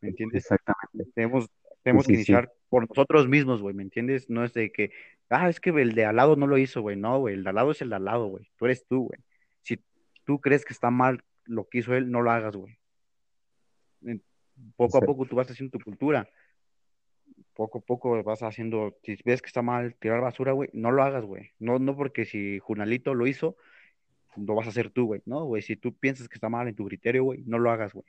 ¿me 0.01 0.09
entiendes? 0.09 0.43
exactamente, 0.43 1.11
Tenemos, 1.15 1.49
sí, 1.85 1.89
tenemos 1.89 2.07
que 2.07 2.13
sí, 2.13 2.17
iniciar 2.17 2.51
por 2.69 2.87
nosotros 2.89 3.27
mismos, 3.27 3.61
güey, 3.61 3.75
¿me 3.75 3.83
entiendes? 3.83 4.29
No 4.29 4.43
es 4.43 4.53
de 4.53 4.71
que, 4.71 4.91
ah, 5.29 5.49
es 5.49 5.59
que 5.59 5.69
el 5.69 5.93
de 5.93 6.05
al 6.05 6.15
lado 6.15 6.35
no 6.35 6.47
lo 6.47 6.57
hizo, 6.57 6.81
güey, 6.81 6.95
no, 6.95 7.19
güey, 7.19 7.35
el 7.35 7.43
de 7.43 7.49
al 7.49 7.55
lado 7.55 7.71
es 7.71 7.81
el 7.81 7.89
de 7.89 7.95
al 7.95 8.05
lado, 8.05 8.27
güey, 8.27 8.49
tú 8.57 8.65
eres 8.65 8.85
tú, 8.85 9.07
güey. 9.07 9.19
Si 9.61 9.79
tú 10.25 10.39
crees 10.41 10.65
que 10.65 10.73
está 10.73 10.89
mal 10.89 11.23
lo 11.45 11.67
que 11.67 11.79
hizo 11.79 11.93
él, 11.95 12.11
no 12.11 12.21
lo 12.21 12.31
hagas, 12.31 12.55
güey. 12.55 12.77
Poco 14.75 14.97
a 14.97 15.01
poco 15.01 15.25
tú 15.25 15.35
vas 15.35 15.49
haciendo 15.49 15.77
tu 15.77 15.83
cultura, 15.83 16.29
poco 17.53 17.79
a 17.79 17.81
poco 17.81 18.23
vas 18.23 18.41
haciendo, 18.41 18.97
si 19.03 19.17
ves 19.25 19.41
que 19.41 19.47
está 19.47 19.61
mal 19.61 19.95
tirar 19.95 20.21
basura, 20.21 20.53
güey, 20.53 20.69
no 20.73 20.91
lo 20.91 21.03
hagas, 21.03 21.25
güey. 21.25 21.51
No, 21.59 21.77
no 21.79 21.95
porque 21.95 22.25
si 22.25 22.59
Junalito 22.59 23.13
lo 23.13 23.27
hizo, 23.27 23.57
lo 24.37 24.55
vas 24.55 24.67
a 24.67 24.69
hacer 24.69 24.89
tú, 24.89 25.05
güey. 25.07 25.21
No, 25.25 25.45
güey, 25.45 25.61
si 25.61 25.75
tú 25.75 25.93
piensas 25.93 26.27
que 26.27 26.35
está 26.35 26.49
mal 26.49 26.67
en 26.67 26.75
tu 26.75 26.85
criterio, 26.85 27.23
güey, 27.23 27.43
no 27.45 27.59
lo 27.59 27.71
hagas, 27.71 27.93
güey. 27.93 28.05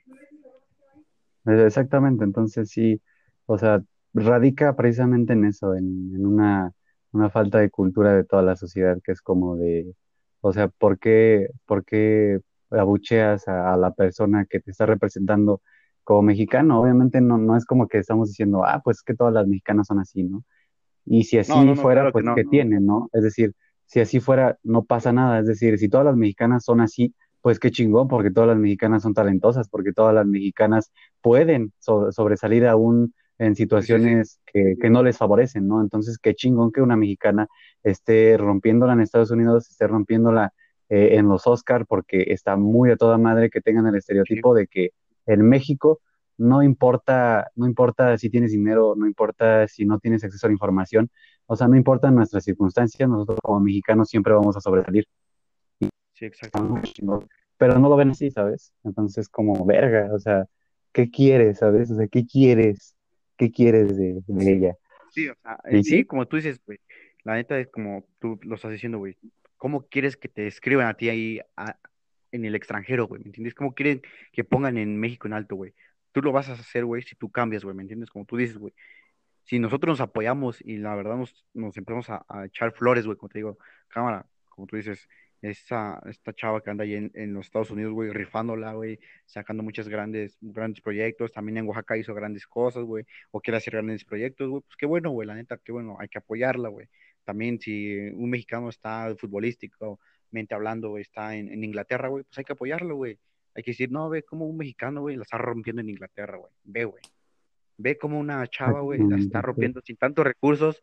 Eh, 1.47 1.65
Exactamente, 1.65 2.23
entonces 2.23 2.69
sí, 2.69 3.01
o 3.47 3.57
sea, 3.59 3.83
radica 4.13 4.75
precisamente 4.77 5.33
en 5.33 5.45
eso, 5.45 5.75
en, 5.75 6.13
en 6.15 6.25
una, 6.27 6.73
una 7.13 7.29
falta 7.31 7.59
de 7.59 7.71
cultura 7.71 8.13
de 8.15 8.25
toda 8.25 8.43
la 8.43 8.57
sociedad, 8.57 8.99
que 9.03 9.13
es 9.13 9.21
como 9.23 9.57
de, 9.57 9.93
o 10.41 10.53
sea, 10.53 10.69
¿por 10.69 10.99
qué, 10.99 11.49
por 11.67 11.85
qué 11.85 12.39
abucheas 12.71 13.47
a, 13.49 13.73
a 13.73 13.77
la 13.77 13.93
persona 13.93 14.45
que 14.49 14.59
te 14.61 14.71
está 14.71 14.85
representando 14.87 15.61
como 16.05 16.23
mexicano? 16.23 16.81
Obviamente 16.81 17.21
no, 17.21 17.37
no 17.39 17.57
es 17.57 17.65
como 17.65 17.87
que 17.89 17.99
estamos 17.99 18.29
diciendo, 18.29 18.65
ah, 18.65 18.81
pues 18.83 19.03
que 19.03 19.15
todas 19.15 19.33
las 19.33 19.47
mexicanas 19.47 19.87
son 19.87 19.99
así, 19.99 20.23
¿no? 20.23 20.43
Y 21.05 21.23
si 21.25 21.37
no, 21.45 21.63
así 21.63 21.75
no, 21.75 21.75
fuera, 21.75 21.91
claro 21.91 22.13
que 22.13 22.23
pues 22.23 22.45
no. 22.81 23.09
Es 23.13 23.23
decir, 23.23 23.53
si 23.85 23.99
así 24.01 24.19
fuera, 24.19 24.57
no 24.63 24.83
pasa 24.85 25.13
nada. 25.13 25.39
Es 25.39 25.47
decir, 25.47 25.77
si 25.79 25.89
todas 25.89 26.05
las 26.05 26.15
mexicanas 26.17 26.65
son 26.65 26.81
así, 26.81 27.15
pues 27.41 27.59
qué 27.59 27.71
chingón, 27.71 28.07
porque 28.07 28.31
todas 28.31 28.49
las 28.49 28.57
mexicanas 28.57 29.03
son 29.03 29.13
talentosas, 29.13 29.69
porque 29.69 29.93
todas 29.93 30.13
las 30.13 30.25
mexicanas 30.25 30.91
pueden 31.21 31.73
so- 31.79 32.11
sobresalir 32.11 32.67
aún 32.67 33.13
en 33.39 33.55
situaciones 33.55 34.39
que, 34.45 34.75
que 34.81 34.89
no 34.89 35.03
les 35.03 35.17
favorecen, 35.17 35.67
¿no? 35.67 35.81
Entonces, 35.81 36.17
qué 36.17 36.33
chingón 36.33 36.71
que 36.71 36.81
una 36.81 36.95
mexicana 36.95 37.47
esté 37.83 38.37
rompiéndola 38.37 38.93
en 38.93 39.01
Estados 39.01 39.31
Unidos, 39.31 39.69
esté 39.69 39.87
rompiéndola 39.87 40.53
eh, 40.89 41.17
en 41.17 41.27
los 41.27 41.45
Oscar, 41.47 41.85
porque 41.85 42.25
está 42.27 42.55
muy 42.55 42.91
a 42.91 42.97
toda 42.97 43.17
madre 43.17 43.49
que 43.49 43.61
tengan 43.61 43.87
el 43.87 43.95
estereotipo 43.95 44.53
de 44.53 44.67
que 44.67 44.91
en 45.25 45.47
México 45.47 45.99
no 46.37 46.63
importa, 46.63 47.51
no 47.55 47.65
importa 47.65 48.17
si 48.17 48.29
tienes 48.29 48.51
dinero, 48.51 48.95
no 48.95 49.07
importa 49.07 49.67
si 49.67 49.85
no 49.85 49.99
tienes 49.99 50.23
acceso 50.23 50.47
a 50.47 50.49
la 50.49 50.53
información, 50.53 51.09
o 51.45 51.55
sea, 51.55 51.67
no 51.67 51.75
importan 51.75 52.15
nuestras 52.15 52.43
circunstancias, 52.43 53.09
nosotros 53.09 53.39
como 53.41 53.59
mexicanos 53.59 54.09
siempre 54.09 54.33
vamos 54.33 54.55
a 54.55 54.61
sobresalir. 54.61 55.05
sí, 56.13 56.25
exactamente. 56.25 56.91
Pero 57.57 57.79
no 57.79 57.89
lo 57.89 57.95
ven 57.95 58.11
así, 58.11 58.29
¿sabes? 58.29 58.71
Entonces, 58.83 59.27
como 59.29 59.65
verga, 59.65 60.13
o 60.13 60.19
sea, 60.19 60.45
¿qué 60.91 61.09
quieres, 61.09 61.57
sabes? 61.57 61.91
O 61.91 61.95
sea, 61.95 62.07
¿qué 62.07 62.25
quieres? 62.25 62.95
¿Qué 63.37 63.51
quieres 63.51 63.97
de, 63.97 64.21
de 64.25 64.51
ella? 64.51 64.75
Sí, 65.11 65.29
o 65.29 65.35
sea, 65.41 65.59
Y 65.69 65.77
en 65.77 65.83
sí, 65.83 65.97
sí, 65.97 66.05
como 66.05 66.27
tú 66.27 66.37
dices, 66.37 66.59
güey, 66.65 66.79
la 67.23 67.35
neta 67.35 67.59
es 67.59 67.67
como 67.67 68.05
tú 68.19 68.39
lo 68.43 68.55
estás 68.55 68.71
diciendo, 68.71 68.97
güey. 68.97 69.17
¿Cómo 69.57 69.87
quieres 69.87 70.17
que 70.17 70.27
te 70.27 70.47
escriban 70.47 70.87
a 70.87 70.93
ti 70.95 71.09
ahí 71.09 71.39
a- 71.55 71.77
en 72.31 72.45
el 72.45 72.55
extranjero, 72.55 73.07
güey? 73.07 73.21
¿Me 73.21 73.27
entiendes? 73.27 73.55
¿Cómo 73.55 73.73
quieren 73.73 74.01
que 74.31 74.43
pongan 74.43 74.77
en 74.77 74.97
México 74.99 75.27
en 75.27 75.33
alto, 75.33 75.55
güey? 75.55 75.73
Tú 76.11 76.21
lo 76.21 76.31
vas 76.31 76.49
a 76.49 76.53
hacer, 76.53 76.85
güey, 76.85 77.01
si 77.01 77.15
tú 77.15 77.31
cambias, 77.31 77.63
güey, 77.63 77.75
¿me 77.75 77.83
entiendes? 77.83 78.09
Como 78.09 78.25
tú 78.25 78.37
dices, 78.37 78.57
güey. 78.57 78.73
Si 79.45 79.59
nosotros 79.59 79.93
nos 79.93 80.01
apoyamos 80.01 80.59
y 80.61 80.77
la 80.77 80.93
verdad 80.95 81.15
nos, 81.15 81.45
nos 81.53 81.77
empezamos 81.77 82.09
a, 82.09 82.25
a 82.27 82.45
echar 82.45 82.73
flores, 82.73 83.05
güey, 83.05 83.17
como 83.17 83.29
te 83.29 83.39
digo, 83.39 83.57
cámara, 83.87 84.25
como 84.49 84.67
tú 84.67 84.75
dices, 84.75 85.07
esa, 85.41 86.01
esta 86.05 86.33
chava 86.33 86.61
que 86.61 86.69
anda 86.69 86.83
ahí 86.83 86.95
en, 86.95 87.11
en 87.13 87.33
los 87.33 87.45
Estados 87.45 87.71
Unidos, 87.71 87.93
güey, 87.93 88.11
rifándola, 88.11 88.73
güey, 88.73 88.99
sacando 89.25 89.63
muchos 89.63 89.87
grandes, 89.87 90.37
grandes 90.41 90.81
proyectos, 90.81 91.31
también 91.31 91.57
en 91.57 91.67
Oaxaca 91.67 91.97
hizo 91.97 92.13
grandes 92.13 92.47
cosas, 92.47 92.83
güey, 92.83 93.05
o 93.31 93.39
quiere 93.41 93.57
hacer 93.57 93.73
grandes 93.73 94.03
proyectos, 94.05 94.49
güey, 94.49 94.61
pues 94.61 94.75
qué 94.77 94.85
bueno, 94.85 95.11
güey, 95.11 95.27
la 95.27 95.35
neta, 95.35 95.57
qué 95.57 95.71
bueno, 95.71 95.97
hay 95.99 96.07
que 96.07 96.17
apoyarla, 96.17 96.69
güey. 96.69 96.87
También 97.23 97.59
si 97.59 97.97
un 98.13 98.29
mexicano 98.29 98.69
está 98.69 99.13
futbolísticamente 99.17 100.55
hablando, 100.55 100.89
güey, 100.89 101.01
está 101.01 101.35
en, 101.35 101.51
en 101.51 101.63
Inglaterra, 101.63 102.07
güey, 102.07 102.23
pues 102.23 102.37
hay 102.37 102.43
que 102.43 102.53
apoyarlo, 102.53 102.95
güey. 102.95 103.19
Hay 103.57 103.63
que 103.63 103.71
decir, 103.71 103.91
no, 103.91 104.07
ve 104.07 104.21
como 104.21 104.45
un 104.45 104.55
mexicano, 104.55 105.01
güey, 105.01 105.15
la 105.15 105.23
está 105.23 105.39
rompiendo 105.39 105.81
en 105.81 105.89
Inglaterra, 105.89 106.37
güey. 106.37 106.51
Ve, 106.63 106.85
güey. 106.85 107.03
Ve 107.77 107.97
como 107.97 108.19
una 108.19 108.45
chava, 108.47 108.81
güey, 108.81 108.99
la 108.99 109.17
está 109.17 109.41
rompiendo 109.41 109.81
sin 109.81 109.97
tantos 109.97 110.25
recursos, 110.25 110.79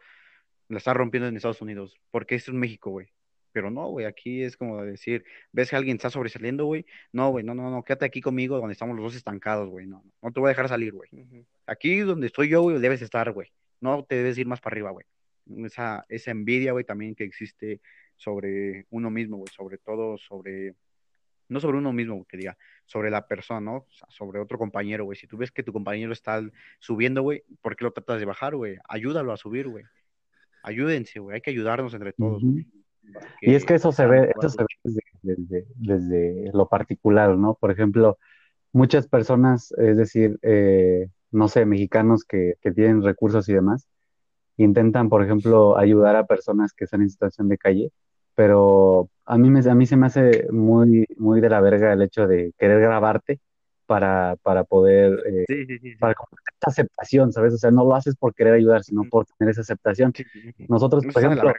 la 0.69 0.79
está 0.79 0.93
rompiendo 0.93 1.29
en 1.29 1.37
Estados 1.37 1.63
Unidos. 1.63 1.97
Porque 2.11 2.35
es 2.35 2.49
un 2.49 2.59
México, 2.59 2.91
güey. 2.91 3.07
Pero 3.55 3.71
no, 3.71 3.87
güey, 3.87 4.05
aquí 4.05 4.43
es 4.43 4.57
como 4.57 4.83
decir, 4.83 5.25
ves 5.53 5.71
que 5.71 5.77
alguien 5.77 5.95
está 5.95 6.11
sobresaliendo, 6.11 6.65
güey, 6.65 6.85
no, 7.13 7.31
güey, 7.31 7.45
no, 7.45 7.55
no, 7.55 7.71
no, 7.71 7.85
quédate 7.85 8.05
aquí 8.05 8.21
conmigo 8.21 8.59
donde 8.59 8.73
estamos 8.73 8.97
los 8.97 9.05
dos 9.05 9.15
estancados, 9.15 9.71
güey, 9.71 9.87
no, 9.87 10.03
no 10.21 10.33
te 10.33 10.41
voy 10.41 10.49
a 10.49 10.51
dejar 10.51 10.69
salir, 10.69 10.93
güey. 10.93 11.09
Aquí 11.65 12.01
donde 12.01 12.27
estoy 12.27 12.49
yo, 12.49 12.63
güey, 12.63 12.81
debes 12.81 13.01
estar, 13.01 13.31
güey. 13.31 13.53
No 13.81 14.05
te 14.05 14.17
debes 14.17 14.37
ir 14.39 14.49
más 14.49 14.61
para 14.61 14.75
arriba, 14.75 14.91
güey. 14.91 15.07
Esa, 15.65 16.05
esa 16.09 16.33
envidia, 16.33 16.73
güey, 16.73 16.85
también 16.85 17.15
que 17.15 17.23
existe 17.23 17.81
sobre 18.17 18.87
uno 18.91 19.09
mismo, 19.09 19.37
güey, 19.37 19.53
sobre 19.55 19.79
todo 19.79 20.19
sobre, 20.19 20.75
no 21.49 21.61
sobre 21.61 21.79
uno 21.79 21.93
mismo, 21.93 22.25
que 22.25 22.37
diga, 22.37 22.59
sobre 22.87 23.09
la 23.09 23.29
persona, 23.29 23.61
¿no? 23.61 23.77
O 23.77 23.93
sea, 23.93 24.09
sobre 24.11 24.41
otro 24.41 24.59
compañero, 24.59 25.05
güey. 25.05 25.17
Si 25.17 25.29
tú 25.29 25.37
ves 25.37 25.53
que 25.53 25.63
tu 25.63 25.73
compañero 25.73 26.13
está 26.13 26.43
subiendo, 26.81 27.23
güey, 27.23 27.45
¿por 27.63 27.77
qué 27.77 27.85
lo 27.85 27.93
tratas 27.93 28.19
de 28.19 28.25
bajar, 28.25 28.57
güey? 28.57 28.79
Ayúdalo 28.89 29.33
a 29.33 29.37
subir, 29.37 29.69
güey. 29.69 29.85
Ayúdense, 30.65 31.21
güey, 31.21 31.37
hay 31.37 31.41
que 31.41 31.51
ayudarnos 31.51 31.95
entre 31.95 32.15
todos, 32.15 32.43
güey. 32.43 32.67
Y 33.41 33.55
es 33.55 33.65
que 33.65 33.75
eso 33.75 33.93
se 33.93 34.07
ve, 34.07 34.33
eso 34.37 34.49
se 34.49 34.63
ve 34.63 35.03
desde, 35.23 35.67
desde, 35.77 36.51
lo 36.53 36.69
particular, 36.69 37.37
¿no? 37.37 37.55
Por 37.55 37.71
ejemplo, 37.71 38.19
muchas 38.73 39.07
personas, 39.07 39.73
es 39.79 39.97
decir, 39.97 40.39
eh, 40.43 41.09
no 41.31 41.49
sé, 41.49 41.67
mexicanos 41.67 42.25
que, 42.25 42.55
que, 42.61 42.73
tienen 42.73 43.03
recursos 43.03 43.49
y 43.49 43.55
demás, 43.55 43.89
intentan, 44.57 45.09
por 45.09 45.23
ejemplo, 45.23 45.77
ayudar 45.77 46.17
a 46.17 46.27
personas 46.27 46.73
que 46.73 46.85
están 46.85 47.03
en 47.03 47.11
situación 47.11 47.49
de 47.49 47.59
calle, 47.59 47.93
pero 48.35 49.09
a 49.25 49.39
mí, 49.39 49.51
me, 49.51 49.61
a 49.61 49.75
mí 49.75 49.87
se 49.87 49.97
me 49.97 50.07
hace 50.07 50.49
muy, 50.51 51.07
muy 51.17 51.41
de 51.41 51.49
la 51.49 51.61
verga 51.61 51.93
el 51.93 52.03
hecho 52.03 52.27
de 52.27 52.53
querer 52.59 52.81
grabarte 52.81 53.41
para, 53.87 54.37
para 54.43 54.65
poder, 54.65 55.23
eh, 55.27 55.45
Sí, 55.47 55.67
sí, 55.67 55.79
sí, 55.79 55.97
para 55.97 56.13
esta 56.13 56.71
aceptación, 56.71 57.33
¿sabes? 57.33 57.55
O 57.55 57.59
sea, 57.59 57.71
no 57.71 57.85
lo 57.85 57.95
haces 57.95 58.17
por 58.17 58.35
querer 58.35 58.55
ayudar, 58.55 58.83
sino 58.83 59.03
por 59.05 59.27
tener 59.39 59.53
esa 59.53 59.61
aceptación. 59.61 60.13
Nosotros, 60.69 61.05
No 61.05 61.13
por 61.13 61.23
ejemplo, 61.23 61.53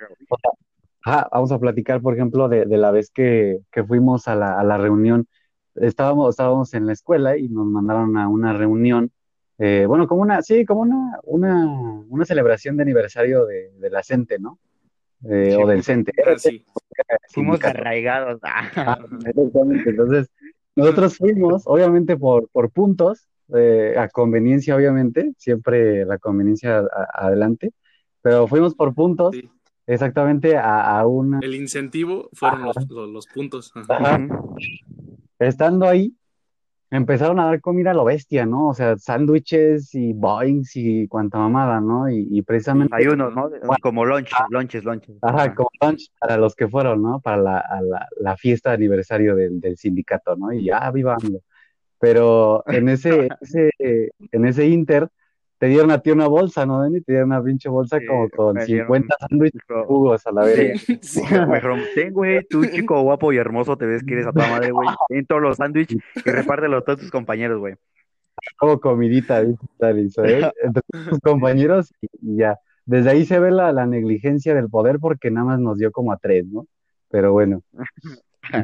vamos 1.06 1.52
a 1.52 1.60
platicar, 1.60 2.02
por 2.02 2.14
ejemplo, 2.16 2.50
de, 2.50 2.66
de 2.66 2.78
la 2.78 2.92
vez 2.92 3.12
que, 3.12 3.60
que 3.72 3.84
fuimos 3.84 4.28
a 4.28 4.36
la, 4.36 4.60
a 4.60 4.64
la 4.64 4.78
reunión. 4.78 5.28
Estábamos, 5.76 6.30
estábamos 6.30 6.74
en 6.74 6.86
la 6.88 6.94
escuela 6.94 7.38
y 7.38 7.48
nos 7.50 7.66
mandaron 7.68 8.18
a 8.18 8.28
una 8.30 8.54
reunión, 8.54 9.12
eh, 9.60 9.86
bueno, 9.88 10.08
como 10.08 10.22
una, 10.22 10.42
sí, 10.42 10.66
como 10.66 10.82
una, 10.82 11.20
una, 11.24 11.66
una 12.10 12.26
celebración 12.26 12.78
de 12.78 12.84
aniversario 12.84 13.46
de, 13.46 13.72
de 13.78 13.90
la 13.90 14.02
CENTE, 14.04 14.40
¿no? 14.40 14.58
Eh, 15.30 15.52
Sí, 15.52 15.56
o 15.56 15.68
del 15.68 15.78
güey. 15.78 15.82
CENTE, 15.84 16.14
sí. 16.38 16.66
Fuimos 17.30 17.64
arraigados. 17.64 18.40
Ah, 18.44 18.70
Ah, 18.76 18.98
exactamente. 19.26 19.90
Entonces, 19.90 20.30
nosotros 20.76 21.18
fuimos, 21.18 21.64
obviamente, 21.66 22.18
por, 22.18 22.48
por 22.50 22.70
puntos, 22.72 23.28
eh, 23.56 23.96
a 23.98 24.08
conveniencia, 24.10 24.76
obviamente, 24.76 25.34
siempre 25.38 26.06
la 26.06 26.18
conveniencia 26.18 26.80
a- 26.80 27.26
adelante, 27.28 27.72
pero 28.22 28.48
fuimos 28.48 28.76
por 28.76 28.94
puntos, 28.94 29.36
Sí. 29.36 29.50
Exactamente 29.88 30.58
a, 30.58 31.00
a 31.00 31.08
una. 31.08 31.40
El 31.42 31.56
incentivo 31.56 32.30
fueron 32.34 32.64
los, 32.64 32.76
los, 32.90 33.10
los 33.10 33.28
puntos. 33.28 33.72
Ajá. 33.76 34.16
Ajá. 34.16 34.24
Ujú. 34.24 34.58
Estando 35.40 35.88
ahí, 35.88 36.16
empezaron 36.92 37.40
a 37.40 37.46
dar 37.46 37.62
comida 37.62 37.92
a 37.92 37.94
lo 37.94 38.06
bestia, 38.06 38.46
¿no? 38.46 38.70
O 38.70 38.74
sea, 38.74 38.98
sándwiches 38.98 39.94
y 39.96 40.14
boings 40.14 40.76
y 40.76 41.08
cuanta 41.08 41.38
mamada, 41.38 41.82
¿no? 41.82 42.10
Y, 42.10 42.28
y 42.32 42.42
precisamente, 42.42 42.96
Desayunos, 42.96 43.36
¿no? 43.36 43.50
Bueno. 43.50 43.76
Como 43.82 44.06
lunch, 44.06 44.32
lunches, 44.50 44.84
lunches. 44.86 45.18
ajá, 45.22 45.44
Ajá. 45.44 45.56
como 45.56 45.70
lunch 45.82 46.10
para 46.20 46.38
los 46.38 46.56
que 46.56 46.68
fueron, 46.68 47.02
¿no? 47.02 47.20
Para 47.20 47.38
la, 47.38 47.58
a 47.60 47.82
la, 47.82 48.08
la 48.20 48.38
fiesta 48.38 48.70
de 48.70 48.76
aniversario 48.76 49.36
del, 49.36 49.60
del 49.60 49.78
sindicato, 49.78 50.36
¿no? 50.36 50.54
Y 50.54 50.66
ya, 50.66 50.90
viva 50.92 51.16
AMLO. 51.16 51.42
Pero 52.00 52.64
en 52.68 52.90
ese, 52.90 53.30
ese, 53.42 53.72
en 53.80 54.46
ese 54.46 54.68
inter, 54.68 55.10
te 55.58 55.68
dieron 55.68 55.90
a 55.92 56.00
ti 56.00 56.12
una 56.12 56.28
bolsa, 56.28 56.66
¿no, 56.66 56.82
Dani? 56.82 57.02
Te 57.02 57.14
dieron 57.14 57.30
una 57.32 57.42
pinche 57.44 57.70
bolsa 57.70 58.00
Sí, 58.00 58.06
como 58.06 58.30
con 58.30 58.56
me 58.56 58.66
dieron- 58.66 58.88
50 58.88 59.16
sándwiches 59.20 59.62
jugos 59.88 60.28
a 60.28 60.32
la 60.32 60.44
verga. 60.46 60.74
Sí. 60.86 60.98
Sí. 61.02 61.22
Ten, 61.96 62.14
güey, 62.14 62.46
tú 62.50 62.66
chico 62.66 63.02
guapo 63.02 63.32
y 63.34 63.38
hermoso, 63.38 63.78
te 63.78 63.86
ves 63.86 64.04
que 64.04 64.14
eres 64.14 64.28
a 64.28 64.34
toda 64.34 64.50
madre, 64.50 64.72
güey. 64.72 64.88
Ten 65.10 65.26
todos 65.26 65.42
los 65.42 65.58
sándwiches 65.58 66.00
y 66.26 66.30
repártelo 66.30 66.78
a 66.78 66.82
todos 66.82 67.00
tus 67.00 67.12
compañeros, 67.12 67.60
güey. 67.60 67.76
como 68.58 68.80
comidita, 68.80 69.42
¿viste? 69.42 69.66
Tal, 69.78 70.12
¿sabes? 70.12 70.46
Entre 70.64 70.82
tus 71.10 71.20
compañeros 71.20 71.94
y, 72.02 72.08
y 72.22 72.38
ya. 72.38 72.60
Desde 72.86 73.10
ahí 73.10 73.26
se 73.26 73.40
ve 73.40 73.50
la, 73.52 73.72
la 73.72 73.86
negligencia 73.88 74.54
del 74.54 74.70
poder 74.70 75.00
porque 75.00 75.32
nada 75.32 75.46
más 75.48 75.60
nos 75.60 75.78
dio 75.78 75.92
como 75.92 76.12
a 76.12 76.18
tres, 76.18 76.46
¿no? 76.46 76.68
Pero 77.10 77.32
bueno, 77.32 77.64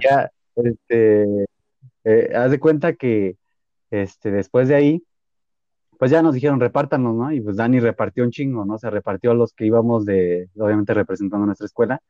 ya, 0.02 0.30
este, 0.56 1.46
eh, 2.04 2.32
haz 2.36 2.52
de 2.52 2.60
cuenta 2.60 2.94
que, 2.94 3.38
este, 3.90 4.30
después 4.32 4.68
de 4.68 4.76
ahí, 4.76 5.04
pues 6.02 6.10
ya 6.10 6.24
nos 6.24 6.34
dijeron 6.34 6.60
repártanos, 6.60 7.16
¿no? 7.16 7.32
Y 7.32 7.42
pues 7.42 7.58
Dani 7.58 7.80
repartió 7.80 8.24
un 8.24 8.32
chingo, 8.32 8.66
¿no? 8.66 8.80
Se 8.80 8.90
repartió 8.90 9.30
a 9.30 9.34
los 9.36 9.54
que 9.54 9.68
íbamos 9.68 10.04
de, 10.04 10.50
obviamente 10.58 10.96
representando 10.96 11.46
nuestra 11.46 11.66
escuela, 11.68 12.02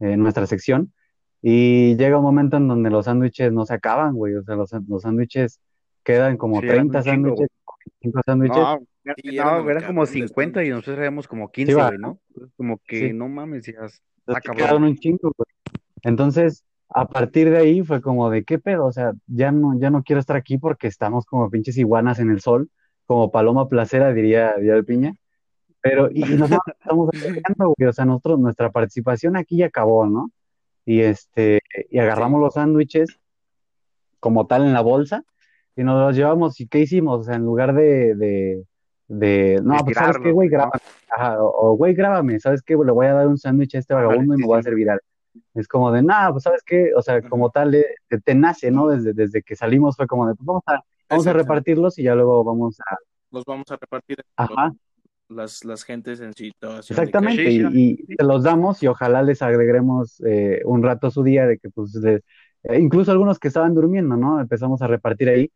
eh, 0.00 0.16
nuestra 0.16 0.44
sección, 0.48 0.92
y 1.40 1.94
llega 1.94 2.18
un 2.18 2.24
momento 2.24 2.56
en 2.56 2.66
donde 2.66 2.90
los 2.90 3.04
sándwiches 3.04 3.52
no 3.52 3.64
se 3.64 3.74
acaban, 3.74 4.14
güey, 4.14 4.34
o 4.34 4.42
sea, 4.42 4.56
los, 4.56 4.72
los 4.88 5.02
sándwiches 5.02 5.60
quedan 6.02 6.36
como 6.36 6.60
Sí, 6.60 6.66
eran 6.66 6.88
30 6.90 6.98
un 6.98 7.04
chingo, 7.04 7.12
sándwiches, 7.12 7.48
25 8.02 8.22
sándwiches, 8.26 8.58
No, 8.58 8.78
Sí, 9.04 9.36
no, 9.36 9.42
eran 9.42 9.70
eran 9.70 9.84
como 9.84 10.00
marcados 10.00 10.12
de 10.12 10.18
50 10.18 10.64
y 10.64 10.70
nosotros 10.70 10.98
éramos 10.98 11.28
como 11.28 11.52
15, 11.52 11.74
va, 11.76 11.86
güey, 11.86 11.98
¿no? 11.98 12.18
Como 12.56 12.80
que 12.88 12.98
Sí. 12.98 13.12
no 13.12 13.28
mames, 13.28 13.66
ya. 13.66 13.86
Quedaron 14.52 14.82
un 14.82 14.96
chingo, 14.96 15.32
güey. 15.36 15.46
Entonces, 16.02 16.64
a 16.88 17.06
partir 17.06 17.50
de 17.50 17.58
ahí 17.58 17.84
fue 17.84 18.00
como 18.00 18.30
de 18.30 18.42
qué 18.42 18.58
pedo, 18.58 18.86
o 18.86 18.92
sea, 18.92 19.12
ya 19.28 19.52
no, 19.52 19.78
ya 19.78 19.90
no 19.90 20.02
quiero 20.02 20.18
estar 20.18 20.34
aquí 20.34 20.58
porque 20.58 20.88
estamos 20.88 21.24
como 21.24 21.48
pinches 21.48 21.78
iguanas 21.78 22.18
en 22.18 22.30
el 22.30 22.40
sol, 22.40 22.68
como 23.08 23.30
paloma 23.32 23.68
placera, 23.68 24.12
diría, 24.12 24.50
el 24.50 24.84
piña. 24.84 25.14
Pero, 25.80 26.10
y, 26.12 26.22
y 26.30 26.36
nosotros 26.36 26.76
estamos 26.78 27.08
apoyando, 27.08 27.74
güey, 27.76 27.88
o 27.88 27.92
sea, 27.92 28.04
nosotros, 28.04 28.38
nuestra 28.38 28.70
participación 28.70 29.36
aquí 29.36 29.56
ya 29.56 29.66
acabó, 29.66 30.06
¿no? 30.06 30.30
Y 30.84 31.00
este, 31.00 31.60
y 31.90 31.98
agarramos 31.98 32.40
los 32.40 32.54
sándwiches 32.54 33.18
como 34.20 34.46
tal 34.46 34.64
en 34.64 34.74
la 34.74 34.82
bolsa 34.82 35.24
y 35.74 35.84
nos 35.84 35.98
los 36.00 36.16
llevamos. 36.16 36.60
¿Y 36.60 36.68
qué 36.68 36.80
hicimos? 36.80 37.20
O 37.20 37.22
sea, 37.24 37.36
en 37.36 37.44
lugar 37.44 37.74
de, 37.74 38.14
de, 38.14 38.64
de, 39.08 39.60
no, 39.62 39.76
De 39.78 39.84
pues 39.84 39.96
sabes 39.96 40.18
qué, 40.18 40.30
güey, 40.30 40.48
¿no? 40.48 40.58
grábame. 40.58 40.80
Ajá, 41.10 41.42
o, 41.42 41.70
o, 41.70 41.76
güey, 41.76 41.94
grábame, 41.94 42.38
¿sabes 42.40 42.62
qué? 42.62 42.74
Le 42.74 42.92
voy 42.92 43.06
a 43.06 43.14
dar 43.14 43.26
un 43.26 43.38
sándwich 43.38 43.74
a 43.74 43.78
este 43.78 43.94
vagabundo 43.94 44.34
y 44.34 44.36
sí, 44.36 44.42
me 44.42 44.46
voy 44.46 44.58
a 44.58 44.62
sí. 44.62 44.66
hacer 44.66 44.74
viral. 44.74 45.00
Es 45.54 45.66
como 45.66 45.90
de, 45.92 46.02
nah, 46.02 46.30
pues 46.30 46.44
sabes 46.44 46.62
qué, 46.62 46.90
o 46.94 47.00
sea, 47.00 47.22
como 47.22 47.50
tal, 47.50 47.74
eh, 47.74 47.86
te, 48.08 48.20
te 48.20 48.34
nace, 48.34 48.70
¿no? 48.70 48.88
Desde, 48.88 49.14
desde 49.14 49.42
que 49.42 49.56
salimos 49.56 49.96
fue 49.96 50.06
como 50.06 50.26
de, 50.26 50.34
pues 50.34 50.44
vamos 50.44 50.62
a, 50.66 50.82
vamos 51.08 51.26
a 51.26 51.32
repartirlos 51.32 51.98
y 51.98 52.04
ya 52.04 52.14
luego 52.14 52.44
vamos 52.44 52.78
a, 52.80 52.96
Los 53.30 53.44
vamos 53.44 53.70
a 53.70 53.76
repartir 53.76 54.18
ajá, 54.36 54.72
las, 55.28 55.64
las 55.64 55.84
gentes 55.84 56.20
en 56.20 56.32
situación 56.32 56.98
exactamente, 56.98 57.50
Sí, 57.50 57.62
y, 57.72 58.12
y 58.12 58.16
se 58.16 58.24
los 58.24 58.42
damos 58.42 58.82
y 58.82 58.86
ojalá 58.86 59.22
les 59.22 59.42
agreguemos 59.42 60.20
eh, 60.26 60.62
un 60.64 60.82
rato 60.82 61.10
su 61.10 61.22
día 61.22 61.46
de 61.46 61.58
que, 61.58 61.70
pues, 61.70 61.94
les- 61.94 62.22
eh, 62.64 62.78
incluso 62.80 63.10
algunos 63.12 63.38
que 63.38 63.48
estaban 63.48 63.74
durmiendo, 63.74 64.16
¿no? 64.16 64.40
Empezamos 64.40 64.82
a 64.82 64.86
repartir 64.86 65.28
ahí 65.28 65.50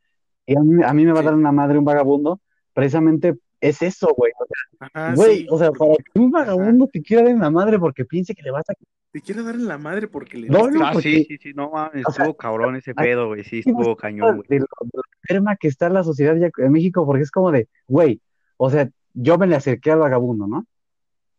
y 0.47 0.57
a 0.57 0.61
mí, 0.61 0.83
a 0.85 0.93
mí 0.93 1.05
me 1.07 1.13
va 1.13 1.21
a 1.21 1.23
dar 1.23 1.35
una 1.35 1.53
madre 1.53 1.79
un 1.79 1.85
vagabundo, 1.85 2.41
precisamente 2.75 3.35
es 3.61 3.81
eso, 3.83 4.09
güey, 4.17 4.33
o 4.39 4.45
sea. 4.47 4.89
Ajá, 4.95 5.15
güey, 5.15 5.39
sí, 5.41 5.47
o 5.51 5.59
sea, 5.59 5.71
porque 5.73 5.95
para 5.95 6.05
que 6.13 6.21
un 6.21 6.31
vagabundo 6.31 6.87
te 6.89 7.03
quiera 7.03 7.23
dar 7.23 7.33
en 7.33 7.41
la 7.41 7.51
madre 7.51 7.79
porque 7.79 8.05
piense 8.05 8.35
que 8.35 8.43
le 8.43 8.51
vas 8.51 8.69
a... 8.69 8.75
te 9.13 9.21
quiere 9.21 9.43
dar 9.43 9.55
en 9.55 9.67
la 9.69 9.79
madre 9.79 10.09
porque 10.09 10.39
le 10.39 10.49
No, 10.49 10.69
no, 10.71 10.85
Ah, 10.87 10.91
porque- 10.95 11.11
sí, 11.11 11.25
sí, 11.29 11.39
sí, 11.39 11.53
no 11.55 11.71
mames, 11.71 12.05
sea, 12.11 12.25
estuvo 12.25 12.37
cabrón 12.37 12.77
ese 12.77 12.93
hay- 12.97 13.07
pedo, 13.09 13.29
güey, 13.29 13.45
sí, 13.45 13.59
estuvo 13.61 13.95
cañón, 13.97 14.37
güey. 14.37 14.47
de 14.49 14.59
lo, 14.61 14.67
de 14.81 14.91
lo 14.95 15.03
enferma 15.23 15.57
que 15.57 15.69
está 15.69 15.89
la 15.91 16.03
sociedad 16.03 16.35
ya 16.37 16.51
en 16.57 16.73
México, 16.73 17.05
porque 17.05 17.23
es 17.23 17.31
como 17.31 17.51
de, 17.53 17.69
güey, 17.87 18.21
o 18.57 18.71
sea, 18.71 18.89
yo 19.15 19.37
me 19.39 19.47
le 19.47 19.57
acerqué 19.57 19.91
al 19.93 19.99
vagabundo, 20.01 20.47
¿no? 20.47 20.67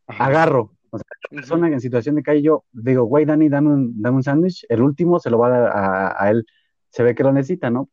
Ajá. 0.08 0.26
Agarro, 0.26 0.76
o 0.92 0.98
sea, 0.98 1.06
la 1.32 1.36
persona 1.38 1.68
en 1.68 1.82
situación 1.82 2.16
de 2.16 2.24
calle, 2.24 2.42
yo 2.44 2.64
digo, 2.72 3.04
güey, 3.06 3.26
Dani, 3.26 3.50
dame 3.50 3.70
un, 3.70 4.02
dame 4.02 4.18
un 4.18 4.24
sándwich, 4.24 4.66
el 4.70 4.82
último 4.84 5.20
se 5.20 5.30
lo 5.32 5.40
va 5.40 5.48
a 5.48 5.50
dar 5.50 5.72
a, 5.76 6.24
a 6.24 6.30
él, 6.30 6.46
se 6.90 7.02
ve 7.02 7.16
que 7.16 7.24
lo 7.24 7.32
necesita, 7.34 7.72
¿no? 7.72 7.90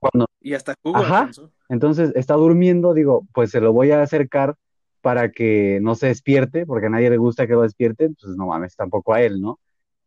Cuando, 0.00 0.26
Y 0.40 0.54
hasta 0.54 0.74
jugo 0.82 0.96
Ajá. 0.96 1.18
alcanzó. 1.18 1.52
entonces 1.68 2.12
está 2.14 2.32
durmiendo, 2.34 2.94
digo, 2.94 3.26
pues 3.34 3.50
se 3.50 3.60
lo 3.60 3.74
voy 3.74 3.90
a 3.90 4.00
acercar 4.00 4.54
para 5.00 5.30
que 5.30 5.78
no 5.82 5.94
se 5.94 6.08
despierte, 6.08 6.66
porque 6.66 6.86
a 6.86 6.90
nadie 6.90 7.10
le 7.10 7.16
gusta 7.16 7.46
que 7.46 7.52
lo 7.54 7.62
despierte, 7.62 8.10
pues 8.20 8.36
no 8.36 8.46
mames, 8.46 8.74
tampoco 8.76 9.14
a 9.14 9.22
él, 9.22 9.40
¿no? 9.40 9.58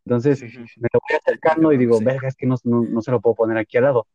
Entonces, 0.04 0.38
Sí, 0.40 0.48
sí, 0.48 0.58
sí. 0.66 0.80
me 0.80 0.88
lo 0.92 1.00
voy 1.00 1.16
acercando 1.18 1.72
y 1.72 1.76
digo, 1.78 1.98
verga, 2.02 2.28
es 2.28 2.34
que 2.36 2.46
no, 2.46 2.56
no, 2.64 2.82
no 2.82 3.00
se 3.02 3.10
lo 3.10 3.20
puedo 3.20 3.34
poner 3.36 3.56
aquí 3.56 3.76
al 3.76 3.84
lado. 3.84 4.06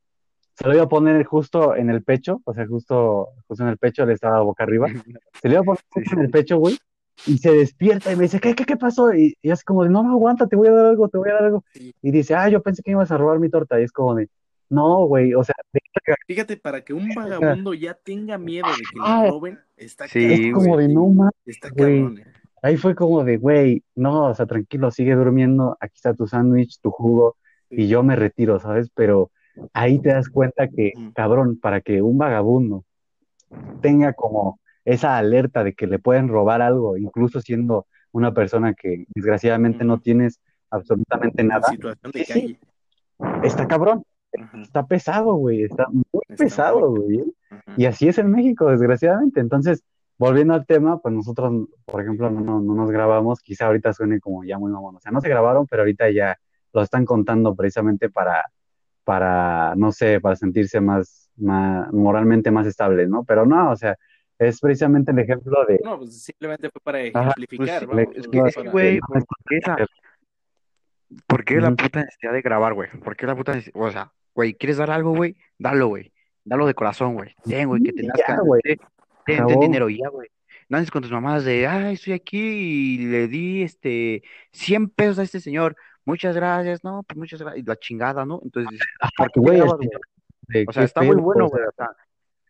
Se 0.53 0.67
lo 0.67 0.73
iba 0.73 0.83
a 0.83 0.89
poner 0.89 1.23
justo 1.23 1.75
en 1.75 1.89
el 1.89 2.03
pecho, 2.03 2.41
o 2.43 2.53
sea, 2.53 2.65
justo, 2.67 3.29
justo 3.47 3.63
en 3.63 3.69
el 3.69 3.77
pecho, 3.77 4.05
le 4.05 4.13
estaba 4.13 4.41
boca 4.41 4.63
arriba. 4.63 4.87
Se 5.41 5.47
le 5.49 5.53
iba 5.55 5.61
a 5.61 5.63
poner 5.63 5.83
en 6.13 6.19
el 6.19 6.29
pecho, 6.31 6.57
güey, 6.57 6.77
y 7.25 7.37
se 7.37 7.51
despierta 7.51 8.11
y 8.11 8.15
me 8.15 8.23
dice, 8.23 8.39
¿qué, 8.39 8.53
qué, 8.55 8.65
qué 8.65 8.75
pasó? 8.75 9.13
Y, 9.13 9.35
y 9.41 9.51
es 9.51 9.63
como 9.63 9.83
de, 9.83 9.89
no, 9.89 10.03
no, 10.03 10.11
aguanta, 10.11 10.47
te 10.47 10.55
voy 10.55 10.67
a 10.67 10.71
dar 10.71 10.85
algo, 10.87 11.09
te 11.09 11.17
voy 11.17 11.29
a 11.29 11.33
dar 11.33 11.43
algo. 11.45 11.63
Y 12.01 12.11
dice, 12.11 12.35
ah, 12.35 12.49
yo 12.49 12.61
pensé 12.61 12.81
que 12.83 12.91
ibas 12.91 13.11
a 13.11 13.17
robar 13.17 13.39
mi 13.39 13.49
torta. 13.49 13.79
Y 13.79 13.83
es 13.83 13.91
como 13.91 14.15
de, 14.15 14.29
no, 14.69 15.05
güey, 15.05 15.33
o 15.33 15.43
sea, 15.43 15.55
de- 15.73 15.79
Fíjate, 16.27 16.57
para 16.57 16.81
que 16.83 16.93
un 16.93 17.09
vagabundo 17.15 17.73
ya 17.73 17.93
tenga 17.93 18.37
miedo 18.37 18.67
de 18.69 18.81
que 18.81 18.99
Ah. 19.01 19.21
le 19.23 19.29
roben, 19.31 19.59
está 19.75 20.07
Sí, 20.07 20.25
es 20.25 20.39
cabrón, 20.39 20.51
como 20.53 20.73
güey. 20.75 20.87
de, 20.87 20.93
no 20.93 21.07
mames. 21.07 21.33
Está 21.45 21.69
cabrón. 21.71 22.17
eh. 22.19 22.25
Ahí 22.63 22.75
fue 22.77 22.95
como 22.95 23.23
de, 23.23 23.37
güey, 23.37 23.83
no, 23.95 24.25
o 24.25 24.33
sea, 24.35 24.45
tranquilo, 24.45 24.89
sigue 24.91 25.15
durmiendo, 25.15 25.77
aquí 25.79 25.93
está 25.95 26.13
tu 26.13 26.27
sándwich, 26.27 26.79
tu 26.81 26.89
jugo, 26.91 27.37
y 27.69 27.87
yo 27.87 28.01
me 28.03 28.15
retiro, 28.15 28.59
¿sabes? 28.59 28.89
Pero 28.95 29.31
ahí 29.73 29.99
te 29.99 30.09
das 30.09 30.29
cuenta 30.29 30.67
que, 30.67 30.93
Mm. 30.95 31.09
cabrón, 31.11 31.59
para 31.59 31.81
que 31.81 32.01
un 32.01 32.17
vagabundo 32.17 32.83
tenga 33.81 34.13
como 34.13 34.59
esa 34.85 35.17
alerta 35.17 35.63
de 35.63 35.73
que 35.73 35.85
le 35.87 35.99
pueden 35.99 36.27
robar 36.29 36.61
algo, 36.61 36.97
incluso 36.97 37.41
siendo 37.41 37.85
una 38.11 38.33
persona 38.33 38.73
que 38.73 39.05
desgraciadamente 39.09 39.83
no 39.83 39.99
tienes 39.99 40.39
absolutamente 40.69 41.41
En 41.41 41.47
nada, 41.49 41.67
situación 41.69 42.11
de 42.11 42.19
sí, 42.25 42.25
sí, 42.25 42.57
calle. 43.19 43.47
está 43.47 43.67
cabrón, 43.67 44.03
está 44.61 44.85
pesado, 44.85 45.35
güey, 45.35 45.63
está 45.63 45.87
muy 45.89 46.03
está 46.29 46.43
pesado, 46.43 46.91
muy 46.91 46.99
güey. 46.99 47.33
ajá. 47.49 47.73
Y 47.77 47.85
así 47.85 48.07
es 48.07 48.17
en 48.17 48.31
México, 48.31 48.69
desgraciadamente. 48.69 49.39
Entonces, 49.39 49.83
volviendo 50.17 50.53
al 50.53 50.65
tema, 50.65 50.99
pues 50.99 51.13
nosotros, 51.13 51.67
por 51.85 52.01
ejemplo, 52.01 52.29
no, 52.29 52.41
no, 52.41 52.59
no 52.59 52.73
nos 52.73 52.91
grabamos, 52.91 53.39
quizá 53.41 53.67
ahorita 53.67 53.93
suene 53.93 54.19
como 54.19 54.43
ya 54.43 54.57
muy 54.57 54.71
mamón, 54.71 54.95
o 54.95 54.99
sea, 54.99 55.11
no 55.11 55.21
se 55.21 55.29
grabaron, 55.29 55.67
pero 55.67 55.83
ahorita 55.83 56.09
ya 56.09 56.37
lo 56.73 56.81
están 56.81 57.05
contando 57.05 57.55
precisamente 57.55 58.09
para, 58.09 58.45
para, 59.03 59.73
no 59.75 59.91
sé, 59.91 60.19
para 60.19 60.35
sentirse 60.35 60.81
más, 60.81 61.29
más 61.37 61.91
moralmente 61.93 62.51
más 62.51 62.67
estables, 62.67 63.09
¿no? 63.09 63.23
Pero 63.23 63.45
no, 63.45 63.71
o 63.71 63.75
sea, 63.75 63.95
es 64.39 64.59
precisamente 64.59 65.11
el 65.11 65.19
ejemplo 65.19 65.65
de, 65.65 65.79
No, 65.83 65.97
pues 65.97 66.21
simplemente 66.23 66.69
fue 66.69 66.81
para 66.81 66.99
ajá, 66.99 67.11
Pues 67.11 67.25
ejemplificar, 67.25 67.79
sí, 67.79 67.85
el 67.85 67.87
vamos, 67.87 68.15
es 68.15 68.27
que, 68.27 68.37
ejemplo 68.37 68.47
es 68.47 68.55
que, 68.55 68.61
para... 68.61 68.71
güey, 68.71 68.93
de 68.95 68.99
no 68.99 69.85
¿por 71.27 71.43
qué 71.43 71.59
la, 71.59 71.71
puta 71.71 72.01
necesidad 72.01 72.33
de 72.33 72.41
grabar, 72.41 72.73
güey? 72.73 72.89
¿Por 73.03 73.15
qué 73.15 73.25
la 73.25 73.35
puta 73.35 73.53
necesidad? 73.53 73.81
O 73.81 73.91
sea, 73.91 74.11
güey, 74.33 74.53
¿quieres 74.53 74.77
dar 74.77 74.91
algo, 74.91 75.15
güey? 75.15 75.35
Dalo, 75.57 75.87
güey. 75.87 76.13
Dalo 76.43 76.65
de 76.65 76.73
corazón, 76.73 77.15
güey. 77.15 77.35
Ten, 77.43 77.67
güey, 77.67 77.83
que 77.83 77.93
te 77.93 78.03
nazca. 78.03 78.35
ya, 78.35 78.39
güey, 78.39 78.61
Ten, 78.61 79.45
ten, 79.45 79.59
dinero 79.59 79.89
ya, 79.89 80.09
güey. 80.09 80.29
No 80.69 80.77
andes 80.77 80.91
con 80.91 81.01
tus 81.01 81.11
mamás 81.11 81.45
de, 81.45 81.65
ay, 81.67 81.93
estoy 81.93 82.13
aquí 82.13 82.39
y 82.39 82.97
le 83.07 83.27
di, 83.27 83.63
este, 83.63 84.23
100 84.51 84.89
pesos 84.89 85.19
a 85.19 85.23
este 85.23 85.39
señor. 85.39 85.75
Muchas 86.05 86.35
gracias, 86.35 86.83
no, 86.83 87.03
pues 87.03 87.17
muchas 87.17 87.41
gracias. 87.41 87.63
Y 87.63 87.67
la 87.67 87.77
chingada, 87.77 88.25
¿no? 88.25 88.39
Entonces 88.43 88.79
pues, 88.99 89.11
¿por 89.17 89.31
qué 89.31 89.39
güey, 89.39 89.59
O 89.61 89.67
sea, 90.71 90.81
qué 90.81 90.85
está 90.85 91.01
muy 91.01 91.15
bueno, 91.15 91.47
güey. 91.47 91.63
O 91.63 91.71
sea, 91.75 91.89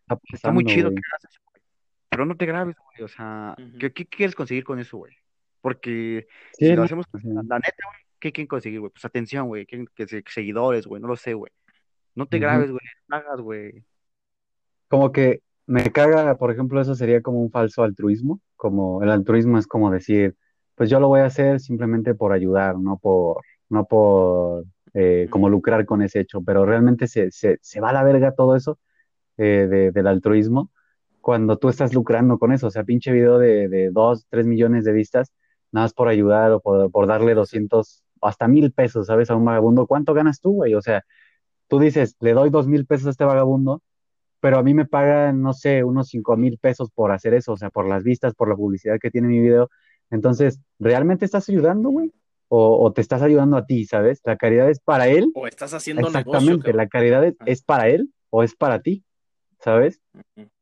está 0.07 0.23
está 0.33 0.51
muy 0.51 0.65
chido 0.65 0.89
que 0.89 1.01
hagas 1.11 1.25
eso, 1.25 1.41
güey. 1.49 1.61
Pero 2.09 2.25
no 2.25 2.35
te 2.35 2.45
grabes, 2.45 2.75
güey. 2.77 3.03
O 3.03 3.07
sea. 3.07 3.55
¿qué, 3.79 3.91
qué 3.91 4.05
quieres 4.05 4.35
conseguir 4.35 4.63
con 4.63 4.79
eso, 4.79 4.97
güey? 4.97 5.13
Porque 5.61 6.27
Sí, 6.53 6.65
si 6.65 6.71
lo 6.71 6.77
no, 6.77 6.83
hacemos, 6.83 7.05
la, 7.13 7.43
la 7.43 7.59
neta, 7.59 7.83
güey, 7.87 8.06
¿qué 8.19 8.31
quieren 8.31 8.47
conseguir, 8.47 8.79
güey? 8.79 8.91
Pues 8.91 9.05
atención, 9.05 9.47
güey. 9.47 9.65
¿Quieren 9.65 9.87
que 9.95 10.07
se- 10.07 10.23
seguidores, 10.27 10.87
güey? 10.87 11.01
No 11.01 11.07
lo 11.07 11.15
sé, 11.15 11.33
güey. 11.33 11.51
No 12.15 12.25
te 12.27 12.39
grabes, 12.39 12.71
güey. 12.71 12.81
No 13.07 13.17
hagas, 13.17 13.41
güey. 13.41 13.83
Como 14.87 15.11
que 15.11 15.41
me 15.65 15.91
caga, 15.91 16.37
por 16.37 16.51
ejemplo, 16.51 16.79
eso 16.81 16.95
sería 16.95 17.21
como 17.21 17.41
un 17.41 17.51
falso 17.51 17.83
altruismo, 17.83 18.39
como 18.55 19.03
el 19.03 19.09
altruismo 19.11 19.57
es 19.57 19.67
como 19.67 19.91
decir, 19.91 20.35
pues 20.75 20.89
yo 20.89 20.99
lo 20.99 21.09
voy 21.09 21.21
a 21.21 21.25
hacer 21.25 21.59
simplemente 21.59 22.15
por 22.15 22.31
ayudar, 22.31 22.77
no 22.79 22.97
por, 22.97 23.41
no 23.69 23.85
por 23.85 24.63
eh, 24.93 25.27
como 25.29 25.49
lucrar 25.49 25.85
con 25.85 26.01
ese 26.01 26.21
hecho, 26.21 26.41
pero 26.41 26.65
realmente 26.65 27.07
se, 27.07 27.31
se, 27.31 27.57
se 27.61 27.81
va 27.81 27.89
a 27.89 27.93
la 27.93 28.03
verga 28.03 28.33
todo 28.33 28.55
eso 28.55 28.79
eh, 29.37 29.67
de- 29.69 29.91
del 29.91 30.07
altruismo 30.07 30.71
cuando 31.21 31.57
tú 31.57 31.67
estás 31.69 31.93
lucrando 31.93 32.37
con 32.39 32.53
eso, 32.53 32.67
o 32.67 32.71
sea, 32.71 32.83
pinche 32.85 33.11
video 33.11 33.37
de, 33.37 33.67
de 33.67 33.89
dos, 33.91 34.25
tres 34.29 34.47
millones 34.47 34.85
de 34.85 34.93
vistas, 34.93 35.33
nada 35.71 35.85
más 35.85 35.93
por 35.93 36.07
ayudar 36.07 36.51
o 36.53 36.61
por, 36.61 36.89
por 36.91 37.05
darle 37.07 37.31
Exacto. 37.33 37.41
200 37.41 38.03
o 38.03 38.06
hasta 38.21 38.47
mil 38.47 38.71
pesos, 38.71 39.07
¿sabes? 39.07 39.29
A 39.29 39.35
un 39.35 39.45
vagabundo, 39.45 39.87
¿cuánto 39.87 40.13
ganas 40.13 40.41
tú, 40.41 40.53
güey? 40.53 40.73
O 40.75 40.81
sea, 40.81 41.03
tú 41.67 41.79
dices, 41.79 42.15
le 42.19 42.33
doy 42.33 42.49
dos 42.49 42.67
mil 42.67 42.85
pesos 42.85 43.07
a 43.07 43.09
este 43.11 43.25
vagabundo 43.25 43.81
pero 44.39 44.59
a 44.59 44.63
mí 44.63 44.73
me 44.73 44.85
pagan, 44.85 45.41
no 45.41 45.53
sé, 45.53 45.83
unos 45.83 46.09
cinco 46.09 46.37
mil 46.37 46.57
pesos 46.57 46.91
por 46.91 47.11
hacer 47.11 47.33
eso, 47.33 47.53
o 47.53 47.57
sea, 47.57 47.69
por 47.69 47.87
las 47.87 48.03
vistas, 48.03 48.35
por 48.35 48.49
la 48.49 48.55
publicidad 48.55 48.99
que 48.99 49.11
tiene 49.11 49.27
mi 49.27 49.39
video. 49.39 49.69
Entonces, 50.09 50.61
¿realmente 50.79 51.25
estás 51.25 51.49
ayudando, 51.49 51.89
güey? 51.89 52.13
O, 52.49 52.85
o 52.85 52.93
te 52.93 53.01
estás 53.01 53.21
ayudando 53.21 53.57
a 53.57 53.65
ti, 53.65 53.85
¿sabes? 53.85 54.21
La 54.23 54.37
caridad 54.37 54.69
es 54.69 54.79
para 54.79 55.07
él, 55.07 55.31
O 55.33 55.47
estás 55.47 55.73
haciendo 55.73 56.07
exactamente, 56.07 56.71
la 56.73 56.87
caridad 56.87 57.25
es, 57.25 57.35
es 57.45 57.61
para 57.61 57.89
él 57.89 58.13
o 58.29 58.43
es 58.43 58.55
para 58.55 58.81
ti, 58.81 59.03
¿sabes? 59.59 60.01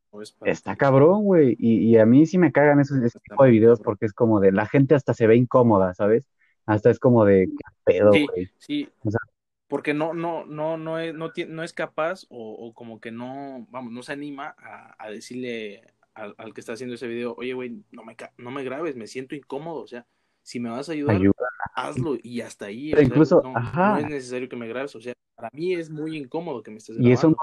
O 0.10 0.22
es 0.22 0.32
para 0.32 0.51
Está 0.51 0.72
ti. 0.72 0.78
cabrón, 0.78 1.24
güey. 1.24 1.56
Y, 1.60 1.89
y 1.89 1.97
a 1.97 2.06
mí 2.06 2.26
sí 2.26 2.38
me 2.38 2.51
cagan 2.51 2.80
esos, 2.80 2.97
ese 3.03 3.20
tipo 3.20 3.43
de 3.43 3.51
videos 3.51 3.82
porque 3.82 4.06
es 4.06 4.14
como 4.14 4.39
de, 4.39 4.51
la 4.51 4.66
gente 4.66 4.95
hasta 4.95 5.14
se 5.14 5.28
ve 5.28 5.36
incómoda, 5.36 5.93
¿sabes? 5.93 6.28
Hasta 6.66 6.89
es 6.91 6.99
como 6.99 7.26
de, 7.26 7.47
¿qué 7.47 7.63
pedo, 7.86 8.11
Sí, 8.11 8.28
güey? 8.28 8.51
sí, 8.57 8.89
O 9.03 9.11
sea, 9.11 9.20
porque 9.68 9.93
no, 9.93 10.13
no, 10.13 10.45
no, 10.45 10.78
no 10.78 10.99
es, 10.99 11.13
no, 11.13 11.32
no 11.49 11.63
es 11.63 11.74
capaz 11.74 12.26
o, 12.30 12.53
o 12.53 12.74
como 12.74 13.01
que 13.01 13.11
no, 13.11 13.68
vamos, 13.72 13.93
no 13.93 14.03
se 14.03 14.13
anima 14.13 14.55
a, 14.59 14.95
a 15.03 15.09
decirle 15.11 15.84
al, 16.13 16.36
al 16.38 16.53
que 16.53 16.61
está 16.61 16.74
haciendo 16.74 16.95
ese 16.95 17.07
video, 17.07 17.36
oye, 17.38 17.53
güey, 17.53 17.84
no 17.91 18.03
me, 18.05 18.16
ca- 18.16 18.34
no 18.38 18.51
me 18.51 18.63
grabes, 18.63 18.95
me 18.95 19.07
siento 19.07 19.36
incómodo, 19.36 19.82
o 19.84 19.88
sea, 19.88 20.07
si 20.43 20.59
me 20.59 20.70
vas 20.70 20.89
a 20.89 20.93
ayudar, 20.93 21.18
ayuda. 21.18 21.47
hazlo 21.74 22.18
y 22.24 22.41
hasta 22.41 22.66
ahí, 22.68 22.91
Pero 22.91 23.01
incluso, 23.03 23.43
no, 23.43 23.66
no 23.82 23.97
ajá, 23.97 23.97
es 23.97 24.07
necesario 24.07 24.49
que 24.49 24.55
me 24.57 24.68
grabes, 24.68 24.95
o 24.95 25.01
sea, 25.01 25.13
para 25.36 25.49
mí 25.53 25.74
es 25.76 25.89
muy 25.89 26.18
incómodo 26.18 26.63
que 26.63 26.72
me 26.72 26.78
estés 26.78 26.97
y 26.97 27.11
eso 27.11 27.30
no 27.30 27.38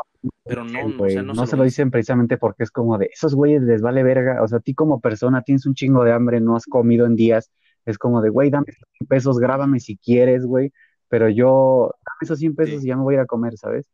pero 0.47 0.65
no, 0.65 0.87
o 0.89 1.09
sea, 1.11 1.23
güey, 1.23 1.25
no 1.25 1.35
no 1.35 1.47
se 1.47 1.47
se 1.47 1.57
lo 1.57 1.65
dicen 1.65 1.91
precisamente 1.91 2.39
porque 2.39 2.65
es 2.65 2.71
como 2.71 2.99
de, 2.99 3.11
esos 3.15 3.35
güeyes 3.35 3.63
les 3.63 3.83
vale 3.83 4.03
verga, 4.03 4.43
o 4.43 4.49
sea, 4.49 4.59
a 4.59 4.61
ti 4.61 4.75
como 4.75 5.01
persona 5.01 5.43
tienes 5.43 5.67
un 5.67 5.75
chingo 5.75 6.05
de 6.05 6.13
hambre, 6.13 6.41
no 6.41 6.57
has 6.57 6.67
comido 6.67 7.07
en 7.07 7.17
días, 7.17 7.51
es 7.87 7.99
como 7.99 8.21
de, 8.23 8.31
güey, 8.31 8.51
dame 8.51 8.67
esos 8.69 8.89
100 8.99 9.07
pesos, 9.09 9.39
grábame 9.39 9.81
si 9.81 9.97
quieres, 9.97 10.45
güey, 10.47 10.73
pero 11.09 11.29
yo, 11.29 11.93
dame 12.05 12.19
esos 12.23 12.39
100 12.39 12.55
pesos 12.57 12.81
Sí. 12.81 12.87
y 12.87 12.89
ya 12.91 12.97
me 12.97 13.03
voy 13.03 13.15
a 13.15 13.19
ir 13.19 13.21
a 13.23 13.27
comer, 13.27 13.57
¿sabes? 13.59 13.89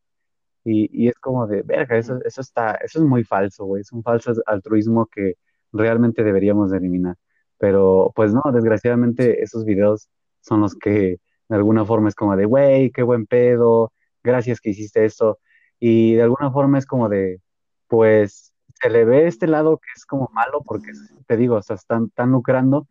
Y, 0.64 0.89
y 0.93 1.09
es 1.09 1.14
como 1.18 1.47
de, 1.47 1.62
verga, 1.62 1.97
eso, 1.97 2.18
eso 2.24 2.41
está, 2.41 2.72
eso 2.74 2.99
es 3.01 3.05
muy 3.05 3.24
falso, 3.24 3.64
güey, 3.64 3.82
es 3.82 3.93
un 3.93 4.03
falso 4.03 4.32
altruismo 4.47 5.07
que 5.07 5.34
realmente 5.72 6.22
deberíamos 6.24 6.70
de 6.70 6.78
eliminar. 6.78 7.16
Pero, 7.59 8.12
pues 8.14 8.32
no, 8.34 8.43
desgraciadamente 8.53 9.43
esos 9.43 9.64
videos 9.64 10.09
son 10.41 10.61
los 10.61 10.74
que 10.76 11.20
de 11.49 11.57
alguna 11.57 11.84
forma 11.84 12.09
es 12.09 12.14
como 12.14 12.36
de, 12.36 12.45
güey, 12.45 12.91
qué 12.91 13.03
buen 13.03 13.26
pedo, 13.26 13.93
gracias 14.22 14.61
que 14.61 14.70
hiciste 14.70 15.05
esto. 15.05 15.39
Y 15.80 16.14
de 16.14 16.22
alguna 16.22 16.51
forma 16.51 16.78
es 16.78 16.86
como 16.86 17.09
de, 17.09 17.41
pues, 17.89 18.55
se 18.80 18.91
le 18.91 19.05
ve 19.05 19.26
este 19.26 19.47
lado 19.47 19.78
que 19.78 19.89
es 19.97 20.05
como 20.07 20.30
malo 20.34 20.62
porque, 20.64 20.93
te 21.26 21.36
digo, 21.36 21.57
o 21.57 21.62
sea, 21.62 21.76
están, 21.76 22.05
están 22.07 22.30
lucrando 22.30 22.86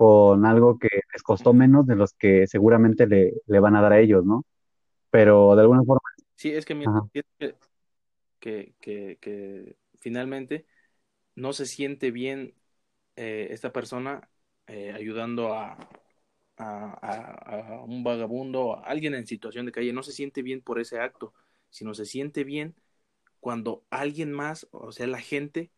con 0.00 0.46
algo 0.46 0.78
que 0.78 0.88
les 1.12 1.22
costó 1.22 1.52
menos 1.52 1.86
de 1.86 1.94
los 1.96 2.14
que 2.14 2.46
seguramente 2.46 3.06
le, 3.06 3.34
le 3.46 3.60
van 3.60 3.76
a 3.76 3.82
dar 3.82 3.92
a 3.92 4.00
ellos, 4.00 4.24
¿no? 4.24 4.44
Pero 5.10 5.54
de 5.56 5.62
alguna 5.62 5.84
forma, 5.84 6.02
Sí, 6.36 6.50
es 6.52 6.64
mira, 6.74 6.92
que, 8.40 8.74
que, 8.80 9.18
que 9.20 9.76
finalmente 10.00 10.66
no 11.34 11.52
se 11.52 11.66
siente 11.66 12.10
bien 12.10 12.54
eh, 13.16 13.48
esta 13.50 13.72
persona 13.72 14.30
eh, 14.66 14.92
ayudando 14.94 15.54
a, 15.54 15.72
a, 16.58 16.98
a- 17.02 17.76
a 17.78 17.84
un 17.84 18.04
vagabundo, 18.04 18.76
a 18.76 18.82
alguien 18.84 19.14
en 19.14 19.26
situación 19.26 19.66
de 19.66 19.72
calle, 19.72 19.92
no 19.92 20.02
se 20.02 20.12
siente 20.12 20.42
bien 20.42 20.62
por 20.62 20.80
ese 20.80 21.00
acto, 21.00 21.34
sino 21.70 21.94
se 21.94 22.06
siente 22.06 22.44
bien 22.44 22.76
cuando 23.40 23.84
alguien 23.90 24.32
más, 24.32 24.68
o 24.72 24.92
sea, 24.92 25.06
la 25.06 25.20
gente 25.20 25.70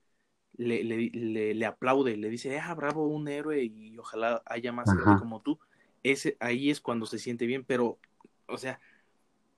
le, 0.57 0.84
le, 0.84 1.11
le, 1.12 1.55
le 1.55 1.66
aplaude, 1.66 2.16
le 2.16 2.28
dice, 2.28 2.59
ah, 2.59 2.74
bravo, 2.74 3.07
un 3.07 3.28
héroe 3.28 3.62
y 3.64 3.96
ojalá 3.98 4.42
haya 4.46 4.72
más 4.72 4.90
gente 4.90 5.11
ajá, 5.11 5.18
como 5.18 5.40
tú. 5.40 5.59
Ese, 6.03 6.36
ahí 6.40 6.70
es 6.70 6.80
cuando 6.80 7.07
se 7.07 7.18
siente 7.18 7.46
bien, 7.46 7.64
pero, 7.64 7.98
o 8.46 8.59
sea, 8.59 8.80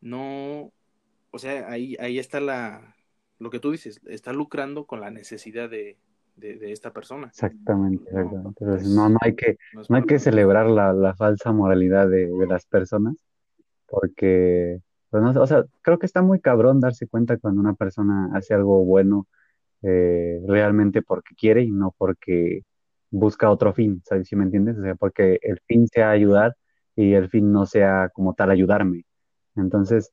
no, 0.00 0.72
o 1.30 1.38
sea, 1.38 1.68
ahí, 1.70 1.96
ahí 2.00 2.18
está 2.18 2.40
la, 2.40 2.96
lo 3.38 3.50
que 3.50 3.60
tú 3.60 3.72
dices, 3.72 4.00
está 4.06 4.32
lucrando 4.32 4.86
con 4.86 5.00
la 5.00 5.10
necesidad 5.10 5.68
de, 5.70 5.96
de, 6.36 6.56
de 6.56 6.72
esta 6.72 6.92
persona. 6.92 7.28
exactamente, 7.28 8.10
No, 8.12 8.20
exactamente. 8.20 8.64
no 8.64 8.76
Entonces, 8.76 8.88
no, 8.88 9.08
no 9.08 9.18
hay 9.20 9.34
que, 9.34 9.58
no 9.88 9.96
hay 9.96 10.04
que 10.04 10.18
celebrar 10.18 10.66
la, 10.68 10.92
la 10.92 11.14
falsa 11.14 11.52
moralidad 11.52 12.08
de, 12.08 12.26
de 12.26 12.46
las 12.46 12.66
personas 12.66 13.16
porque, 13.86 14.80
pues 15.10 15.22
no 15.22 15.30
o 15.30 15.46
sea, 15.46 15.64
creo 15.82 15.98
que 15.98 16.06
está 16.06 16.22
muy 16.22 16.40
cabrón 16.40 16.80
darse 16.80 17.06
cuenta 17.06 17.36
cuando 17.38 17.60
una 17.60 17.74
persona 17.74 18.30
hace 18.34 18.54
algo 18.54 18.84
bueno 18.84 19.28
eh, 19.84 20.40
realmente 20.46 21.02
porque 21.02 21.34
quiere 21.34 21.62
y 21.62 21.70
no 21.70 21.94
porque 21.98 22.62
busca 23.10 23.50
otro 23.50 23.72
fin, 23.74 24.02
¿sabes? 24.04 24.28
¿Sí 24.28 24.36
me 24.36 24.44
entiendes? 24.44 24.78
O 24.78 24.82
sea, 24.82 24.94
porque 24.96 25.38
el 25.42 25.60
fin 25.66 25.86
sea 25.88 26.10
ayudar 26.10 26.56
y 26.96 27.14
el 27.14 27.28
fin 27.28 27.52
no 27.52 27.66
sea 27.66 28.10
como 28.14 28.34
tal 28.34 28.50
ayudarme. 28.50 29.04
Entonces, 29.56 30.12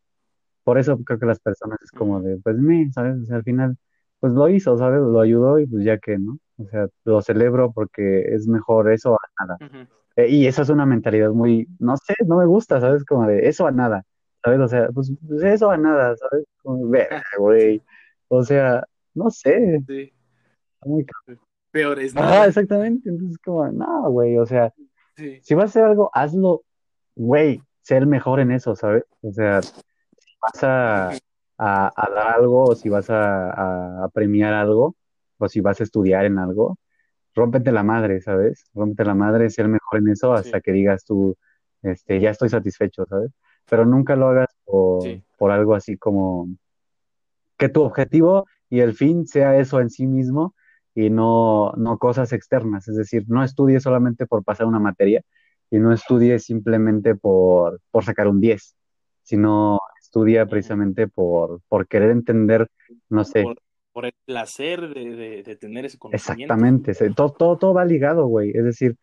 por 0.64 0.78
eso 0.78 1.00
creo 1.04 1.20
que 1.20 1.26
las 1.26 1.40
personas 1.40 1.80
es 1.84 1.92
como 1.92 2.22
de, 2.22 2.38
pues 2.38 2.58
me, 2.58 2.92
¿sabes? 2.92 3.18
O 3.22 3.26
sea, 3.26 3.38
al 3.38 3.44
final, 3.44 3.78
pues 4.20 4.34
lo 4.34 4.50
hizo, 4.50 4.78
¿sabes? 4.78 5.02
Lo 5.02 5.22
ayudó 5.22 5.60
y 5.60 5.68
pues 5.68 5.84
ya 5.84 5.98
que, 5.98 6.18
¿no? 6.20 6.38
O 6.58 6.66
sea, 6.68 6.88
lo 7.06 7.22
celebro 7.22 7.72
porque 7.72 8.34
es 8.34 8.48
mejor 8.48 8.92
eso 8.92 9.16
a 9.16 9.46
nada. 9.46 9.58
Eh, 10.16 10.28
y 10.30 10.48
esa 10.48 10.62
es 10.64 10.70
una 10.70 10.86
mentalidad 10.86 11.32
muy, 11.32 11.68
no 11.80 11.98
sé, 11.98 12.14
no 12.28 12.38
me 12.38 12.46
gusta, 12.46 12.80
¿sabes? 12.82 13.06
Como 13.06 13.28
de 13.28 13.48
eso 13.48 13.68
a 13.68 13.72
nada, 13.72 14.04
¿sabes? 14.44 14.60
O 14.60 14.68
sea, 14.68 14.90
pues, 14.94 15.14
pues 15.28 15.44
eso 15.44 15.72
a 15.72 15.78
nada, 15.78 16.16
¿sabes? 16.18 16.46
Como, 16.64 16.90
verga, 16.90 17.24
güey. 17.38 17.82
O 18.34 18.46
sea, 18.46 18.86
no 19.14 19.30
sé, 19.30 19.82
sí. 19.88 20.14
muy 20.86 21.06
Peor 21.72 22.00
es 22.00 22.16
Ajá, 22.16 22.26
nada. 22.26 22.46
exactamente. 22.48 23.10
Entonces, 23.10 23.38
como, 23.40 23.68
no, 23.72 24.10
güey, 24.10 24.38
o 24.38 24.46
sea, 24.46 24.74
Sí. 25.16 25.40
si 25.42 25.54
vas 25.56 25.64
a 25.66 25.68
hacer 25.68 25.84
algo, 25.86 26.10
hazlo, 26.14 26.64
güey, 27.16 27.62
sé 27.82 27.98
el 27.98 28.08
mejor 28.08 28.40
en 28.40 28.52
eso, 28.52 28.76
¿sabes? 28.76 29.04
O 29.22 29.32
sea, 29.32 29.62
si 29.62 29.72
vas 30.42 30.64
a, 30.64 31.10
a, 31.58 31.92
a 31.96 32.10
dar 32.10 32.28
algo, 32.36 32.66
o 32.70 32.76
si 32.76 32.90
vas 32.90 33.10
a, 33.10 34.04
a- 34.04 34.10
premiar 34.10 34.54
algo, 34.54 34.96
o 35.38 35.48
si 35.48 35.62
vas 35.62 35.80
a 35.80 35.84
estudiar 35.84 36.26
en 36.26 36.40
algo, 36.40 36.78
rómpete 37.36 37.72
la 37.72 37.84
madre, 37.84 38.22
¿sabes? 38.22 38.66
Rómpete 38.74 39.06
la 39.06 39.16
madre, 39.16 39.50
sé 39.50 39.62
el 39.62 39.70
mejor 39.70 40.00
en 40.00 40.10
eso 40.10 40.34
Sí, 40.36 40.40
hasta 40.40 40.62
que 40.62 40.72
digas 40.72 41.06
tú, 41.06 41.36
este, 41.84 42.20
ya 42.20 42.32
estoy 42.32 42.50
satisfecho, 42.50 43.06
¿sabes? 43.06 43.32
Pero 43.70 43.86
nunca 43.86 44.16
lo 44.16 44.28
hagas 44.30 44.50
por, 44.66 45.04
sí. 45.04 45.24
por 45.38 45.52
algo 45.52 45.76
así 45.76 45.98
como 45.98 46.48
que 47.58 47.70
tu 47.70 47.84
objetivo 47.84 48.46
y 48.72 48.80
el 48.80 48.96
fin 48.96 49.28
sea 49.28 49.60
eso 49.60 49.80
en 49.80 49.92
sí 49.92 50.08
mismo 50.08 50.56
y 50.96 51.12
no, 51.12 51.74
no 51.78 52.00
cosas 52.00 52.34
externas. 52.34 52.88
Es 52.88 52.96
decir, 52.96 53.26
no 53.28 53.44
estudies 53.44 53.84
solamente 53.84 54.26
por 54.26 54.44
pasar 54.44 54.66
una 54.66 54.80
materia, 54.80 55.22
y 55.72 55.80
no 55.80 55.94
estudie 55.94 56.38
simplemente 56.38 57.16
por, 57.16 57.80
por 57.90 58.04
sacar 58.04 58.28
un 58.28 58.42
10, 58.42 58.76
sino 59.24 59.80
estudia 60.00 60.46
precisamente 60.46 61.08
por, 61.08 61.62
por 61.70 61.88
querer 61.88 62.12
entender, 62.12 62.68
no 63.10 63.24
sé. 63.24 63.44
Por, 63.44 63.58
por 63.94 64.06
el 64.06 64.14
placer 64.26 64.94
de, 64.94 65.16
de, 65.16 65.44
de, 65.44 65.56
tener 65.56 65.86
ese 65.86 65.98
conocimiento. 65.98 66.54
Exactamente, 66.54 66.94
todo, 67.12 67.32
todo, 67.32 67.58
todo 67.58 67.74
va 67.74 67.86
ligado, 67.86 68.28
güey. 68.28 68.52
Es 68.54 68.66
decir, 68.66 68.98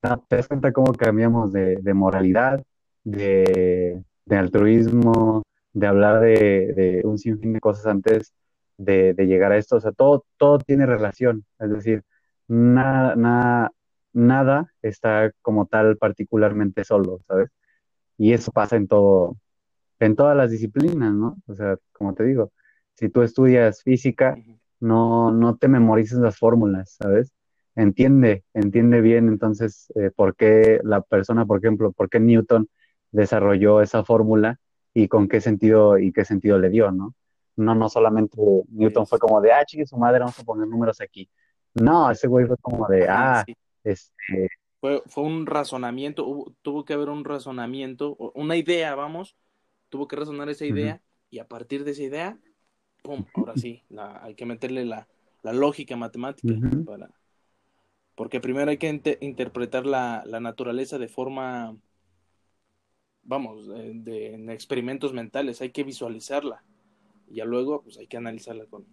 te 0.00 0.36
das 0.36 0.48
cuenta 0.48 0.72
cómo 0.72 0.92
cambiamos 0.92 1.52
de, 1.52 1.76
de 1.76 1.94
moralidad, 1.94 2.62
de, 3.04 4.02
de, 4.24 4.36
altruismo, 4.36 5.42
de 5.72 5.86
hablar 5.86 6.20
de, 6.20 6.72
de, 6.74 7.02
un 7.04 7.18
sinfín 7.18 7.52
de 7.52 7.60
cosas 7.60 7.86
antes 7.86 8.32
de, 8.80 9.14
llegar 9.26 9.52
a 9.52 9.58
esto. 9.58 9.76
O 9.76 9.80
sea, 9.80 9.92
todo, 9.92 10.26
todo 10.36 10.58
tiene 10.58 10.86
relación. 10.86 11.44
Es 11.58 11.70
decir, 11.70 12.04
nada, 12.48 13.16
nada, 13.16 13.72
nada 14.12 14.72
está 14.82 15.32
como 15.42 15.66
tal 15.66 15.96
particularmente 15.98 16.84
solo, 16.84 17.20
¿sabes? 17.28 17.50
Y 18.18 18.32
eso 18.32 18.52
pasa 18.52 18.76
en 18.76 18.88
todo, 18.88 19.36
en 20.00 20.16
todas 20.16 20.36
las 20.36 20.50
disciplinas, 20.50 21.12
¿no? 21.14 21.36
O 21.46 21.54
sea, 21.54 21.76
como 21.92 22.14
te 22.14 22.24
digo, 22.24 22.52
si 22.94 23.08
tú 23.08 23.22
estudias 23.22 23.82
física, 23.82 24.36
no, 24.80 25.32
no 25.32 25.56
te 25.56 25.68
memorices 25.68 26.18
las 26.18 26.38
fórmulas, 26.38 26.96
¿sabes? 27.00 27.32
Entiende, 27.76 28.44
entiende 28.54 29.00
bien 29.00 29.28
entonces 29.28 29.92
eh, 29.96 30.10
por 30.14 30.36
qué 30.36 30.80
la 30.84 31.02
persona, 31.02 31.46
por 31.46 31.58
ejemplo, 31.58 31.92
por 31.92 32.10
qué 32.10 32.20
Newton 32.20 32.68
desarrolló 33.12 33.80
esa 33.82 34.04
fórmula 34.04 34.60
y 34.94 35.08
con 35.08 35.28
qué 35.28 35.40
sentido 35.40 35.98
y 35.98 36.12
qué 36.12 36.24
sentido 36.24 36.58
le 36.58 36.70
dio, 36.70 36.90
¿no? 36.92 37.14
No, 37.56 37.74
no 37.74 37.88
solamente 37.88 38.36
Newton 38.68 39.06
fue 39.06 39.18
como 39.18 39.40
de, 39.40 39.52
ah, 39.52 39.64
chique, 39.64 39.86
su 39.86 39.96
madre, 39.96 40.20
vamos 40.20 40.38
a 40.38 40.44
poner 40.44 40.66
números 40.66 41.00
aquí. 41.00 41.28
No, 41.74 42.10
ese 42.10 42.26
güey 42.26 42.46
fue 42.46 42.56
como 42.58 42.88
de, 42.88 43.06
ah, 43.08 43.42
sí. 43.46 43.54
este... 43.84 44.48
Fue, 44.80 45.02
fue 45.06 45.24
un 45.24 45.44
razonamiento, 45.44 46.24
hubo, 46.24 46.54
tuvo 46.62 46.84
que 46.86 46.94
haber 46.94 47.10
un 47.10 47.24
razonamiento, 47.24 48.16
una 48.34 48.56
idea, 48.56 48.94
vamos, 48.94 49.36
tuvo 49.90 50.08
que 50.08 50.16
razonar 50.16 50.48
esa 50.48 50.64
idea 50.64 50.94
uh 50.94 50.96
-huh. 50.96 51.26
y 51.30 51.38
a 51.38 51.46
partir 51.46 51.84
de 51.84 51.90
esa 51.90 52.02
idea, 52.02 52.38
pum, 53.02 53.26
ahora 53.34 53.56
sí, 53.56 53.84
la, 53.90 54.24
hay 54.24 54.34
que 54.34 54.46
meterle 54.46 54.86
la, 54.86 55.06
la 55.42 55.52
lógica 55.52 55.96
matemática 55.96 56.54
uh 56.54 56.56
-huh. 56.56 56.84
para... 56.86 57.10
Porque 58.14 58.40
primero 58.40 58.70
hay 58.70 58.78
que 58.78 58.88
inter 58.88 59.18
interpretar 59.20 59.86
la, 59.86 60.22
la, 60.26 60.40
naturaleza 60.40 60.98
de 60.98 61.08
forma, 61.08 61.76
vamos, 63.22 63.66
de, 63.68 63.92
de, 63.94 64.34
en 64.34 64.50
experimentos 64.50 65.12
mentales, 65.12 65.60
hay 65.60 65.70
que 65.70 65.84
visualizarla. 65.84 66.62
Y 67.30 67.36
ya 67.36 67.44
luego, 67.44 67.82
pues 67.82 67.96
hay 67.96 68.08
que 68.08 68.16
analizarla 68.16 68.66
con, 68.66 68.84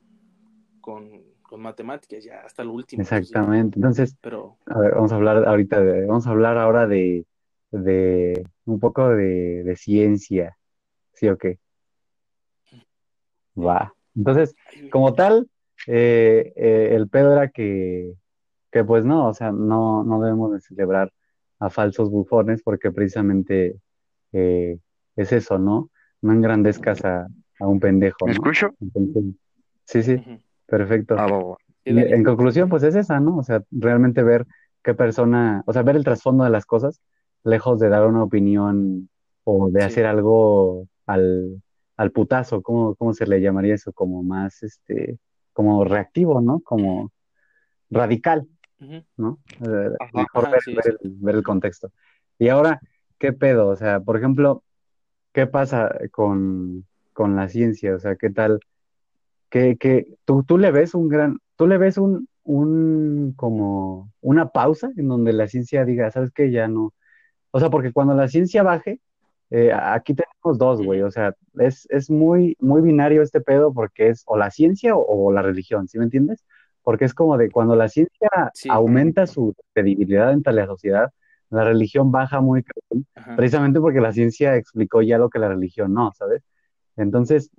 con, 0.79 1.23
con 1.41 1.59
matemáticas, 1.59 2.23
ya 2.23 2.41
hasta 2.41 2.63
lo 2.63 2.73
último. 2.73 3.01
Exactamente. 3.01 3.79
Pues, 3.79 3.99
Entonces, 3.99 4.17
Pero... 4.21 4.57
a 4.67 4.79
ver, 4.79 4.93
vamos 4.93 5.11
a 5.11 5.15
hablar 5.15 5.47
ahorita 5.47 5.81
de, 5.81 6.05
vamos 6.05 6.27
a 6.27 6.29
hablar 6.29 6.57
ahora 6.57 6.85
de, 6.85 7.25
de 7.71 8.47
un 8.65 8.79
poco 8.79 9.09
de, 9.09 9.63
de 9.63 9.75
ciencia. 9.75 10.55
¿Sí 11.13 11.27
o 11.27 11.38
qué? 11.38 11.57
Va. 13.57 13.91
Entonces, 14.15 14.55
como 14.91 15.15
tal, 15.15 15.49
eh, 15.88 16.53
eh, 16.55 16.89
el 16.91 17.09
pedo 17.09 17.33
era 17.33 17.49
que, 17.49 18.13
que, 18.71 18.83
pues 18.83 19.03
no, 19.03 19.27
o 19.27 19.33
sea, 19.33 19.51
no, 19.51 20.03
no 20.03 20.21
debemos 20.21 20.53
de 20.53 20.61
celebrar 20.61 21.11
a 21.57 21.71
falsos 21.71 22.11
bufones 22.11 22.61
porque 22.61 22.91
precisamente 22.91 23.79
eh, 24.31 24.77
es 25.15 25.31
eso, 25.31 25.57
¿no? 25.57 25.89
No 26.21 26.33
engrandezcas 26.33 27.03
a, 27.03 27.27
a 27.60 27.68
un 27.68 27.80
pendejo. 27.80 28.26
¿Me 28.26 28.28
¿no? 28.28 28.34
escucho? 28.34 28.76
Entonces, 28.80 29.24
sí, 29.86 30.03
sí, 30.03 30.14
uh 30.14 30.18
-huh. 30.18 30.41
perfecto. 30.66 31.16
Ah, 31.18 31.28
bueno. 31.28 31.58
y, 31.84 31.99
en 31.99 32.24
conclusión, 32.24 32.70
pues 32.70 32.84
es 32.84 32.95
esa, 32.95 33.20
¿no? 33.20 33.38
O 33.38 33.43
sea, 33.43 33.64
realmente 33.72 34.24
ver 34.24 34.45
qué 34.84 34.93
persona, 34.93 35.64
o 35.66 35.74
sea, 35.74 35.84
ver 35.84 35.95
el 35.95 36.03
trasfondo 36.03 36.43
de 36.43 36.49
las 36.49 36.66
cosas, 36.66 37.01
lejos 37.43 37.80
de 37.80 37.89
dar 37.89 38.05
una 38.08 38.24
opinión 38.24 39.10
o 39.43 39.70
de 39.70 39.82
sí. 39.82 39.88
hacer 39.88 40.05
algo 40.05 40.88
al, 41.05 41.62
al 41.97 42.12
putazo, 42.12 42.62
¿cómo, 42.62 42.95
¿cómo, 42.95 43.14
se 43.14 43.26
le 43.26 43.41
llamaría 43.41 43.76
eso? 43.76 43.91
Como 43.93 44.24
más, 44.24 44.64
este, 44.64 45.20
como 45.53 45.84
reactivo, 45.84 46.41
¿no? 46.41 46.60
Como 46.62 47.12
radical, 47.89 48.47
uh 48.80 48.86
-huh. 48.86 49.05
¿no? 49.18 49.39
Eh, 49.62 49.89
Ajá, 49.99 50.12
mejor 50.14 50.43
Ajá, 50.43 50.51
ver, 50.51 50.62
sí, 50.62 50.76
ver, 50.76 50.84
sí. 50.84 50.91
El, 51.01 51.16
ver, 51.20 51.36
El, 51.36 51.43
contexto. 51.43 51.91
Y 52.38 52.49
ahora, 52.49 52.80
¿qué 53.18 53.34
pedo? 53.34 53.68
O 53.68 53.76
sea, 53.76 53.99
por 53.99 54.18
ejemplo, 54.18 54.64
¿qué 55.34 55.47
pasa 55.47 55.89
con, 56.12 56.86
con 57.18 57.36
la 57.36 57.49
ciencia? 57.49 57.95
O 57.95 57.99
sea, 57.99 58.15
¿qué 58.15 58.30
tal? 58.30 58.59
Que, 59.49 59.76
que 59.78 60.05
tú, 60.24 60.43
tú 60.43 60.59
le 60.59 60.70
ves 60.70 60.93
un 60.93 61.09
gran, 61.09 61.39
tú 61.55 61.65
le 61.65 61.80
ves 61.80 61.97
un, 61.97 62.28
un, 62.43 63.34
como 63.36 64.11
una 64.22 64.49
pausa 64.49 64.91
en 64.95 65.07
donde 65.07 65.34
la 65.34 65.47
ciencia 65.47 65.84
diga, 65.84 66.11
¿sabes 66.11 66.32
qué? 66.32 66.51
Ya 66.51 66.68
no. 66.68 66.93
O 67.49 67.59
sea, 67.59 67.72
porque 67.72 67.91
cuando 67.91 68.13
la 68.13 68.28
ciencia 68.28 68.61
baje, 68.61 68.99
eh, 69.49 69.72
aquí 69.74 70.13
tenemos 70.13 70.59
dos, 70.59 70.80
güey, 70.84 71.01
o 71.01 71.09
sea, 71.09 71.34
es, 71.57 71.88
es 71.89 72.11
muy, 72.11 72.55
muy 72.59 72.84
binario 72.84 73.24
este 73.24 73.41
pedo 73.41 73.74
porque 73.74 74.09
es 74.09 74.22
o 74.28 74.38
la 74.38 74.51
ciencia 74.51 74.95
o, 74.95 75.28
o 75.28 75.32
la 75.32 75.41
religión, 75.41 75.88
¿sí 75.88 75.97
me 75.97 76.03
entiendes? 76.03 76.45
Porque 76.84 77.05
es 77.05 77.15
como 77.15 77.36
de 77.38 77.49
cuando 77.49 77.76
la 77.76 77.89
ciencia 77.89 78.30
sí. 78.53 78.70
aumenta 78.72 79.26
su 79.26 79.55
credibilidad 79.74 80.34
entre 80.34 80.53
la 80.53 80.68
sociedad, 80.68 81.11
la 81.49 81.63
religión 81.63 82.11
baja 82.11 82.41
muy 82.41 82.63
Ajá. 83.15 83.36
precisamente 83.36 83.80
porque 83.80 84.01
la 84.01 84.13
ciencia 84.13 84.55
explicó 84.55 85.01
ya 85.01 85.18
lo 85.18 85.32
que 85.32 85.39
la 85.39 85.49
religión 85.49 85.93
no, 85.93 86.11
¿sabes? 86.13 86.43
Entonces, 86.98 87.50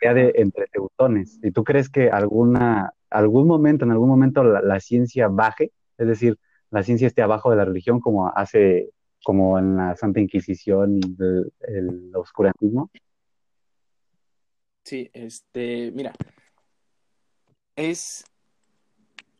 es 0.00 0.14
de 0.14 0.32
entre 0.36 0.66
teutones. 0.68 1.38
¿Y 1.42 1.50
tú 1.50 1.64
crees 1.64 1.88
que 1.88 2.10
alguna, 2.10 2.92
algún 3.10 3.48
momento, 3.48 3.84
en 3.84 3.90
algún 3.90 4.08
momento 4.08 4.44
la, 4.44 4.60
la, 4.60 4.78
ciencia 4.80 5.28
baje? 5.28 5.72
Es 5.96 6.06
decir, 6.06 6.38
la 6.70 6.82
ciencia 6.82 7.06
esté 7.06 7.22
abajo 7.22 7.50
de 7.50 7.56
la 7.56 7.64
religión 7.64 8.00
como 8.00 8.28
hace 8.28 8.90
como 9.24 9.58
en 9.58 9.76
la 9.76 9.96
Santa 9.96 10.20
Inquisición 10.20 10.98
y 10.98 11.00
el, 11.18 11.52
el 11.60 12.16
oscurantismo? 12.16 12.90
Sí, 14.84 15.10
este, 15.12 15.90
mira, 15.92 16.12
es, 17.76 18.24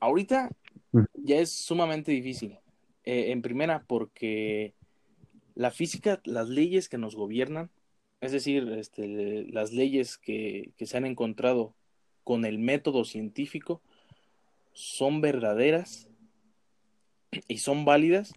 ahorita 0.01 0.51
ya 1.15 1.37
es 1.37 1.53
sumamente 1.53 2.13
difícil. 2.13 2.59
Eh, 3.05 3.31
en 3.33 3.41
primera, 3.41 3.85
porque 3.87 4.75
la 5.55 5.71
física, 5.71 6.21
las 6.25 6.49
leyes 6.49 6.89
que 6.89 6.99
nos 6.99 7.17
gobiernan, 7.17 7.71
es 8.21 8.33
decir, 8.33 8.69
este, 8.73 9.47
las 9.51 9.73
leyes 9.73 10.19
que, 10.19 10.73
que 10.77 10.87
se 10.87 10.97
han 10.97 11.07
encontrado 11.07 11.75
con 12.25 12.45
el 12.45 12.59
método 12.59 13.05
científico, 13.05 13.81
son 14.73 15.21
verdaderas 15.21 16.09
y 17.49 17.59
son 17.59 17.85
válidas 17.85 18.33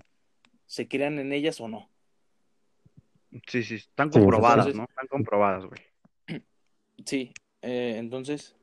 se 0.72 0.88
crean 0.88 1.20
en 1.20 1.34
ellas 1.34 1.60
o 1.60 1.68
no. 1.68 1.90
Sí, 3.46 3.62
sí, 3.62 3.76
están 3.76 4.10
comprobadas, 4.10 4.68
entonces, 4.68 4.76
¿no? 4.78 4.86
Están 4.88 5.08
comprobadas, 5.08 5.66
güey. 5.66 5.82
Sí, 7.06 7.34
eh, 7.62 7.96
entonces, 7.98 8.56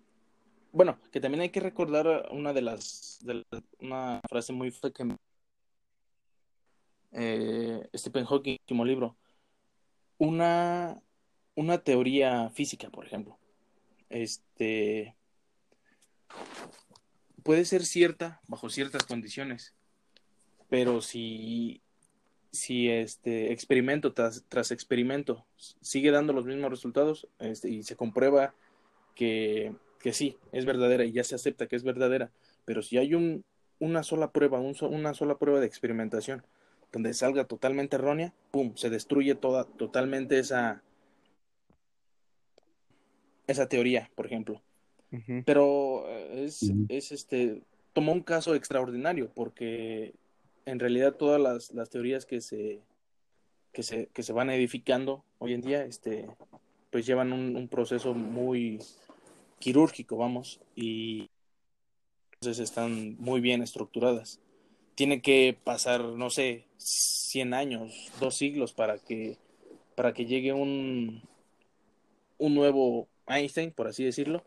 bueno, 0.72 0.98
que 1.12 1.20
también 1.20 1.42
hay 1.42 1.50
que 1.50 1.60
recordar 1.60 2.28
una 2.30 2.54
de 2.54 2.62
las, 2.62 3.18
de 3.22 3.34
la, 3.34 3.62
una 3.80 4.20
frase 4.26 4.54
muy 4.54 4.70
que 4.70 5.16
eh, 7.12 7.88
Stephen 7.94 8.24
Hawking, 8.24 8.56
último 8.60 8.86
libro, 8.86 9.16
una, 10.16 11.02
una 11.58 11.78
teoría 11.78 12.50
física, 12.50 12.88
por 12.88 13.04
ejemplo, 13.04 13.36
este, 14.10 15.16
puede 17.42 17.64
ser 17.64 17.84
cierta 17.84 18.40
bajo 18.46 18.70
ciertas 18.70 19.02
condiciones, 19.04 19.74
pero 20.70 21.00
si 21.00 21.82
si 22.52 22.88
este 22.88 23.52
experimento 23.52 24.12
tras, 24.12 24.44
tras, 24.48 24.70
experimento 24.70 25.44
sigue 25.56 26.12
dando 26.12 26.32
los 26.32 26.46
mismos 26.46 26.70
resultados 26.70 27.28
este, 27.40 27.68
y 27.68 27.82
se 27.82 27.96
comprueba 27.96 28.54
que, 29.16 29.74
que, 29.98 30.12
sí, 30.12 30.38
es 30.52 30.64
verdadera 30.64 31.04
y 31.04 31.12
ya 31.12 31.24
se 31.24 31.34
acepta 31.34 31.66
que 31.66 31.74
es 31.74 31.82
verdadera, 31.82 32.30
pero 32.64 32.82
si 32.82 32.98
hay 32.98 33.14
un, 33.14 33.44
una 33.80 34.04
sola 34.04 34.30
prueba, 34.30 34.60
un, 34.60 34.76
una 34.80 35.12
sola 35.12 35.38
prueba 35.38 35.58
de 35.58 35.66
experimentación 35.66 36.44
donde 36.92 37.12
salga 37.14 37.44
totalmente 37.44 37.96
errónea, 37.96 38.32
¡pum!, 38.52 38.76
se 38.76 38.90
destruye 38.90 39.34
toda, 39.34 39.64
totalmente 39.64 40.38
esa, 40.38 40.82
esa 43.48 43.68
teoría, 43.68 44.10
por 44.14 44.26
ejemplo. 44.26 44.62
Uh 45.10 45.16
-huh. 45.16 45.42
Pero 45.44 46.04
eh, 46.08 46.44
es, 46.44 46.62
uh 46.62 46.66
-huh. 46.66 46.86
es 46.88 47.10
este, 47.10 47.62
tomó 47.92 48.12
un 48.12 48.22
caso 48.22 48.54
extraordinario 48.54 49.30
porque 49.34 50.14
en 50.66 50.78
realidad 50.78 51.14
todas 51.14 51.40
las, 51.40 51.72
las 51.72 51.90
teorías 51.90 52.26
que 52.26 52.40
se, 52.40 52.80
que 53.72 53.82
se, 53.82 54.06
que 54.12 54.22
se 54.22 54.32
van 54.32 54.50
edificando 54.50 55.24
hoy 55.38 55.54
en 55.54 55.62
día, 55.62 55.84
este, 55.84 56.26
pues 56.90 57.06
llevan 57.06 57.32
un, 57.32 57.56
un 57.56 57.68
proceso 57.68 58.14
muy 58.14 58.78
quirúrgico, 59.58 60.16
vamos, 60.16 60.60
y 60.76 61.30
entonces 62.34 62.62
están 62.62 63.16
muy 63.18 63.40
bien 63.40 63.62
estructuradas. 63.62 64.40
Tiene 64.94 65.20
que 65.22 65.56
pasar, 65.64 66.04
no 66.04 66.30
sé, 66.30 66.66
100 66.76 67.54
años, 67.54 68.10
dos 68.20 68.36
siglos 68.36 68.72
para 68.72 68.98
que, 68.98 69.36
para 69.94 70.12
que 70.12 70.26
llegue 70.26 70.52
un, 70.52 71.22
un 72.38 72.54
nuevo 72.54 73.08
Einstein, 73.28 73.72
por 73.72 73.88
así 73.88 74.04
decirlo, 74.04 74.44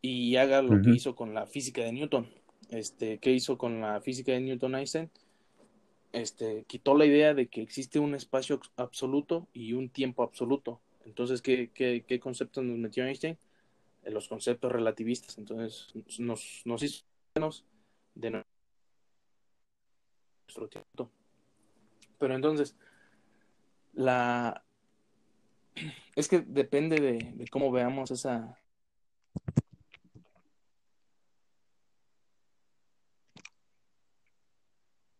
y 0.00 0.36
haga 0.36 0.62
lo 0.62 0.70
uh 0.70 0.72
-huh. 0.74 0.84
que 0.84 0.90
hizo 0.90 1.14
con 1.14 1.34
la 1.34 1.46
física 1.46 1.82
de 1.82 1.92
Newton. 1.92 2.28
Este, 2.70 3.18
¿Qué 3.18 3.32
hizo 3.32 3.58
con 3.58 3.80
la 3.80 4.00
física 4.00 4.32
de 4.32 4.40
Newton 4.40 4.74
Einstein? 4.74 5.10
este, 6.12 6.64
quitó 6.66 6.96
la 6.96 7.06
idea 7.06 7.34
de 7.34 7.48
que 7.48 7.62
existe 7.62 7.98
un 7.98 8.14
espacio 8.14 8.60
absoluto 8.76 9.48
y 9.52 9.72
un 9.72 9.90
tiempo 9.90 10.22
absoluto. 10.22 10.80
Entonces, 11.04 11.42
¿qué, 11.42 11.70
qué, 11.72 12.04
qué 12.06 12.20
conceptos 12.20 12.64
nos 12.64 12.78
metió 12.78 13.04
Einstein? 13.04 13.38
En 14.04 14.14
los 14.14 14.28
conceptos 14.28 14.72
relativistas. 14.72 15.38
Entonces, 15.38 15.88
nos, 16.18 16.62
nos 16.64 16.82
hizo 16.82 17.04
menos 17.34 17.64
de 18.14 18.44
nuestro 20.46 20.68
tiempo. 20.68 21.10
Pero 22.18 22.34
entonces, 22.34 22.76
la... 23.92 24.64
Es 26.16 26.28
que 26.28 26.40
depende 26.40 27.00
de, 27.00 27.32
de 27.34 27.48
cómo 27.48 27.70
veamos 27.70 28.10
esa... 28.10 28.58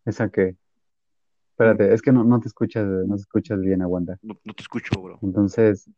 ¿Esa 0.04 0.30
qué? 0.30 0.56
Espérate, 1.50 1.92
es 1.92 2.02
que 2.02 2.12
no, 2.12 2.24
no 2.24 2.40
te 2.40 2.48
escuchas, 2.48 2.86
no 2.86 3.16
te 3.16 3.20
escuchas 3.20 3.61
bien, 3.61 3.82
aguanta. 3.82 4.18
No, 4.22 4.38
no 4.44 4.54
te 4.54 4.62
escucho, 4.62 5.02
bro. 5.02 5.18
Entonces, 5.22 5.90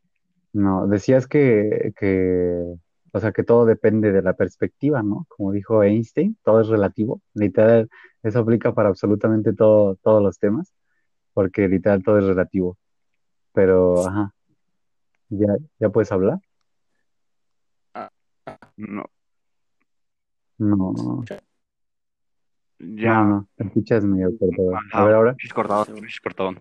no, 0.53 0.87
decías 0.89 1.27
que, 1.27 1.93
que, 1.99 2.65
o 3.13 3.21
sea, 3.21 3.33
que 3.33 3.45
todo 3.45 3.67
depende 3.67 4.11
de 4.11 4.23
la 4.23 4.33
perspectiva, 4.33 5.03
¿no? 5.03 5.27
Como 5.29 5.53
dijo 5.53 5.83
Einstein, 5.83 6.37
todo 6.43 6.63
es 6.63 6.69
relativo. 6.69 7.21
Literal, 7.35 7.89
eso 8.23 8.39
aplica 8.41 8.75
para 8.75 8.89
absolutamente 8.89 9.53
todo, 9.53 9.97
todos 9.97 10.23
los 10.23 10.39
temas, 10.39 10.73
porque 11.35 11.69
literal 11.69 12.03
todo 12.03 12.19
es 12.19 12.25
relativo. 12.25 12.79
Pero, 13.53 14.07
ajá, 14.09 14.35
¿ya, 15.31 15.57
ya 15.79 15.89
puedes 15.89 16.13
hablar? 16.13 16.39
No, 18.77 19.05
No, 20.59 21.25
ya. 22.81 23.15
no, 23.15 23.25
no, 23.25 23.49
te 23.57 23.65
escuchas 23.65 24.05
medio 24.05 24.37
cortado. 24.39 24.73
A 24.93 25.05
ver 25.05 25.15
ahora. 25.15 25.37
es 25.43 25.53
cortado, 25.53 25.85
es 26.05 26.21
cortado. 26.21 26.55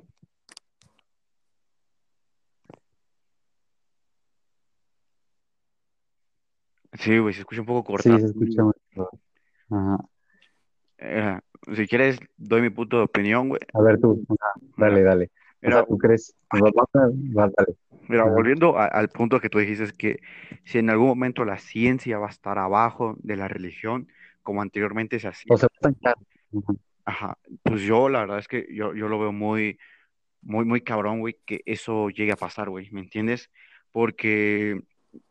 Sí, 6.93 7.17
güey, 7.19 7.33
se 7.33 7.41
escucha 7.41 7.61
un 7.61 7.67
poco 7.67 7.97
Sí, 8.01 8.09
cortado. 8.09 8.19
se 8.19 8.25
escucha 8.25 8.63
mejor. 8.63 9.09
Ajá. 9.69 9.97
Eh, 10.97 11.39
si 11.75 11.87
quieres, 11.87 12.19
doy 12.37 12.61
mi 12.61 12.69
punto 12.69 12.97
de 12.97 13.03
opinión, 13.03 13.49
güey. 13.49 13.61
A 13.73 13.81
ver 13.81 13.99
tú, 13.99 14.25
ajá, 14.29 14.51
dale, 14.77 15.31
Mira. 15.61 15.77
O 15.77 15.79
sea, 15.79 15.87
¿tú 15.87 15.97
crees? 15.97 16.35
Dale. 16.51 17.53
mira, 18.07 18.23
volviendo 18.23 18.77
a- 18.77 18.85
al 18.85 19.09
punto 19.09 19.39
que 19.39 19.49
tú 19.49 19.59
dijiste, 19.59 19.83
es 19.83 19.93
que 19.93 20.19
si 20.63 20.79
en 20.79 20.89
algún 20.89 21.07
momento 21.07 21.45
la 21.45 21.57
ciencia 21.57 22.17
va 22.17 22.27
a 22.27 22.31
estar 22.31 22.57
abajo 22.57 23.15
de 23.19 23.35
la 23.35 23.47
religión, 23.47 24.07
como 24.41 24.61
anteriormente 24.61 25.19
se 25.19 25.27
hacía, 25.27 25.53
O 25.53 25.57
se 25.57 25.65
va 25.65 25.69
a 25.71 25.75
estancar. 25.75 26.15
Ajá. 26.55 26.73
ajá, 27.05 27.37
pues 27.63 27.81
yo 27.81 28.09
la 28.09 28.21
verdad 28.21 28.39
es 28.39 28.47
que 28.47 28.67
yo, 28.73 28.93
yo 28.95 29.07
lo 29.07 29.19
veo 29.19 29.31
muy, 29.31 29.77
muy, 30.41 30.65
muy 30.65 30.81
cabrón, 30.81 31.19
güey, 31.19 31.37
que 31.45 31.61
eso 31.65 32.09
llegue 32.09 32.31
a 32.31 32.35
pasar, 32.37 32.69
güey, 32.69 32.89
¿me 32.91 33.01
entiendes? 33.01 33.51
Porque 33.91 34.81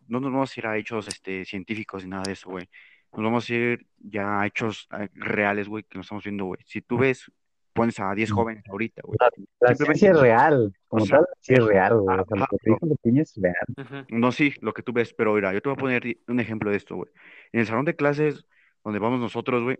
no 0.06 0.20
nos 0.20 0.32
vamos 0.32 0.56
a 0.56 0.60
ir 0.60 0.66
a 0.66 0.76
hechos 0.76 1.08
este, 1.08 1.44
científicos 1.44 2.04
ni 2.04 2.10
nada 2.10 2.24
de 2.26 2.32
eso, 2.32 2.50
güey. 2.50 2.68
Nos 3.12 3.24
vamos 3.24 3.48
a 3.48 3.54
ir 3.54 3.86
ya 3.98 4.40
a 4.42 4.46
hechos 4.46 4.86
eh, 4.98 5.08
reales, 5.14 5.68
güey, 5.68 5.84
que 5.84 5.96
nos 5.98 6.06
estamos 6.06 6.24
viendo, 6.24 6.44
güey. 6.44 6.60
Si 6.66 6.82
tú 6.82 6.98
ves, 6.98 7.30
pones 7.78 8.00
a 8.00 8.14
10 8.14 8.30
jóvenes 8.30 8.64
ahorita, 8.68 9.02
güey. 9.04 9.16
La, 9.20 9.68
la 9.68 9.74
ciencia 9.74 10.10
es 10.10 10.20
real, 10.20 10.74
o 10.88 10.88
como 10.88 11.06
sea, 11.06 11.18
tal, 11.18 11.26
sí 11.40 11.54
es 11.54 11.64
real, 11.64 12.00
güey. 12.00 12.18
O 12.18 12.24
sea, 12.24 12.36
lo 12.36 12.42
ajá, 12.44 12.48
que 12.50 12.56
te 12.58 13.10
no, 13.12 13.22
es 13.22 13.34
real. 13.36 13.66
Ujú. 13.76 14.18
no, 14.18 14.32
sí, 14.32 14.54
lo 14.60 14.74
que 14.74 14.82
tú 14.82 14.92
ves, 14.92 15.14
pero 15.14 15.34
mira, 15.34 15.52
yo 15.52 15.62
te 15.62 15.68
voy 15.68 15.76
a 15.76 15.80
poner 15.80 16.18
un 16.26 16.40
ejemplo 16.40 16.70
de 16.70 16.76
esto, 16.76 16.96
güey. 16.96 17.10
En 17.52 17.60
el 17.60 17.66
salón 17.66 17.84
de 17.84 17.96
clases 17.96 18.46
donde 18.84 18.98
vamos 18.98 19.20
nosotros, 19.20 19.62
güey, 19.62 19.78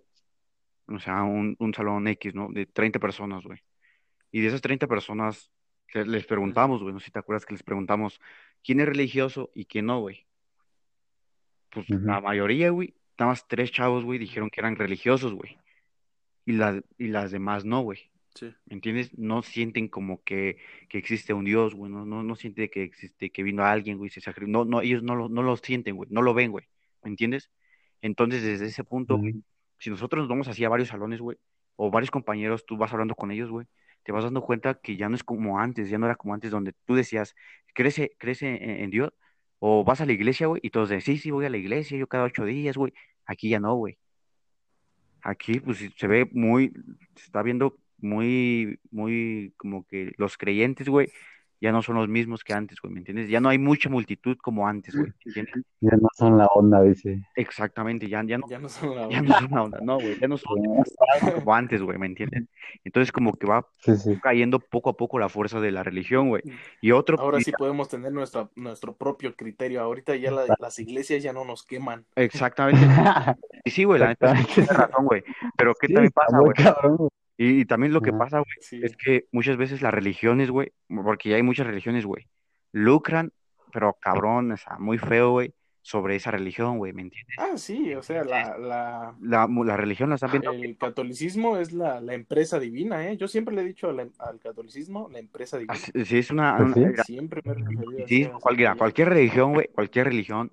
o 0.89 0.99
sea, 0.99 1.23
un, 1.23 1.57
un 1.59 1.75
salón 1.75 2.09
X, 2.09 2.35
¿no? 2.35 2.49
De 2.51 2.67
30 2.67 2.99
personas, 2.99 3.45
güey. 3.45 3.59
Y 4.31 4.41
de 4.41 4.49
esas 4.49 4.61
30 4.61 4.87
personas 4.87 5.51
que 5.87 6.05
les 6.05 6.27
preguntamos, 6.27 6.83
güey, 6.83 6.93
no 6.93 7.01
sé 7.01 7.07
si 7.07 7.13
te 7.13 7.19
acuerdas 7.19 7.47
que 7.47 7.55
les 7.55 7.63
preguntamos 7.63 8.21
quién 8.63 8.81
es 8.81 8.87
religioso 8.87 9.51
y 9.55 9.65
quién 9.65 9.87
no, 9.87 10.01
güey. 10.01 10.27
Pues 11.71 11.89
la 11.91 12.21
mayoría, 12.21 12.71
güey, 12.71 12.95
nada 13.19 13.33
más 13.33 13.47
tres 13.47 13.71
chavos, 13.71 14.05
güey, 14.05 14.19
dijeron 14.19 14.51
que 14.51 14.61
eran 14.61 14.77
religiosos, 14.77 15.35
güey. 15.35 15.59
Y, 16.49 16.53
la- 16.53 16.83
y 16.99 17.09
las 17.09 17.31
demás 17.31 17.65
no, 17.65 17.83
güey. 17.83 18.11
Sí. 18.35 18.47
¿Me 18.67 18.75
entiendes? 18.77 19.17
No 19.19 19.43
sienten 19.43 19.89
como 19.89 20.23
que, 20.23 20.59
que 20.89 20.99
existe 20.99 21.35
un 21.35 21.45
Dios, 21.45 21.75
güey. 21.75 21.91
No, 21.93 22.05
no, 22.07 22.23
no 22.23 22.37
sienten 22.37 22.69
que 22.71 22.83
existe, 22.85 23.31
que 23.31 23.43
vino 23.43 23.65
alguien, 23.65 23.99
güey, 23.99 24.11
se 24.11 24.21
sacrificó. 24.21 24.51
No, 24.53 24.65
no, 24.65 24.81
ellos 24.81 25.03
no 25.03 25.15
lo, 25.17 25.29
no 25.29 25.43
lo 25.43 25.57
sienten, 25.57 25.97
güey. 25.97 26.09
No 26.11 26.23
lo 26.23 26.35
ven, 26.35 26.51
güey. 26.53 26.67
¿Me 27.03 27.11
entiendes? 27.11 27.51
Entonces, 28.01 28.43
desde 28.43 28.67
ese 28.67 28.85
punto, 28.85 29.19
güey, 29.19 29.37
si 29.79 29.91
nosotros 29.91 30.23
nos 30.23 30.29
vamos 30.29 30.49
así 30.49 30.65
a 30.65 30.69
varios 30.69 30.89
salones, 30.89 31.21
güey, 31.21 31.37
o 31.77 31.91
varios 31.91 32.11
compañeros, 32.11 32.65
tú 32.67 32.77
vas 32.77 32.93
hablando 32.93 33.15
con 33.15 33.31
ellos, 33.31 33.51
güey, 33.51 33.67
te 34.05 34.13
vas 34.13 34.25
dando 34.25 34.43
cuenta 34.43 34.75
que 34.81 34.97
ya 34.97 35.09
no 35.09 35.17
es 35.17 35.25
como 35.25 35.59
antes, 35.61 35.91
ya 35.91 35.99
no 35.99 36.07
era 36.07 36.17
como 36.17 36.35
antes, 36.35 36.51
donde 36.51 36.73
tú 36.87 36.95
decías, 36.95 37.35
¿crees, 37.75 38.01
crees 38.19 38.43
en, 38.43 38.57
en 38.63 38.91
Dios? 38.91 39.13
O 39.59 39.85
vas 39.85 40.01
a 40.01 40.07
la 40.07 40.13
iglesia, 40.13 40.47
güey, 40.47 40.61
y 40.65 40.71
todos 40.71 40.89
decían, 40.89 41.17
sí, 41.17 41.23
sí, 41.23 41.31
voy 41.31 41.45
a 41.47 41.51
la 41.51 41.57
iglesia, 41.59 41.99
yo 41.99 42.07
cada 42.09 42.25
ocho 42.25 42.45
días, 42.45 42.77
güey. 42.77 42.93
Aquí 43.27 43.49
ya 43.51 43.61
no, 43.61 43.75
güey. 43.75 43.99
Aquí, 45.23 45.61
pues, 45.61 45.79
se 45.97 46.07
ve 46.07 46.29
muy, 46.33 46.73
se 47.17 47.25
está 47.25 47.43
viendo 47.43 47.79
muy, 47.99 48.79
muy, 48.91 49.53
como 49.57 49.85
que 49.87 50.13
los 50.17 50.37
creyentes, 50.39 50.89
güey, 50.89 51.11
ya 51.61 51.73
no 51.73 51.83
son 51.83 51.97
los 51.97 52.09
mismos 52.09 52.45
que 52.45 52.53
antes, 52.53 52.81
güey, 52.81 52.93
¿me 52.95 53.01
entiendes? 53.01 53.29
Ya 53.29 53.41
no 53.41 53.49
hay 53.49 53.59
mucha 53.59 53.89
multitud 53.89 54.37
como 54.41 54.67
antes, 54.69 54.95
güey, 54.95 55.09
¿me 55.09 55.15
entiendes? 55.27 55.65
Ya 55.81 55.97
no 55.97 56.09
son 56.17 56.39
la 56.39 56.47
onda, 56.47 56.83
dice. 56.83 57.23
Exactamente, 57.37 58.09
ya, 58.09 58.23
ya 58.25 58.39
no, 58.39 58.49
Ya 58.49 58.59
no 58.59 58.69
son 58.69 58.95
la 58.97 59.09
ya 59.09 59.21
no 59.23 59.31
onda. 59.31 59.39
son 59.39 59.51
la 59.51 59.63
onda, 59.63 59.81
no, 59.83 59.99
güey, 59.99 60.17
ya 60.21 60.29
no 60.29 60.37
son 60.37 60.59
como 61.35 61.55
antes, 61.55 61.83
güey, 61.83 61.99
¿me 61.99 62.07
entiendes? 62.07 62.45
Entonces, 62.85 63.13
como 63.13 63.33
que 63.35 63.47
va 63.47 63.67
Sí, 63.79 63.97
sí. 63.97 64.19
cayendo 64.23 64.59
poco 64.59 64.91
a 64.91 64.97
poco 64.97 65.19
la 65.19 65.29
fuerza 65.29 65.61
de 65.61 65.71
la 65.71 65.83
religión, 65.83 66.29
güey. 66.29 66.43
Y 66.81 66.93
otro, 66.93 67.17
Ahora 67.19 67.41
sí 67.41 67.53
podemos 67.53 67.89
tener 67.89 68.13
nuestra, 68.13 68.49
nuestro 68.57 68.97
propio 68.97 69.35
criterio. 69.35 69.81
Ahorita 69.83 70.15
ya 70.17 70.31
la- 70.31 70.57
las 70.59 70.79
iglesias 70.79 71.23
ya 71.23 71.33
no 71.33 71.45
nos 71.45 71.65
queman. 71.65 72.05
exactamente, 72.17 72.81
y 73.65 73.71
sí, 73.71 73.85
güey, 73.85 74.01
la 74.01 74.09
neta, 74.09 74.35
tienes 74.55 74.77
razón, 74.77 75.07
güey, 75.07 75.23
pero 75.57 75.75
¿qué 75.75 75.89
Sí, 75.89 75.95
también 75.95 76.13
pasa, 76.13 76.39
güey? 76.39 76.55
Y, 77.39 77.61
y 77.61 77.65
también 77.65 77.93
lo 77.95 78.01
que 78.03 78.13
pasa, 78.13 78.39
güey, 78.41 78.51
Sí. 78.61 78.81
es 78.83 78.95
que 78.97 79.27
muchas 79.33 79.57
veces 79.57 79.81
las 79.81 79.95
religiones, 79.95 80.51
güey, 80.51 80.73
porque 80.89 81.31
ya 81.31 81.37
hay 81.37 81.43
muchas 81.43 81.67
religiones, 81.67 82.05
güey, 82.05 82.27
lucran, 82.73 83.33
pero 83.73 83.97
cabrón, 84.01 84.53
o 84.53 84.57
sea, 84.57 84.77
muy 84.79 84.99
feo, 84.99 85.31
güey, 85.31 85.55
sobre 85.81 86.17
esa 86.17 86.31
religión, 86.33 86.77
güey, 86.79 86.93
¿me 86.93 87.03
entiendes? 87.03 87.35
Ah, 87.39 87.57
sí, 87.57 87.95
o 87.95 88.03
sea, 88.03 88.23
la, 88.25 88.59
la, 88.59 89.15
La, 89.23 89.49
la 89.65 89.77
religión 89.77 90.09
la 90.11 90.17
están 90.17 90.33
viendo 90.33 90.51
el 90.53 90.77
catolicismo 90.77 91.57
es 91.57 91.73
la, 91.73 92.01
la 92.01 92.13
empresa 92.15 92.59
divina, 92.59 93.09
¿eh? 93.09 93.17
Yo 93.17 93.27
siempre 93.29 93.55
le 93.55 93.63
he 93.63 93.65
dicho 93.65 93.89
al, 93.89 94.01
al 94.19 94.39
catolicismo 94.41 95.09
la 95.11 95.19
empresa 95.21 95.57
divina. 95.57 95.75
así- 95.75 95.93
sí, 96.05 96.19
es 96.19 96.31
una, 96.31 96.57
Pues 96.59 96.77
una- 96.77 97.05
sí. 97.05 97.15
Siempre 97.15 97.41
me 97.45 98.03
he 98.03 98.07
sí, 98.09 98.25
a 98.25 98.33
cualquiera, 98.33 98.75
cualquier 98.75 99.09
religión, 99.11 99.55
güey, 99.55 99.69
cualquier 99.69 100.07
religión, 100.09 100.51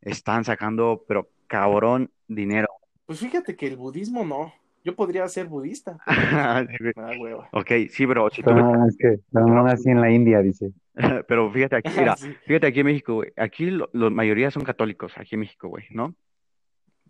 están 0.00 0.44
sacando, 0.44 1.04
pero 1.06 1.28
cabrón, 1.46 2.10
dinero. 2.26 2.68
Pues 3.06 3.20
fíjate 3.20 3.54
que 3.56 3.66
el 3.66 3.76
budismo 3.76 4.24
no. 4.24 4.52
Yo 4.84 4.94
podría 4.96 5.26
ser 5.28 5.46
budista, 5.46 5.98
me 6.80 6.92
da 6.94 7.18
hueva. 7.18 7.48
Ok, 7.52 7.70
sí, 7.90 8.06
pero 8.06 8.30
si 8.30 8.42
tú 8.42 8.50
Pero 8.50 8.56
ves- 8.68 8.78
no, 8.78 8.86
es 8.86 8.96
que 8.96 9.18
pero 9.32 9.46
no 9.46 9.62
nací 9.62 9.90
en 9.90 10.00
la 10.00 10.10
India, 10.10 10.40
dice. 10.40 10.72
pero 11.28 11.50
fíjate 11.50 11.76
aquí, 11.76 11.90
mira, 11.98 12.16
Sí, 12.16 12.32
fíjate 12.46 12.66
aquí 12.68 12.80
en 12.80 12.86
México, 12.86 13.14
güey, 13.14 13.32
aquí 13.36 13.70
lo- 13.70 13.90
la 13.92 14.10
mayoría 14.10 14.50
son 14.50 14.62
católicos, 14.64 15.12
aquí 15.16 15.34
en 15.34 15.40
México, 15.40 15.68
güey, 15.68 15.84
¿no? 15.90 16.14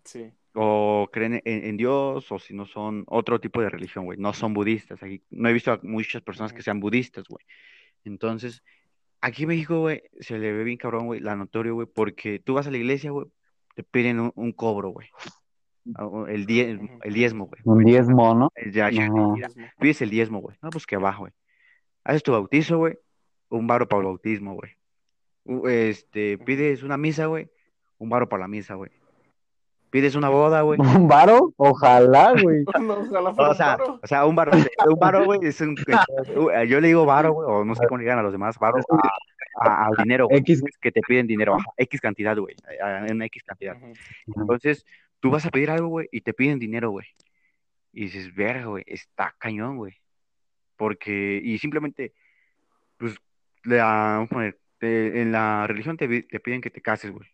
sí. 0.03 0.31
o 0.53 1.07
creen 1.13 1.35
en, 1.45 1.65
en 1.65 1.77
Dios, 1.77 2.31
o 2.31 2.39
si 2.39 2.53
no 2.55 2.65
son 2.65 3.03
otro 3.07 3.39
tipo 3.39 3.61
de 3.61 3.69
religión, 3.69 4.05
güey. 4.05 4.17
No 4.17 4.33
son 4.33 4.53
budistas. 4.53 5.01
Aquí 5.03 5.21
no 5.29 5.47
he 5.47 5.53
visto 5.53 5.71
a 5.71 5.79
muchas 5.83 6.21
personas 6.23 6.51
que 6.51 6.57
Ujú. 6.59 6.63
sean 6.63 6.79
budistas, 6.79 7.25
güey. 7.29 7.45
Entonces, 8.03 8.63
aquí 9.21 9.43
en 9.43 9.49
México, 9.49 9.81
güey, 9.81 10.01
se 10.19 10.39
le 10.39 10.51
ve 10.51 10.63
bien 10.63 10.77
cabrón, 10.77 11.05
güey, 11.05 11.19
la 11.19 11.35
notorio, 11.35 11.75
güey, 11.75 11.87
porque 11.87 12.39
tú 12.39 12.55
vas 12.55 12.65
a 12.65 12.71
la 12.71 12.77
iglesia, 12.77 13.11
güey, 13.11 13.27
te 13.75 13.83
piden 13.83 14.19
un, 14.19 14.31
un 14.35 14.51
cobro, 14.51 14.89
güey. 14.89 15.07
O- 15.97 16.27
El, 16.27 16.45
die- 16.45 16.75
Ujú. 16.75 16.99
el 17.03 17.13
diezmo, 17.13 17.45
güey. 17.47 17.61
Un 17.65 17.83
diezmo, 17.83 18.35
¿no? 18.35 18.51
Ya- 18.71 18.89
ya- 18.91 19.09
mira, 19.09 19.49
pides 19.79 20.01
el 20.01 20.09
diezmo, 20.09 20.39
güey. 20.41 20.57
No, 20.61 20.69
pues 20.69 20.85
que 20.85 20.97
va, 20.97 21.15
güey. 21.15 21.31
Haces 22.03 22.23
tu 22.23 22.31
bautizo, 22.31 22.77
güey. 22.77 22.97
Un 23.49 23.65
varo 23.67 23.87
para 23.87 24.01
el 24.01 24.05
bautismo, 24.07 24.55
güey. 24.55 24.71
Este, 25.89 26.37
pides 26.37 26.83
una 26.83 26.97
misa, 26.97 27.25
güey. 27.25 27.49
Un 27.97 28.09
varo 28.09 28.29
para 28.29 28.41
la 28.41 28.47
misa, 28.47 28.75
güey. 28.75 28.91
Pides 29.89 30.13
una 30.13 30.29
boda, 30.29 30.61
güey. 30.61 30.79
¿Un 30.79 31.07
varo? 31.07 31.51
Ojalá, 31.57 32.33
güey. 32.43 32.63
No, 32.79 32.93
ojalá 32.99 33.33
fuera 33.33 33.49
O 33.49 33.51
un 33.51 33.57
sea, 33.57 33.77
paro. 33.77 33.99
o 34.03 34.07
sea, 34.07 34.25
un 34.27 34.35
varo, 34.35 34.51
un 34.53 34.99
varo, 34.99 35.25
güey, 35.25 35.39
es 35.43 35.59
un, 35.61 35.75
yo 36.67 36.79
le 36.79 36.87
digo 36.87 37.05
varo, 37.05 37.33
güey, 37.33 37.47
o 37.49 37.65
no 37.65 37.73
sé 37.73 37.87
cómo 37.87 37.97
le 37.97 38.03
digan 38.03 38.19
a 38.19 38.23
los 38.23 38.31
demás, 38.31 38.59
varo 38.59 38.77
a, 38.77 39.67
a- 39.67 39.85
al 39.87 39.93
dinero, 39.97 40.27
güey, 40.27 40.39
X. 40.41 40.61
que 40.79 40.91
te 40.91 41.01
piden 41.01 41.25
dinero, 41.25 41.57
X 41.77 41.99
cantidad, 41.99 42.37
güey, 42.37 42.55
una 43.11 43.25
X 43.25 43.43
cantidad. 43.43 43.75
Entonces, 44.27 44.85
tú 45.19 45.29
vas 45.31 45.45
a 45.45 45.51
pedir 45.51 45.71
algo, 45.71 45.87
güey, 45.87 46.07
y 46.11 46.21
te 46.21 46.33
piden 46.33 46.59
dinero, 46.59 46.91
güey. 46.91 47.07
Y 47.93 48.03
dices, 48.05 48.33
verga, 48.35 48.65
güey, 48.67 48.83
está 48.87 49.35
cañón, 49.39 49.77
güey. 49.77 49.95
Porque, 50.77 51.41
y 51.43 51.57
simplemente, 51.59 52.13
pues, 52.97 53.15
la, 53.63 53.85
vamos 53.85 54.31
a 54.31 54.35
poner, 54.35 54.59
te- 54.79 55.21
en 55.21 55.31
la 55.31 55.67
religión 55.67 55.97
te, 55.97 56.23
te 56.23 56.39
piden 56.39 56.61
que 56.61 56.69
te 56.71 56.81
cases, 56.81 57.11
güey. 57.11 57.27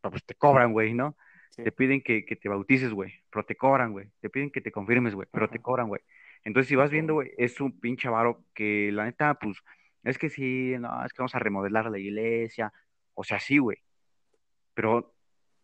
Pero, 0.00 0.10
Pues 0.12 0.24
te 0.24 0.34
cobran, 0.34 0.72
güey, 0.72 0.94
¿no? 0.94 1.16
Sí. 1.50 1.62
Te 1.64 1.72
piden 1.72 2.02
que, 2.02 2.24
que 2.24 2.36
te 2.36 2.48
bautices, 2.48 2.92
güey, 2.92 3.12
pero 3.30 3.44
te 3.44 3.56
cobran, 3.56 3.92
güey. 3.92 4.10
Te 4.20 4.30
piden 4.30 4.50
que 4.50 4.60
te 4.60 4.72
confirmes, 4.72 5.14
güey, 5.14 5.28
pero 5.32 5.48
te 5.50 5.60
cobran, 5.60 5.88
güey. 5.88 6.02
Entonces, 6.44 6.68
si 6.68 6.76
vas 6.76 6.90
viendo, 6.90 7.14
güey, 7.14 7.32
es 7.38 7.60
un 7.60 7.78
pinche 7.80 8.08
varo 8.08 8.44
que 8.54 8.90
la 8.92 9.04
neta, 9.04 9.34
pues, 9.34 9.58
es 10.04 10.18
que 10.18 10.30
sí, 10.30 10.74
no, 10.80 11.04
es 11.04 11.12
que 11.12 11.18
vamos 11.22 11.34
a 11.34 11.38
remodelar 11.38 11.90
la 11.90 11.98
iglesia, 11.98 12.72
o 13.14 13.24
sea, 13.24 13.38
sí, 13.40 13.58
güey. 13.58 13.78
Pero 14.74 15.14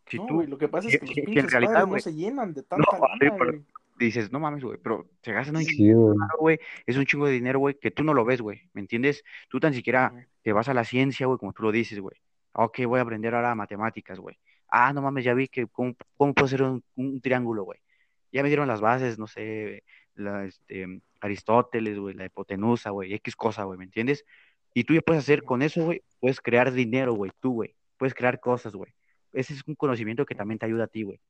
si 0.09 0.19
No, 0.19 0.27
tú, 0.27 0.37
güey, 0.37 0.49
lo 0.49 0.59
que 0.59 0.69
pasa 0.69 0.89
es 0.89 0.97
que 0.99 1.07
los 1.07 1.15
si 1.15 1.21
en 1.21 1.25
pinches 1.25 1.51
realidad, 1.51 1.63
padres 1.63 1.89
no 1.89 1.89
güey, 1.89 2.01
se 2.01 2.15
llenan 2.15 2.55
de 2.55 2.63
no, 2.75 2.85
tanta 2.87 3.01
sí, 3.01 3.05
lana, 3.05 3.35
pero 3.37 3.53
güey. 3.53 3.67
dices, 3.95 4.33
no 4.33 4.41
mames, 4.41 4.65
güey, 4.65 4.79
pero 4.83 5.11
se 5.23 5.33
gastan 5.33 5.57
un 5.57 5.65
Sí, 5.65 5.67
chingo 5.67 5.95
de 5.95 5.99
güey. 5.99 6.09
dinero, 6.09 6.39
güey, 6.39 6.59
es 6.87 6.97
un 6.97 7.05
chingo 7.07 7.27
de 7.27 7.33
dinero, 7.33 7.59
güey, 7.61 7.79
que 7.79 7.91
tú 7.91 8.05
no 8.05 8.15
lo 8.15 8.25
ves, 8.25 8.41
güey, 8.41 8.71
¿me 8.73 8.81
entiendes? 8.81 9.25
Tú 9.49 9.61
tan 9.61 9.75
siquiera 9.75 10.15
te 10.43 10.53
vas 10.53 10.69
a 10.69 10.75
la 10.75 10.85
ciencia, 10.85 11.27
güey, 11.27 11.39
como 11.39 11.53
tú 11.53 11.63
lo 11.65 11.73
dices, 11.73 12.01
güey. 12.01 12.17
Ok, 12.53 12.81
voy 12.87 12.99
a 13.01 13.03
aprender 13.03 13.35
ahora 13.35 13.55
matemáticas, 13.55 14.19
güey. 14.21 14.39
Ah, 14.69 14.93
no 14.93 15.03
mames, 15.03 15.25
ya 15.25 15.35
vi 15.35 15.49
que 15.49 15.67
cómo, 15.69 15.95
cómo 16.17 16.35
puedo 16.35 16.47
hacer 16.47 16.63
un, 16.63 16.83
un 16.97 17.21
triángulo, 17.21 17.65
güey. 17.65 17.81
Ya 18.33 18.43
me 18.43 18.49
dieron 18.49 18.69
las 18.69 18.81
bases, 18.81 19.19
no 19.19 19.27
sé, 19.27 19.85
la, 20.15 20.45
este, 20.47 21.01
Aristóteles, 21.21 21.99
güey, 21.99 22.15
la 22.15 22.27
hipotenusa, 22.27 22.91
güey, 22.91 23.15
X 23.15 23.37
cosa, 23.37 23.65
güey, 23.65 23.79
¿me 23.79 23.85
entiendes? 23.85 24.25
Y 24.75 24.85
tú 24.85 24.95
ya 24.95 25.01
puedes 25.03 25.23
hacer 25.25 25.45
con 25.45 25.63
eso, 25.63 25.85
güey, 25.85 26.03
puedes 26.21 26.41
crear 26.41 26.73
dinero, 26.73 27.15
güey, 27.15 27.33
tú, 27.41 27.53
güey, 27.55 27.75
puedes 27.97 28.15
crear 28.15 28.41
cosas, 28.41 28.75
güey. 28.75 28.93
Ese 29.39 29.55
es 29.55 29.63
un 29.67 29.75
conocimiento 29.75 30.27
que 30.27 30.35
también 30.35 30.59
te 30.59 30.67
ayuda 30.67 30.85
a 30.85 30.89
ti, 30.89 31.03
güey. 31.05 31.21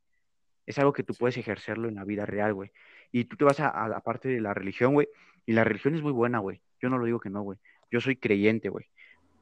Es 0.67 0.79
algo 0.79 0.93
que 0.93 1.03
tú 1.03 1.15
puedes 1.15 1.37
ejercerlo 1.37 1.89
en 1.89 1.95
la 1.97 2.05
vida 2.05 2.27
real, 2.27 2.55
güey. 2.55 2.71
Y 3.13 3.25
tú 3.25 3.37
te 3.37 3.45
vas 3.45 3.61
a, 3.61 3.69
a 3.69 3.89
la 3.89 4.01
parte 4.01 4.29
de 4.29 4.41
la 4.41 4.55
religión, 4.55 4.95
güey, 4.95 5.09
y 5.47 5.53
la 5.53 5.65
religión 5.65 5.95
es 5.95 6.03
muy 6.03 6.13
buena, 6.13 6.39
güey. 6.39 6.61
Yo 6.81 6.89
no 6.91 6.99
lo 6.99 7.05
digo 7.07 7.21
que 7.21 7.31
no, 7.31 7.43
güey. 7.43 7.59
Yo 7.91 8.01
soy 8.01 8.17
creyente, 8.17 8.69
güey. 8.69 8.87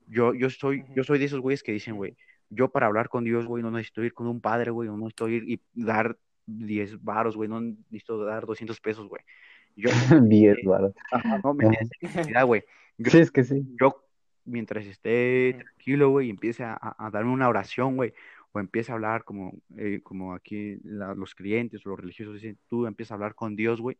Yo, 0.09 0.35
yo 0.35 0.51
soy, 0.51 0.85
yo 0.95 1.03
soy 1.05 1.19
de 1.19 1.25
esos 1.25 1.41
güeyes 1.41 1.63
que 1.63 1.73
dicen, 1.73 1.97
güey, 1.97 2.17
yo 2.49 2.69
para 2.69 2.87
hablar 2.87 3.09
con 3.09 3.25
Dios, 3.25 3.47
güey, 3.47 3.63
no 3.63 3.71
necesito 3.73 4.05
ir 4.05 4.15
con 4.15 4.27
un 4.29 4.41
padre, 4.41 4.71
güey, 4.71 4.89
no 4.89 4.97
necesito 4.97 5.29
ir 5.29 5.43
y 5.49 5.61
dar 5.75 6.17
10 6.47 7.03
varos, 7.03 7.37
güey, 7.37 7.49
no 7.49 7.61
necesito 7.61 8.25
dar 8.25 8.47
200 8.47 8.81
pesos, 8.81 9.09
güey. 9.09 9.23
Yo, 9.75 9.91
10 10.31 10.59
eh, 10.59 10.61
varos. 10.65 10.93
ajá, 11.11 11.41
no, 11.43 11.55
me 11.55 11.67
necesidad, 12.01 12.47
güey. 12.47 12.63
Yo, 12.99 13.11
Sí, 13.11 13.19
es 13.19 13.31
que 13.33 13.43
sí. 13.43 13.63
yo, 13.81 14.01
mientras 14.45 14.87
esté 14.87 15.57
tranquilo, 15.59 16.11
güey, 16.11 16.29
y 16.29 16.31
empiece 16.31 16.63
a, 16.63 16.79
a- 16.81 17.07
a 17.07 17.11
darme 17.11 17.33
una 17.33 17.49
oración, 17.49 17.97
güey, 17.97 18.15
o 18.57 18.61
empiece 18.61 18.91
a 18.91 18.95
hablar 18.95 19.25
como, 19.25 19.53
eh, 19.77 20.01
como 20.03 20.33
aquí 20.33 20.79
la- 20.83 21.15
los 21.15 21.35
creyentes 21.35 21.85
o 21.85 21.91
los 21.91 22.01
religiosos 22.01 22.35
dicen, 22.35 22.59
tú 22.69 22.87
empiezas 22.87 23.13
a 23.13 23.15
hablar 23.15 23.35
con 23.35 23.55
Dios, 23.55 23.81
güey, 23.81 23.99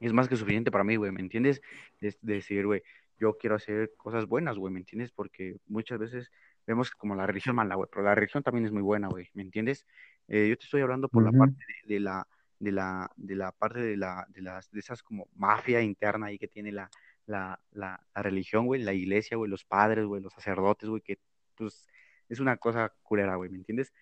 es 0.00 0.12
más 0.12 0.28
que 0.28 0.36
suficiente 0.36 0.70
para 0.70 0.84
mí, 0.84 0.96
güey, 0.96 1.10
¿me 1.10 1.20
entiendes? 1.20 1.62
Es 2.00 2.18
decir, 2.20 2.66
güey, 2.66 2.82
yo 3.18 3.38
quiero 3.38 3.56
hacer 3.56 3.92
cosas 3.96 4.26
buenas, 4.26 4.58
güey, 4.58 4.72
¿me 4.72 4.80
entiendes? 4.80 5.10
Porque 5.10 5.56
muchas 5.68 5.98
veces 5.98 6.30
vemos 6.66 6.90
como 6.90 7.14
la 7.14 7.26
religión 7.26 7.56
mala, 7.56 7.76
güey, 7.76 7.88
pero 7.90 8.02
la 8.04 8.14
religión 8.14 8.42
también 8.42 8.66
es 8.66 8.72
muy 8.72 8.82
buena, 8.82 9.08
güey, 9.08 9.30
¿me 9.32 9.42
entiendes? 9.42 9.86
Eh, 10.28 10.48
yo 10.50 10.56
te 10.58 10.64
estoy 10.64 10.82
hablando 10.82 11.08
por 11.08 11.24
la 11.24 11.30
parte 11.38 11.64
de, 11.86 11.94
de 11.94 12.00
la, 12.00 12.26
de 12.58 12.72
la, 12.72 13.10
de 13.16 13.34
la 13.36 13.52
parte 13.52 13.80
de 13.80 13.96
la, 13.96 14.26
de 14.28 14.42
las, 14.42 14.70
de 14.70 14.80
esas 14.80 15.02
como 15.02 15.28
mafia 15.34 15.80
interna 15.82 16.26
ahí 16.26 16.38
que 16.38 16.48
tiene 16.48 16.72
la, 16.72 16.90
la, 17.26 17.58
la, 17.72 18.00
la 18.14 18.22
religión, 18.22 18.66
güey, 18.66 18.82
la 18.82 18.92
iglesia, 18.92 19.36
güey, 19.36 19.50
los 19.50 19.64
padres, 19.64 20.04
güey, 20.04 20.20
los 20.20 20.32
sacerdotes, 20.34 20.88
güey, 20.90 21.00
que, 21.00 21.18
pues, 21.56 21.88
es 22.28 22.40
una 22.40 22.56
cosa 22.56 22.92
culera, 23.02 23.36
güey, 23.36 23.50
¿me 23.50 23.58
entiendes? 23.58 23.92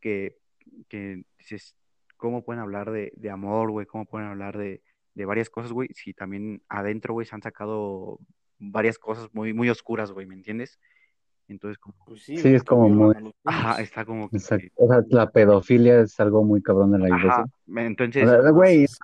Que, 0.00 0.38
que 0.88 1.24
dices, 1.38 1.76
¿cómo 2.16 2.44
pueden 2.44 2.62
hablar 2.62 2.90
de, 2.90 3.12
de 3.16 3.30
amor, 3.30 3.70
güey? 3.70 3.86
¿Cómo 3.86 4.04
pueden 4.06 4.28
hablar 4.28 4.56
de, 4.58 4.82
de 5.14 5.24
varias 5.24 5.50
cosas, 5.50 5.72
güey? 5.72 5.88
Si 5.94 6.14
también 6.14 6.62
adentro, 6.68 7.14
güey, 7.14 7.26
se 7.26 7.34
han 7.34 7.42
sacado 7.42 8.18
varias 8.58 8.98
cosas 8.98 9.28
muy, 9.32 9.52
muy 9.52 9.68
oscuras, 9.68 10.10
güey, 10.12 10.26
¿me 10.26 10.34
entiendes? 10.34 10.78
Entonces, 11.48 11.78
como, 11.78 11.94
Pues 12.06 12.22
sí, 12.22 12.36
Sí, 12.38 12.54
es 12.54 12.62
como 12.64 12.88
muy... 12.88 13.34
ajá, 13.44 13.82
está 13.82 14.04
como 14.04 14.30
que, 14.30 14.38
Exacto. 14.38 14.66
O 14.76 14.88
sea, 14.88 15.02
la 15.08 15.30
pedofilia 15.30 16.00
es 16.00 16.18
algo 16.18 16.42
muy 16.42 16.62
cabrón 16.62 16.92
de 16.92 16.98
la 16.98 17.08
iglesia. 17.08 17.30
ajá, 17.30 17.44
O 17.44 17.78
entonces, 17.78 18.28
sea, 18.28 18.50
güey, 18.50 18.80
Entonces, 18.82 18.98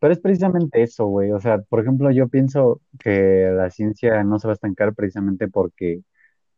pero 0.00 0.12
es 0.12 0.20
precisamente 0.20 0.82
eso, 0.82 1.06
güey. 1.06 1.32
O 1.32 1.40
sea, 1.40 1.58
por 1.58 1.80
ejemplo, 1.80 2.10
yo 2.10 2.28
pienso 2.28 2.80
que 2.98 3.50
la 3.52 3.70
ciencia 3.70 4.22
no 4.22 4.38
se 4.38 4.46
va 4.46 4.52
a 4.52 4.54
estancar 4.54 4.94
precisamente 4.94 5.48
porque 5.48 6.02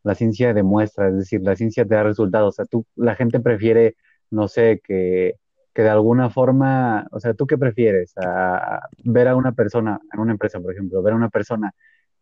la 0.03 0.15
ciencia 0.15 0.55
demuestra, 0.55 1.09
es 1.09 1.17
decir, 1.17 1.43
la 1.43 1.57
ciencia 1.57 1.85
te 1.85 1.95
da 1.95 2.03
resultados. 2.03 2.49
O 2.49 2.57
sea, 2.57 2.65
tú, 2.67 2.87
la 2.97 3.15
gente 3.17 3.41
prefiere, 3.41 3.97
no 4.31 4.49
sé, 4.49 4.81
que, 4.85 5.35
que 5.75 5.83
de 5.83 5.91
alguna 5.91 6.31
forma, 6.31 7.07
o 7.13 7.21
sea, 7.21 7.35
¿tú 7.35 7.47
qué 7.47 7.59
prefieres? 7.59 8.13
A 8.17 8.81
ver 9.05 9.29
a 9.29 9.37
una 9.37 9.53
persona, 9.53 10.01
en 10.13 10.21
una 10.21 10.33
empresa, 10.33 10.61
por 10.61 10.73
ejemplo, 10.73 11.03
ver 11.03 11.13
a 11.15 11.17
una 11.17 11.31
persona 11.31 11.73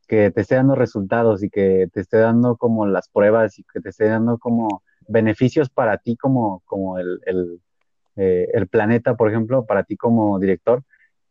que 0.09 0.31
te 0.31 0.41
esté 0.41 0.57
dando 0.57 0.75
resultados 0.75 1.43
y 1.43 1.51
que 1.51 1.89
te 1.93 2.01
esté 2.01 2.19
dando 2.19 2.57
como 2.57 2.87
las 2.87 3.09
pruebas 3.09 3.59
y 3.59 3.65
que 3.65 3.81
te 3.81 3.91
esté 3.91 4.07
dando 4.09 4.39
como 4.39 4.83
beneficios 5.07 5.71
para 5.71 5.99
ti 5.99 6.17
como, 6.17 6.63
como 6.67 6.99
el, 6.99 7.21
el, 7.27 7.61
eh, 8.17 8.49
el 8.53 8.69
planeta, 8.69 9.17
por 9.17 9.29
ejemplo, 9.31 9.67
para 9.67 9.85
ti 9.85 9.97
como 9.97 10.39
director, 10.39 10.83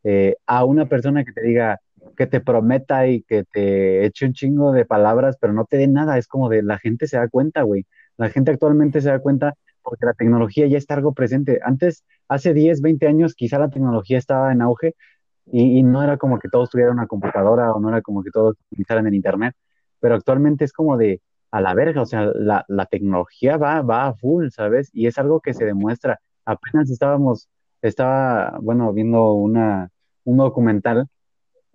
eh, 0.04 0.38
a 0.46 0.64
una 0.64 0.88
persona 0.88 1.26
que 1.26 1.34
te 1.34 1.42
diga, 1.42 1.82
que 2.16 2.28
te 2.28 2.42
prometa 2.42 3.08
y 3.08 3.24
que 3.24 3.44
te 3.44 4.06
eche 4.06 4.26
un 4.26 4.34
chingo 4.34 4.72
de 4.72 4.86
palabras, 4.86 5.38
pero 5.40 5.54
no 5.54 5.66
te 5.66 5.78
dé 5.78 5.88
nada, 5.88 6.18
es 6.18 6.28
como 6.28 6.50
de 6.50 6.64
la 6.64 6.78
gente 6.80 7.08
se 7.08 7.18
da 7.18 7.28
cuenta, 7.28 7.64
güey. 7.64 7.86
La 8.18 8.30
gente 8.30 8.52
actualmente 8.52 9.02
se 9.02 9.10
da 9.10 9.20
cuenta 9.20 9.56
porque 9.84 10.06
la 10.06 10.14
tecnología 10.14 10.68
ya 10.68 10.78
está 10.78 10.96
algo 10.96 11.14
presente. 11.14 11.60
Antes, 11.64 12.04
hace 12.28 12.54
10, 12.54 12.82
20 12.82 13.08
años, 13.08 13.36
quizá 13.36 13.60
la 13.60 13.70
tecnología 13.70 14.18
estaba 14.18 14.52
en 14.52 14.62
auge 14.62 14.96
y, 15.46 15.80
y 15.80 15.84
no 15.84 16.04
era 16.04 16.18
como 16.18 16.40
que 16.40 16.50
todos 16.50 16.70
tuvieran 16.70 16.94
una 16.94 17.08
computadora 17.08 17.72
o 17.74 17.80
no 17.80 17.90
era 17.90 18.02
como 18.02 18.24
que 18.24 18.32
todos 18.32 18.56
utilizaran 18.72 19.08
el 19.08 19.16
internet, 19.16 19.56
pero 20.00 20.16
actualmente 20.16 20.66
es 20.66 20.74
como 20.74 20.98
de 20.98 21.22
a 21.52 21.62
la 21.62 21.74
verga, 21.74 22.02
o 22.02 22.06
sea, 22.06 22.26
la, 22.36 22.66
la 22.68 22.86
tecnología 22.86 23.58
va, 23.58 23.82
va 23.82 24.08
a 24.08 24.14
full, 24.14 24.50
¿sabes? 24.50 24.90
Y 24.94 25.08
es 25.08 25.18
algo 25.18 25.40
que 25.42 25.54
se 25.54 25.66
demuestra. 25.66 26.20
Apenas 26.46 26.90
estábamos, 26.90 27.50
estaba, 27.82 28.58
bueno, 28.62 28.94
viendo 28.94 29.34
una, 29.34 29.90
un 30.26 30.38
documental, 30.38 31.08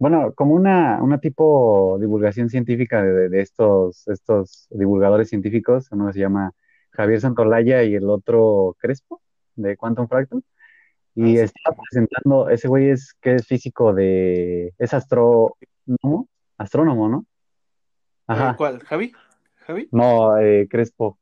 bueno, 0.03 0.33
como 0.35 0.57
una, 0.57 1.01
una 1.01 1.19
tipo 1.21 1.97
divulgación 2.01 2.49
científica 2.49 3.01
de, 3.05 3.29
de 3.29 3.41
estos, 3.41 4.09
estos 4.09 4.67
divulgadores 4.71 5.29
científicos, 5.29 5.87
uno 5.93 6.13
se 6.13 6.19
llama 6.19 6.51
Javier 6.91 7.21
Santolaya 7.21 7.85
y 7.85 7.95
el 7.95 8.11
otro 8.11 8.75
Crespo, 8.81 9.23
de 9.55 9.77
Quantum 9.77 10.09
Fractal. 10.09 10.43
Y 11.15 11.23
Ah, 11.39 11.47
sí. 11.47 11.53
estaba 11.55 11.77
presentando, 11.89 12.49
ese 12.49 12.67
güey 12.67 12.91
es 12.91 13.15
que 13.21 13.37
es 13.37 13.47
físico 13.47 13.95
de, 13.95 14.75
es 14.77 14.93
astrónomo, 14.93 16.29
astrónomo, 16.59 17.09
¿no? 17.09 17.25
Ajá, 18.27 18.57
¿Cuál? 18.57 18.81
¿Javi? 18.81 19.13
¿Javi? 19.55 19.89
no, 19.93 20.37
eh, 20.37 20.67
Crespo, 20.69 21.17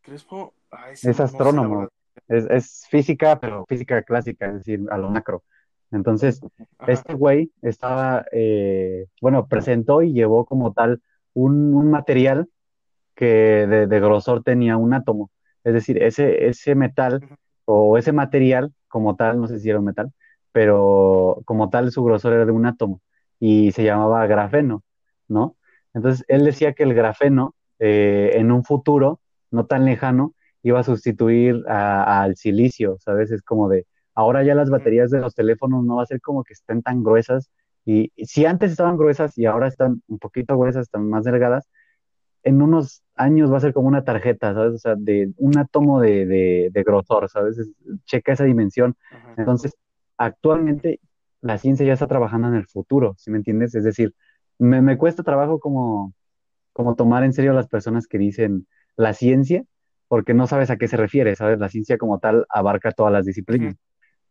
¿Crespo? 0.00 0.54
Ah, 0.70 0.92
es 0.92 1.04
no 1.04 1.12
sé, 1.12 1.18
la 1.18 1.24
astrónomo, 1.24 1.88
es, 2.28 2.44
es 2.48 2.86
física, 2.88 3.40
pero 3.40 3.64
física 3.66 4.00
clásica, 4.04 4.46
es 4.46 4.54
decir, 4.58 4.80
a 4.92 4.96
lo 4.96 5.10
macro. 5.10 5.42
Entonces, 5.90 6.40
Ajá. 6.78 6.92
este 6.92 7.14
güey 7.14 7.52
estaba, 7.62 8.24
eh, 8.32 9.06
bueno, 9.20 9.46
presentó 9.48 10.02
y 10.02 10.12
llevó 10.12 10.44
como 10.44 10.72
tal 10.72 11.02
un, 11.34 11.74
un 11.74 11.90
material 11.90 12.48
que 13.14 13.26
de, 13.66 13.86
de 13.86 14.00
grosor 14.00 14.42
tenía 14.42 14.76
un 14.76 14.94
átomo. 14.94 15.30
Es 15.64 15.74
decir, 15.74 16.02
ese, 16.02 16.46
ese 16.48 16.74
metal 16.74 17.22
o 17.64 17.98
ese 17.98 18.12
material 18.12 18.72
como 18.88 19.16
tal, 19.16 19.40
no 19.40 19.48
sé 19.48 19.60
si 19.60 19.70
era 19.70 19.78
un 19.78 19.86
metal, 19.86 20.12
pero 20.52 21.40
como 21.44 21.70
tal 21.70 21.90
su 21.90 22.04
grosor 22.04 22.34
era 22.34 22.44
de 22.46 22.52
un 22.52 22.66
átomo 22.66 23.00
y 23.40 23.72
se 23.72 23.84
llamaba 23.84 24.26
grafeno, 24.26 24.84
¿no? 25.28 25.56
Entonces 25.94 26.24
él 26.28 26.44
decía 26.44 26.72
que 26.74 26.82
el 26.84 26.94
grafeno 26.94 27.54
eh, 27.78 28.32
en 28.34 28.52
un 28.52 28.64
futuro 28.64 29.20
no 29.50 29.66
tan 29.66 29.84
lejano 29.84 30.34
iba 30.62 30.80
a 30.80 30.84
sustituir 30.84 31.62
al 31.68 32.36
silicio, 32.36 32.96
¿sabes? 33.00 33.30
Es 33.30 33.42
como 33.42 33.68
de, 33.68 33.86
ahora 34.14 34.42
ya 34.44 34.54
las 34.54 34.70
baterías 34.70 35.10
de 35.10 35.20
los 35.20 35.34
teléfonos 35.34 35.84
no 35.84 35.96
va 35.96 36.02
a 36.04 36.06
ser 36.06 36.20
como 36.20 36.44
que 36.44 36.52
estén 36.54 36.82
tan 36.82 37.02
gruesas 37.02 37.50
y 37.84 38.12
y 38.16 38.26
si 38.26 38.46
antes 38.46 38.70
estaban 38.72 38.96
gruesas 38.96 39.36
y 39.38 39.46
ahora 39.46 39.68
están 39.68 40.02
un 40.08 40.18
poquito 40.18 40.56
gruesas, 40.58 40.84
están 40.84 41.08
más 41.10 41.24
delgadas, 41.24 41.68
en 42.42 42.60
unos 42.62 43.02
años 43.14 43.52
va 43.52 43.56
a 43.58 43.60
ser 43.60 43.72
como 43.72 43.88
una 43.88 44.04
tarjeta, 44.04 44.52
¿sabes? 44.54 44.74
O 44.74 44.78
sea, 44.78 44.94
de 44.96 45.32
un 45.38 45.56
átomo 45.58 46.00
de, 46.00 46.26
de, 46.26 46.70
de 46.72 46.82
grosor, 46.82 47.28
¿sabes? 47.30 47.58
Es- 47.58 47.70
checa 48.04 48.32
esa 48.32 48.44
dimensión. 48.44 48.96
Ajá. 49.10 49.34
Entonces, 49.38 49.72
actualmente 50.18 51.00
la 51.40 51.58
ciencia 51.58 51.86
ya 51.86 51.94
está 51.94 52.06
trabajando 52.06 52.48
en 52.48 52.54
el 52.54 52.66
futuro, 52.66 53.14
¿sí 53.18 53.30
me 53.30 53.38
entiendes? 53.38 53.74
Es 53.74 53.84
decir, 53.84 54.14
me, 54.58 54.82
me 54.82 54.98
cuesta 54.98 55.22
trabajo 55.22 55.58
como, 55.60 56.14
como 56.72 56.94
tomar 56.96 57.24
en 57.24 57.32
serio 57.32 57.52
a 57.52 57.54
las 57.54 57.68
personas 57.68 58.06
que 58.06 58.18
dicen 58.18 58.66
la 58.96 59.14
ciencia, 59.14 59.64
porque 60.08 60.34
no 60.34 60.46
sabes 60.46 60.70
a 60.70 60.76
qué 60.76 60.88
se 60.88 60.96
refiere, 60.96 61.36
¿sabes? 61.36 61.58
La 61.58 61.68
ciencia 61.68 61.98
como 61.98 62.18
tal 62.20 62.46
abarca 62.50 62.92
todas 62.92 63.12
las 63.12 63.26
disciplinas. 63.26 63.76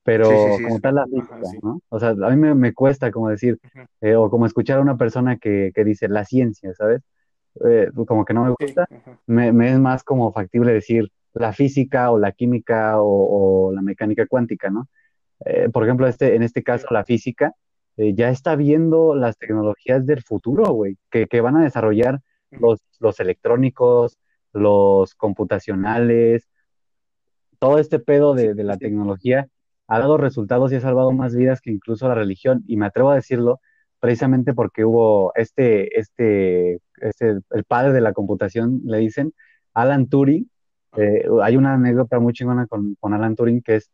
Pero 0.04 0.30
Sí, 0.30 0.36
sí, 0.52 0.58
sí, 0.58 0.64
como 0.64 0.80
tal 0.80 0.96
la 0.96 1.02
Ajá, 1.04 1.12
física, 1.12 1.46
sí. 1.46 1.60
¿no? 1.62 1.82
O 1.90 2.00
sea, 2.00 2.10
a 2.10 2.30
mí 2.30 2.36
me, 2.36 2.54
me 2.56 2.74
cuesta 2.74 3.12
como 3.12 3.30
decir, 3.30 3.60
eh, 4.02 4.16
o 4.16 4.30
como 4.30 4.46
escuchar 4.46 4.80
a 4.80 4.82
una 4.82 4.98
persona 4.98 5.38
que, 5.38 5.72
que 5.74 5.84
dice 5.84 6.08
la 6.10 6.26
ciencia, 6.26 6.74
¿sabes? 6.74 7.02
Eh, 7.66 7.90
como 8.08 8.26
que 8.26 8.34
no 8.34 8.44
me 8.46 8.56
gusta, 8.60 8.88
Ajá. 8.90 9.20
me, 9.28 9.52
me 9.54 9.72
es 9.72 9.80
más 9.80 10.04
como 10.04 10.32
factible 10.34 10.74
decir 10.74 11.10
la 11.34 11.54
física 11.54 12.12
o 12.12 12.20
la 12.20 12.32
química 12.32 13.02
o, 13.02 13.68
o 13.68 13.72
la 13.74 13.82
mecánica 13.82 14.26
cuántica, 14.28 14.70
¿no? 14.70 14.88
Eh, 15.46 15.70
por 15.70 15.84
ejemplo, 15.84 16.08
este, 16.08 16.36
en 16.36 16.44
este 16.44 16.64
caso, 16.64 16.88
la 16.92 17.04
física 17.06 17.54
eh, 17.98 18.14
ya 18.14 18.30
está 18.30 18.56
viendo 18.56 19.16
las 19.16 19.38
tecnologías 19.38 20.06
del 20.06 20.24
futuro, 20.24 20.72
güey, 20.74 20.98
que, 21.12 21.28
que 21.28 21.42
van 21.42 21.58
a 21.58 21.64
desarrollar 21.64 22.22
los, 22.52 22.82
los 23.00 23.20
electrónicos, 23.20 24.18
los 24.52 25.16
computacionales, 25.16 26.50
todo 27.60 27.80
este 27.80 28.00
pedo 28.00 28.34
de, 28.34 28.54
de 28.54 28.64
la 28.64 28.78
tecnología 28.78 29.48
ha 29.88 30.00
dado 30.00 30.18
resultados 30.18 30.72
y 30.72 30.76
ha 30.76 30.82
salvado 30.82 31.12
más 31.12 31.36
vidas 31.36 31.62
que 31.62 31.72
incluso 31.72 32.08
la 32.08 32.16
religión. 32.16 32.64
Y 32.68 32.78
me 32.78 32.86
atrevo 32.86 33.12
a 33.12 33.16
decirlo 33.16 33.60
precisamente 34.00 34.54
porque 34.54 34.86
hubo 34.86 35.34
este, 35.36 36.00
este, 36.00 36.80
este 36.98 37.40
el 37.52 37.64
padre 37.66 37.94
de 37.94 38.02
la 38.02 38.14
computación, 38.14 38.82
le 38.86 38.98
dicen, 39.00 39.34
Alan 39.74 40.08
Turing. 40.08 40.50
Eh, 40.98 41.26
hay 41.42 41.58
una 41.58 41.74
anécdota 41.74 42.20
muy 42.20 42.34
chingona 42.34 42.68
con, 42.68 42.96
con 43.00 43.14
Alan 43.14 43.36
Turing 43.36 43.62
que 43.62 43.78
es 43.78 43.90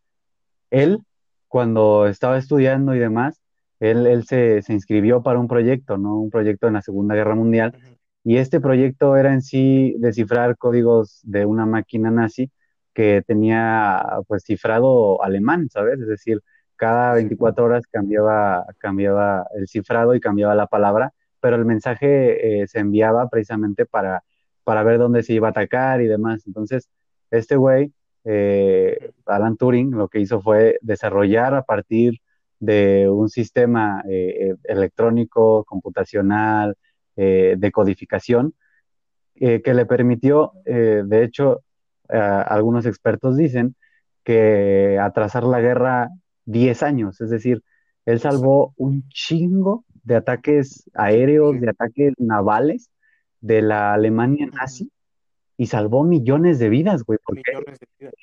él, 0.69 0.99
cuando 1.47 2.07
estaba 2.07 2.37
estudiando 2.37 2.93
y 2.95 2.99
demás, 2.99 3.41
él, 3.79 4.05
él 4.07 4.25
se, 4.25 4.61
se, 4.61 4.73
inscribió 4.73 5.23
para 5.23 5.39
un 5.39 5.47
proyecto, 5.47 5.97
¿no? 5.97 6.19
Un 6.19 6.29
proyecto 6.29 6.67
en 6.67 6.73
la 6.73 6.81
Segunda 6.81 7.15
Guerra 7.15 7.35
Mundial. 7.35 7.75
Y 8.23 8.37
este 8.37 8.59
proyecto 8.59 9.15
era 9.15 9.33
en 9.33 9.41
sí 9.41 9.95
descifrar 9.99 10.57
códigos 10.57 11.21
de 11.23 11.45
una 11.45 11.65
máquina 11.65 12.11
nazi 12.11 12.51
que 12.93 13.23
tenía 13.25 14.03
pues 14.27 14.43
cifrado 14.43 15.23
alemán, 15.23 15.69
¿sabes? 15.69 15.99
Es 15.99 16.07
decir, 16.07 16.41
cada 16.79 17.13
24 17.13 17.65
horas 17.65 17.85
cambiaba, 17.91 18.65
cambiaba 18.77 19.45
el 19.53 19.67
cifrado 19.67 20.15
y 20.15 20.21
cambiaba 20.21 20.55
la 20.55 20.67
palabra, 20.67 21.13
pero 21.41 21.57
el 21.57 21.65
mensaje 21.65 22.61
eh, 22.61 22.67
se 22.67 22.79
enviaba 22.79 23.29
precisamente 23.29 23.85
para, 23.85 24.23
para 24.63 24.83
ver 24.83 24.97
dónde 24.97 25.23
se 25.23 25.33
iba 25.33 25.49
a 25.49 25.51
atacar 25.51 26.01
y 26.01 26.07
demás. 26.07 26.47
Entonces, 26.47 26.89
este 27.31 27.57
güey, 27.57 27.91
eh, 28.23 29.11
Alan 29.25 29.57
Turing, 29.57 29.91
lo 29.91 30.07
que 30.07 30.21
hizo 30.21 30.41
fue 30.41 30.79
desarrollar 30.81 31.53
a 31.53 31.63
partir 31.63 32.21
de 32.59 33.09
un 33.09 33.29
sistema 33.29 34.01
eh, 34.09 34.55
electrónico, 34.63 35.65
computacional, 35.65 36.75
de 37.15 37.71
codificación, 37.73 38.53
que 39.35 39.73
le 39.73 39.85
permitió, 39.85 40.53
de 40.63 41.23
hecho, 41.23 41.63
algunos 42.09 42.85
expertos 42.85 43.37
dicen 43.37 43.75
que 44.23 44.97
atrasar 44.99 45.43
la 45.43 45.61
guerra 45.61 46.09
10 46.45 46.83
años, 46.83 47.21
es 47.21 47.29
decir, 47.29 47.63
él 48.05 48.19
salvó 48.19 48.73
un 48.77 49.07
chingo 49.09 49.85
de 50.03 50.15
ataques 50.15 50.89
aéreos, 50.95 51.59
de 51.59 51.69
ataques 51.69 52.13
navales 52.17 52.89
de 53.41 53.61
la 53.61 53.93
Alemania 53.93 54.47
nazi 54.47 54.91
y 55.57 55.67
salvó 55.67 56.03
millones 56.03 56.57
de 56.57 56.69
vidas, 56.69 57.03
güey, 57.03 57.19
porque 57.23 57.43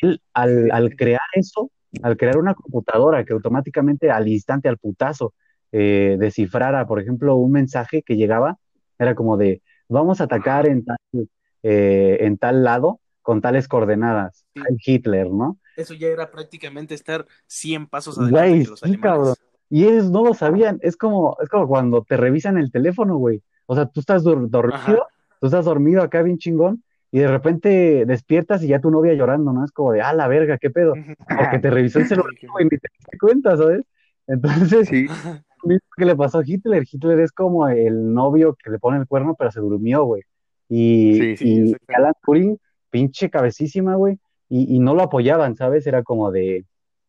él 0.01 0.20
al, 0.32 0.97
crear 0.97 1.20
eso, 1.34 1.70
al 2.03 2.16
crear 2.16 2.39
una 2.39 2.55
computadora 2.55 3.24
que 3.24 3.32
automáticamente 3.32 4.11
al 4.11 4.26
instante, 4.26 4.68
al 4.68 4.78
putazo, 4.78 5.34
eh, 5.70 6.16
descifrara, 6.18 6.87
por 6.87 7.01
ejemplo, 7.01 7.37
un 7.37 7.53
mensaje 7.53 8.03
que 8.03 8.16
llegaba, 8.16 8.59
era 8.99 9.14
como 9.14 9.37
de, 9.37 9.62
vamos 9.89 10.20
a 10.20 10.24
atacar 10.24 10.66
en 10.66 10.84
tal, 10.84 10.99
eh, 11.62 12.18
en 12.20 12.39
tal 12.39 12.64
lado, 12.64 13.01
con 13.27 13.41
tales 13.41 13.66
coordenadas. 13.66 14.47
Hitler, 14.87 15.29
¿no? 15.29 15.59
Eso 15.77 15.95
ya 15.95 16.07
era 16.07 16.31
prácticamente 16.31 16.95
estar 16.95 17.27
100 17.49 17.89
pasos 17.89 18.16
adelante 18.16 18.59
de 18.59 18.64
los 18.66 18.79
sí, 18.79 18.97
Cabrón. 18.99 19.35
Y 19.68 19.83
ellos 19.83 20.12
no 20.12 20.22
lo 20.22 20.33
sabían. 20.33 20.79
Es 20.81 20.97
como, 20.97 21.37
es 21.43 21.49
como 21.49 21.66
cuando 21.66 22.05
te 22.05 22.16
revisan 22.16 22.57
el 22.57 22.70
teléfono, 22.70 23.16
güey. 23.16 23.43
O 23.66 23.74
sea, 23.74 23.87
tú 23.87 23.99
estás 23.99 24.22
dormido, 24.22 25.09
tú 25.41 25.47
estás 25.47 25.64
dormido 25.64 26.03
acá 26.03 26.22
bien 26.22 26.39
chingón, 26.39 26.85
y 27.11 27.18
de 27.18 27.27
repente 27.27 28.05
despiertas 28.07 28.62
y 28.62 28.68
ya 28.68 28.81
tu 28.81 28.93
novia 28.93 29.14
llorando, 29.14 29.53
¿no? 29.53 29.64
Es 29.64 29.72
como 29.72 29.91
de, 29.91 30.03
ah, 30.03 30.12
la 30.12 30.29
verga, 30.29 30.57
qué 30.57 30.70
pedo. 30.70 30.95
Porque 31.27 31.59
te 31.59 31.68
revisó 31.68 31.99
el 31.99 32.07
celular 32.07 32.33
y 32.61 32.62
ni 32.62 32.70
te 32.70 32.89
diste 32.97 33.18
cuenta, 33.18 33.57
¿sabes? 33.57 33.83
Entonces, 34.29 34.87
sí. 34.87 35.09
¿qué 35.97 36.05
le 36.05 36.14
pasó 36.14 36.39
a 36.39 36.45
Hitler? 36.47 36.85
Hitler 36.89 37.18
es 37.18 37.33
como 37.33 37.66
el 37.66 38.14
novio 38.14 38.55
que 38.55 38.70
le 38.70 38.79
pone 38.79 38.99
el 38.99 39.09
cuerno, 39.09 39.35
pero 39.37 39.51
se 39.51 39.59
durmió, 39.59 40.05
güey. 40.05 40.22
Y, 40.68 41.37
sí, 41.37 41.74
y 41.89 41.93
Alan 41.93 42.12
Turing 42.24 42.57
pinche 42.97 43.28
cabecísima, 43.28 43.94
güey, 43.94 44.18
y, 44.49 44.78
no 44.78 44.94
lo 44.94 45.03
apoyaban, 45.03 45.55
¿sabes? 45.55 45.86
Era 45.86 46.03
como 46.03 46.30
de, 46.30 46.64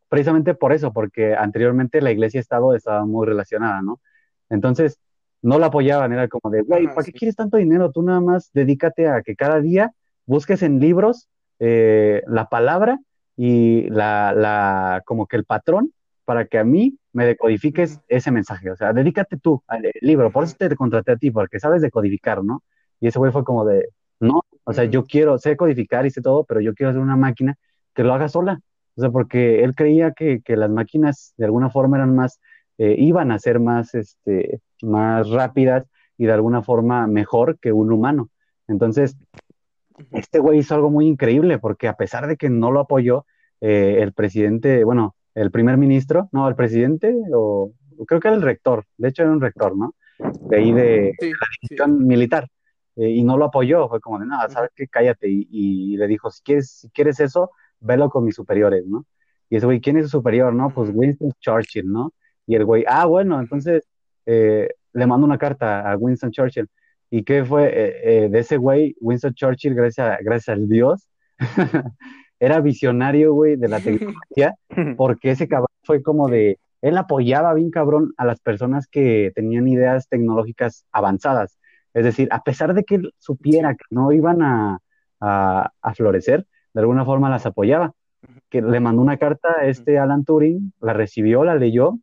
precisamente 0.09 0.53
por 0.53 0.73
eso, 0.73 0.91
porque 0.91 1.33
anteriormente 1.33 2.01
la 2.01 2.11
iglesia-estado 2.11 2.75
estaba 2.75 3.05
muy 3.05 3.25
relacionada, 3.25 3.81
¿no? 3.81 4.01
Entonces, 4.49 4.99
no 5.41 5.59
la 5.59 5.67
apoyaban, 5.67 6.11
era 6.11 6.27
como 6.27 6.51
de, 6.51 6.63
güey, 6.63 6.87
¿para 6.87 7.03
qué 7.03 7.13
quieres 7.13 7.37
tanto 7.37 7.55
dinero? 7.55 7.91
Tú 7.93 8.01
nada 8.01 8.19
más 8.19 8.51
dedícate 8.53 9.07
a 9.07 9.21
que 9.21 9.37
cada 9.37 9.61
día 9.61 9.93
busques 10.25 10.61
en 10.61 10.81
libros 10.81 11.29
eh, 11.59 12.21
la 12.27 12.49
palabra 12.49 12.99
y 13.37 13.89
la, 13.89 14.33
la, 14.33 15.03
como 15.05 15.25
que 15.25 15.37
el 15.37 15.45
patrón 15.45 15.93
para 16.25 16.47
que 16.47 16.57
a 16.57 16.65
mí 16.65 16.97
me 17.13 17.25
decodifiques 17.25 18.01
ese 18.09 18.31
mensaje. 18.31 18.71
O 18.71 18.75
sea, 18.75 18.91
dedícate 18.91 19.37
tú 19.37 19.63
al 19.67 19.89
libro, 20.01 20.33
por 20.33 20.43
eso 20.43 20.55
te 20.59 20.75
contraté 20.75 21.13
a 21.13 21.17
ti, 21.17 21.31
porque 21.31 21.61
sabes 21.61 21.81
decodificar, 21.81 22.43
¿no? 22.43 22.61
Y 22.99 23.07
ese 23.07 23.19
güey 23.19 23.31
fue 23.31 23.45
como 23.45 23.63
de, 23.63 23.87
no, 24.19 24.41
o 24.63 24.73
sea, 24.73 24.85
yo 24.85 25.05
quiero, 25.05 25.37
sé 25.37 25.55
codificar 25.55 26.05
y 26.05 26.11
sé 26.11 26.21
todo, 26.21 26.43
pero 26.43 26.61
yo 26.61 26.73
quiero 26.73 26.89
hacer 26.91 27.01
una 27.01 27.15
máquina 27.15 27.55
que 27.93 28.03
lo 28.03 28.13
haga 28.13 28.29
sola. 28.29 28.59
O 28.95 29.01
sea, 29.01 29.11
porque 29.11 29.63
él 29.63 29.75
creía 29.75 30.11
que, 30.11 30.41
las 30.47 30.69
máquinas 30.69 31.33
de 31.37 31.45
alguna 31.45 31.69
forma 31.69 31.97
eran 31.97 32.15
más, 32.15 32.39
eh, 32.77 32.95
iban 32.97 33.31
a 33.31 33.39
ser 33.39 33.59
más, 33.59 33.93
este, 33.93 34.59
más 34.81 35.29
rápidas 35.29 35.85
y 36.17 36.25
de 36.25 36.33
alguna 36.33 36.63
forma 36.63 37.05
mejor 37.07 37.59
que 37.59 37.71
un 37.71 37.91
humano. 37.91 38.29
Entonces, 38.67 39.15
este 40.11 40.39
güey 40.39 40.59
hizo 40.59 40.75
algo 40.75 40.89
muy 40.89 41.07
increíble 41.07 41.59
porque 41.59 41.87
a 41.87 41.93
pesar 41.93 42.27
de 42.27 42.37
que 42.37 42.49
no 42.49 42.71
lo 42.71 42.79
apoyó, 42.81 43.25
eh, 43.61 43.99
el 44.01 44.13
presidente, 44.13 44.83
bueno, 44.83 45.15
el 45.33 45.51
primer 45.51 45.77
ministro, 45.77 46.29
no, 46.31 46.47
el 46.47 46.55
presidente, 46.55 47.15
o 47.33 47.71
creo 48.07 48.19
que 48.19 48.27
era 48.27 48.37
el 48.37 48.43
rector, 48.43 48.85
de 48.97 49.09
hecho 49.09 49.23
era 49.23 49.31
un 49.31 49.41
rector, 49.41 49.75
¿no? 49.75 49.93
De 50.41 50.57
ahí 50.57 50.71
de, 50.71 51.13
la 51.21 51.47
división 51.61 52.05
militar. 52.05 52.47
Eh, 52.97 53.09
y 53.11 53.23
no 53.23 53.37
lo 53.37 53.45
apoyó, 53.45 53.87
fue 53.87 54.01
como 54.01 54.19
de, 54.19 54.25
nada, 54.25 54.49
¿sabes 54.49 54.71
qué? 54.75 54.87
Cállate. 54.87 55.27
Y, 55.29 55.97
le 55.97 56.07
dijo, 56.07 56.31
si 56.31 56.41
quieres, 56.43 56.71
si 56.71 56.89
quieres 56.89 57.19
eso, 57.19 57.51
velo 57.79 58.09
con 58.09 58.25
mis 58.25 58.35
superiores, 58.35 58.85
¿no? 58.87 59.05
Y 59.49 59.57
ese 59.57 59.65
güey, 59.65 59.79
¿quién 59.79 59.97
es 59.97 60.05
su 60.05 60.17
superior, 60.17 60.53
no? 60.53 60.69
Pues 60.71 60.89
Winston 60.93 61.31
Churchill, 61.39 61.89
¿no? 61.91 62.11
Y 62.47 62.55
el 62.55 62.65
güey, 62.65 62.83
ah, 62.87 63.05
bueno, 63.05 63.39
entonces 63.39 63.87
eh, 64.25 64.69
le 64.93 65.07
mando 65.07 65.25
una 65.25 65.37
carta 65.37 65.89
a 65.91 65.95
Winston 65.95 66.31
Churchill. 66.31 66.67
¿Y 67.09 67.23
qué 67.23 67.45
fue 67.45 67.71
eh, 67.73 68.29
de 68.29 68.39
ese 68.39 68.57
güey? 68.57 68.95
Winston 68.99 69.33
Churchill, 69.33 69.75
gracias, 69.75 70.17
gracias 70.21 70.57
al 70.57 70.67
Dios, 70.67 71.09
era 72.39 72.59
visionario, 72.61 73.33
güey, 73.33 73.55
de 73.55 73.67
la 73.67 73.79
tecnología, 73.79 74.55
porque 74.97 75.31
ese 75.31 75.47
cabrón 75.47 75.67
fue 75.83 76.01
como 76.01 76.27
de, 76.27 76.59
él 76.81 76.97
apoyaba 76.97 77.53
bien 77.53 77.69
cabrón 77.69 78.13
a 78.17 78.25
las 78.25 78.39
personas 78.41 78.87
que 78.87 79.31
tenían 79.35 79.67
ideas 79.67 80.07
tecnológicas 80.09 80.85
avanzadas. 80.91 81.57
Es 81.93 82.03
decir, 82.03 82.27
a 82.31 82.43
pesar 82.43 82.73
de 82.73 82.83
que 82.83 83.01
supiera 83.17 83.73
que 83.73 83.85
no 83.89 84.11
iban 84.11 84.41
a, 84.41 84.79
florecer, 85.95 86.45
de 86.73 86.79
alguna 86.79 87.05
forma 87.05 87.29
las 87.29 87.45
apoyaba. 87.45 87.93
Que 88.49 88.61
le 88.61 88.79
mandó 88.79 89.01
una 89.01 89.17
carta 89.17 89.49
a 89.59 89.65
este 89.65 89.99
Alan 89.99 90.25
Turing, 90.25 90.73
la 90.79 90.93
recibió, 90.93 91.43
la 91.43 91.55
leyó, 91.55 91.99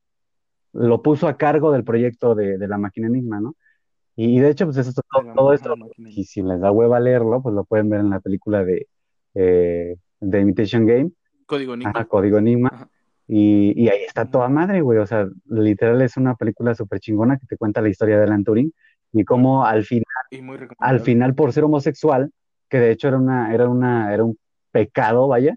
lo 0.73 1.03
puso 1.03 1.29
a 1.29 1.37
cargo 1.37 1.73
del 1.73 1.85
proyecto 1.85 2.35
de, 2.35 2.59
la 2.67 2.79
máquina 2.79 3.07
Enigma, 3.07 3.41
¿no? 3.41 3.55
Y, 4.17 4.39
de 4.39 4.51
hecho, 4.51 4.67
pues 4.67 4.77
eso, 4.77 5.01
todo, 5.35 5.53
esto, 5.53 5.75
y 5.97 6.25
si 6.25 6.43
les 6.43 6.61
da 6.61 6.71
hueva 6.71 7.01
leerlo, 7.01 7.43
pues 7.43 7.55
lo 7.55 7.65
pueden 7.65 7.89
ver 7.89 8.01
en 8.01 8.11
la 8.11 8.21
película 8.21 8.65
de, 8.65 8.87
eh, 9.35 9.97
de 10.21 10.41
Imitation 10.41 10.87
Game. 10.87 11.11
Código 11.47 11.75
Enigma. 11.75 12.05
Código 12.05 12.39
Enigma. 12.39 12.89
Y, 13.27 13.73
y, 13.77 13.89
ahí 13.89 14.03
está 14.03 14.31
toda 14.31 14.49
madre, 14.49 14.83
güey. 14.83 14.99
O 14.99 15.07
sea, 15.07 15.29
literal 15.47 16.01
es 16.03 16.17
una 16.17 16.35
película 16.37 16.75
súper 16.75 17.01
chingona 17.01 17.39
que 17.39 17.47
te 17.47 17.57
cuenta 17.57 17.81
la 17.81 17.89
historia 17.89 18.19
de 18.19 18.25
Alan 18.25 18.45
Turing 18.45 18.73
y 19.15 19.25
cómo 19.25 19.65
al 19.65 19.85
final, 19.85 20.05
al 20.79 21.01
final 21.01 21.35
por 21.35 21.53
ser 21.53 21.65
homosexual, 21.65 22.33
que 22.69 22.81
de 22.81 22.91
hecho 22.91 23.09
era 23.09 23.17
una, 23.17 23.55
era 23.55 23.69
una, 23.69 24.13
era 24.13 24.25
un 24.25 24.37
pecado, 24.73 25.29
vaya, 25.29 25.57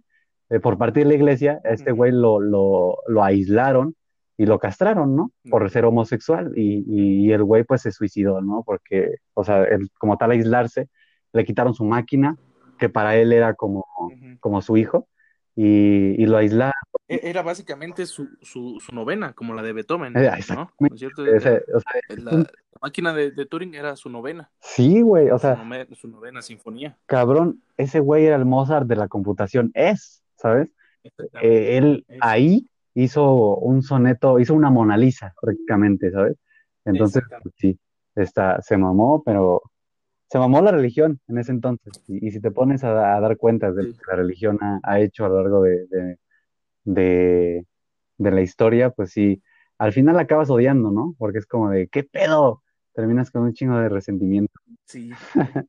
eh, 0.50 0.60
por 0.60 0.78
parte 0.78 1.00
de 1.00 1.08
la 1.08 1.16
iglesia, 1.16 1.60
este 1.64 1.92
güey 1.92 2.12
lo, 2.12 2.40
lo, 2.40 3.00
lo, 3.08 3.24
aislaron 3.24 3.96
y 4.38 4.46
lo 4.46 4.60
castraron, 4.60 5.16
¿no? 5.16 5.32
Por 5.50 5.70
ser 5.72 5.86
homosexual. 5.86 6.54
Y, 6.56 6.84
y, 6.88 7.32
el 7.32 7.44
güey 7.44 7.64
pues 7.64 7.82
se 7.82 7.92
suicidó, 7.92 8.42
¿no? 8.42 8.64
Porque, 8.64 9.16
o 9.34 9.44
sea, 9.44 9.68
como 9.98 10.18
tal 10.18 10.32
aislarse, 10.32 10.88
le 11.34 11.44
quitaron 11.44 11.74
su 11.74 11.84
máquina, 11.84 12.38
que 12.78 12.90
para 12.90 13.18
él 13.18 13.34
era 13.34 13.56
como, 13.56 13.86
como 14.40 14.62
su 14.62 14.78
hijo, 14.78 15.08
y, 15.58 16.22
y, 16.22 16.26
lo 16.28 16.38
aislaron. 16.38 16.72
E, 17.08 17.20
era 17.24 17.42
básicamente 17.42 18.06
su, 18.06 18.30
su, 18.44 18.80
su 18.80 18.94
novena, 18.94 19.34
como 19.34 19.56
la 19.56 19.64
de 19.64 19.74
Beethoven, 19.74 20.16
eh, 20.16 20.30
¿no? 20.50 20.72
¿No 20.80 20.88
es 20.94 21.00
cierto? 21.00 21.24
o 21.24 21.40
sea, 21.40 21.60
la, 22.10 22.46
máquina 22.80 23.12
de, 23.12 23.32
Turing 23.48 23.74
era 23.74 23.96
su 23.96 24.08
novena. 24.10 24.52
Sí, 24.60 25.02
güey, 25.02 25.32
o 25.32 25.40
sea. 25.40 25.60
Su, 25.96 26.08
novena 26.10 26.44
sinfonía. 26.44 26.96
Cabrón, 27.08 27.64
ese 27.76 28.00
güey 28.00 28.26
era 28.26 28.36
el 28.36 28.46
Mozart 28.46 28.86
de 28.86 28.98
la 28.98 29.08
computación. 29.08 29.72
Es, 29.74 30.24
¿sabes? 30.36 30.72
Eh, 31.42 31.78
él 31.78 32.06
ahí 32.20 32.70
hizo 32.94 33.56
un 33.58 33.82
soneto, 33.82 34.40
hizo 34.40 34.54
una 34.54 34.70
Mona 34.70 34.96
Lisa, 34.96 35.34
prácticamente, 35.42 36.12
¿sabes? 36.12 36.38
Entonces, 36.86 37.24
sí, 37.56 37.80
está, 38.16 38.62
se 38.62 38.78
mamó, 38.78 39.24
pero 39.26 39.64
se 40.30 40.40
mamó 40.40 40.62
la 40.62 40.72
religión 40.72 41.20
en 41.28 41.38
ese 41.38 41.52
entonces. 41.52 42.04
Y, 42.08 42.32
si 42.32 42.40
te 42.42 42.52
pones 42.52 42.84
a, 42.84 42.92
dar 42.92 43.38
cuenta 43.38 43.72
de 43.72 43.84
lo 43.84 43.94
que 43.94 44.02
la 44.08 44.16
religión 44.16 44.60
ha, 44.62 45.00
hecho 45.00 45.26
a 45.26 45.30
lo 45.30 45.42
largo 45.42 45.64
de, 45.64 45.88
de, 46.84 47.66
de, 48.18 48.32
la 48.32 48.42
historia, 48.42 48.90
pues 48.90 49.12
sí, 49.12 49.42
al 49.78 49.94
final 49.94 50.20
acabas 50.20 50.50
odiando, 50.50 50.92
¿no? 50.92 51.16
Porque 51.18 51.40
es 51.40 51.46
como 51.46 51.70
de, 51.70 51.88
¿qué 51.88 52.04
pedo? 52.04 52.64
terminas 52.98 53.30
con 53.30 53.44
un 53.44 53.54
chingo 53.54 53.78
de 53.78 53.90
resentimiento. 53.90 54.60
Sí. 54.86 55.12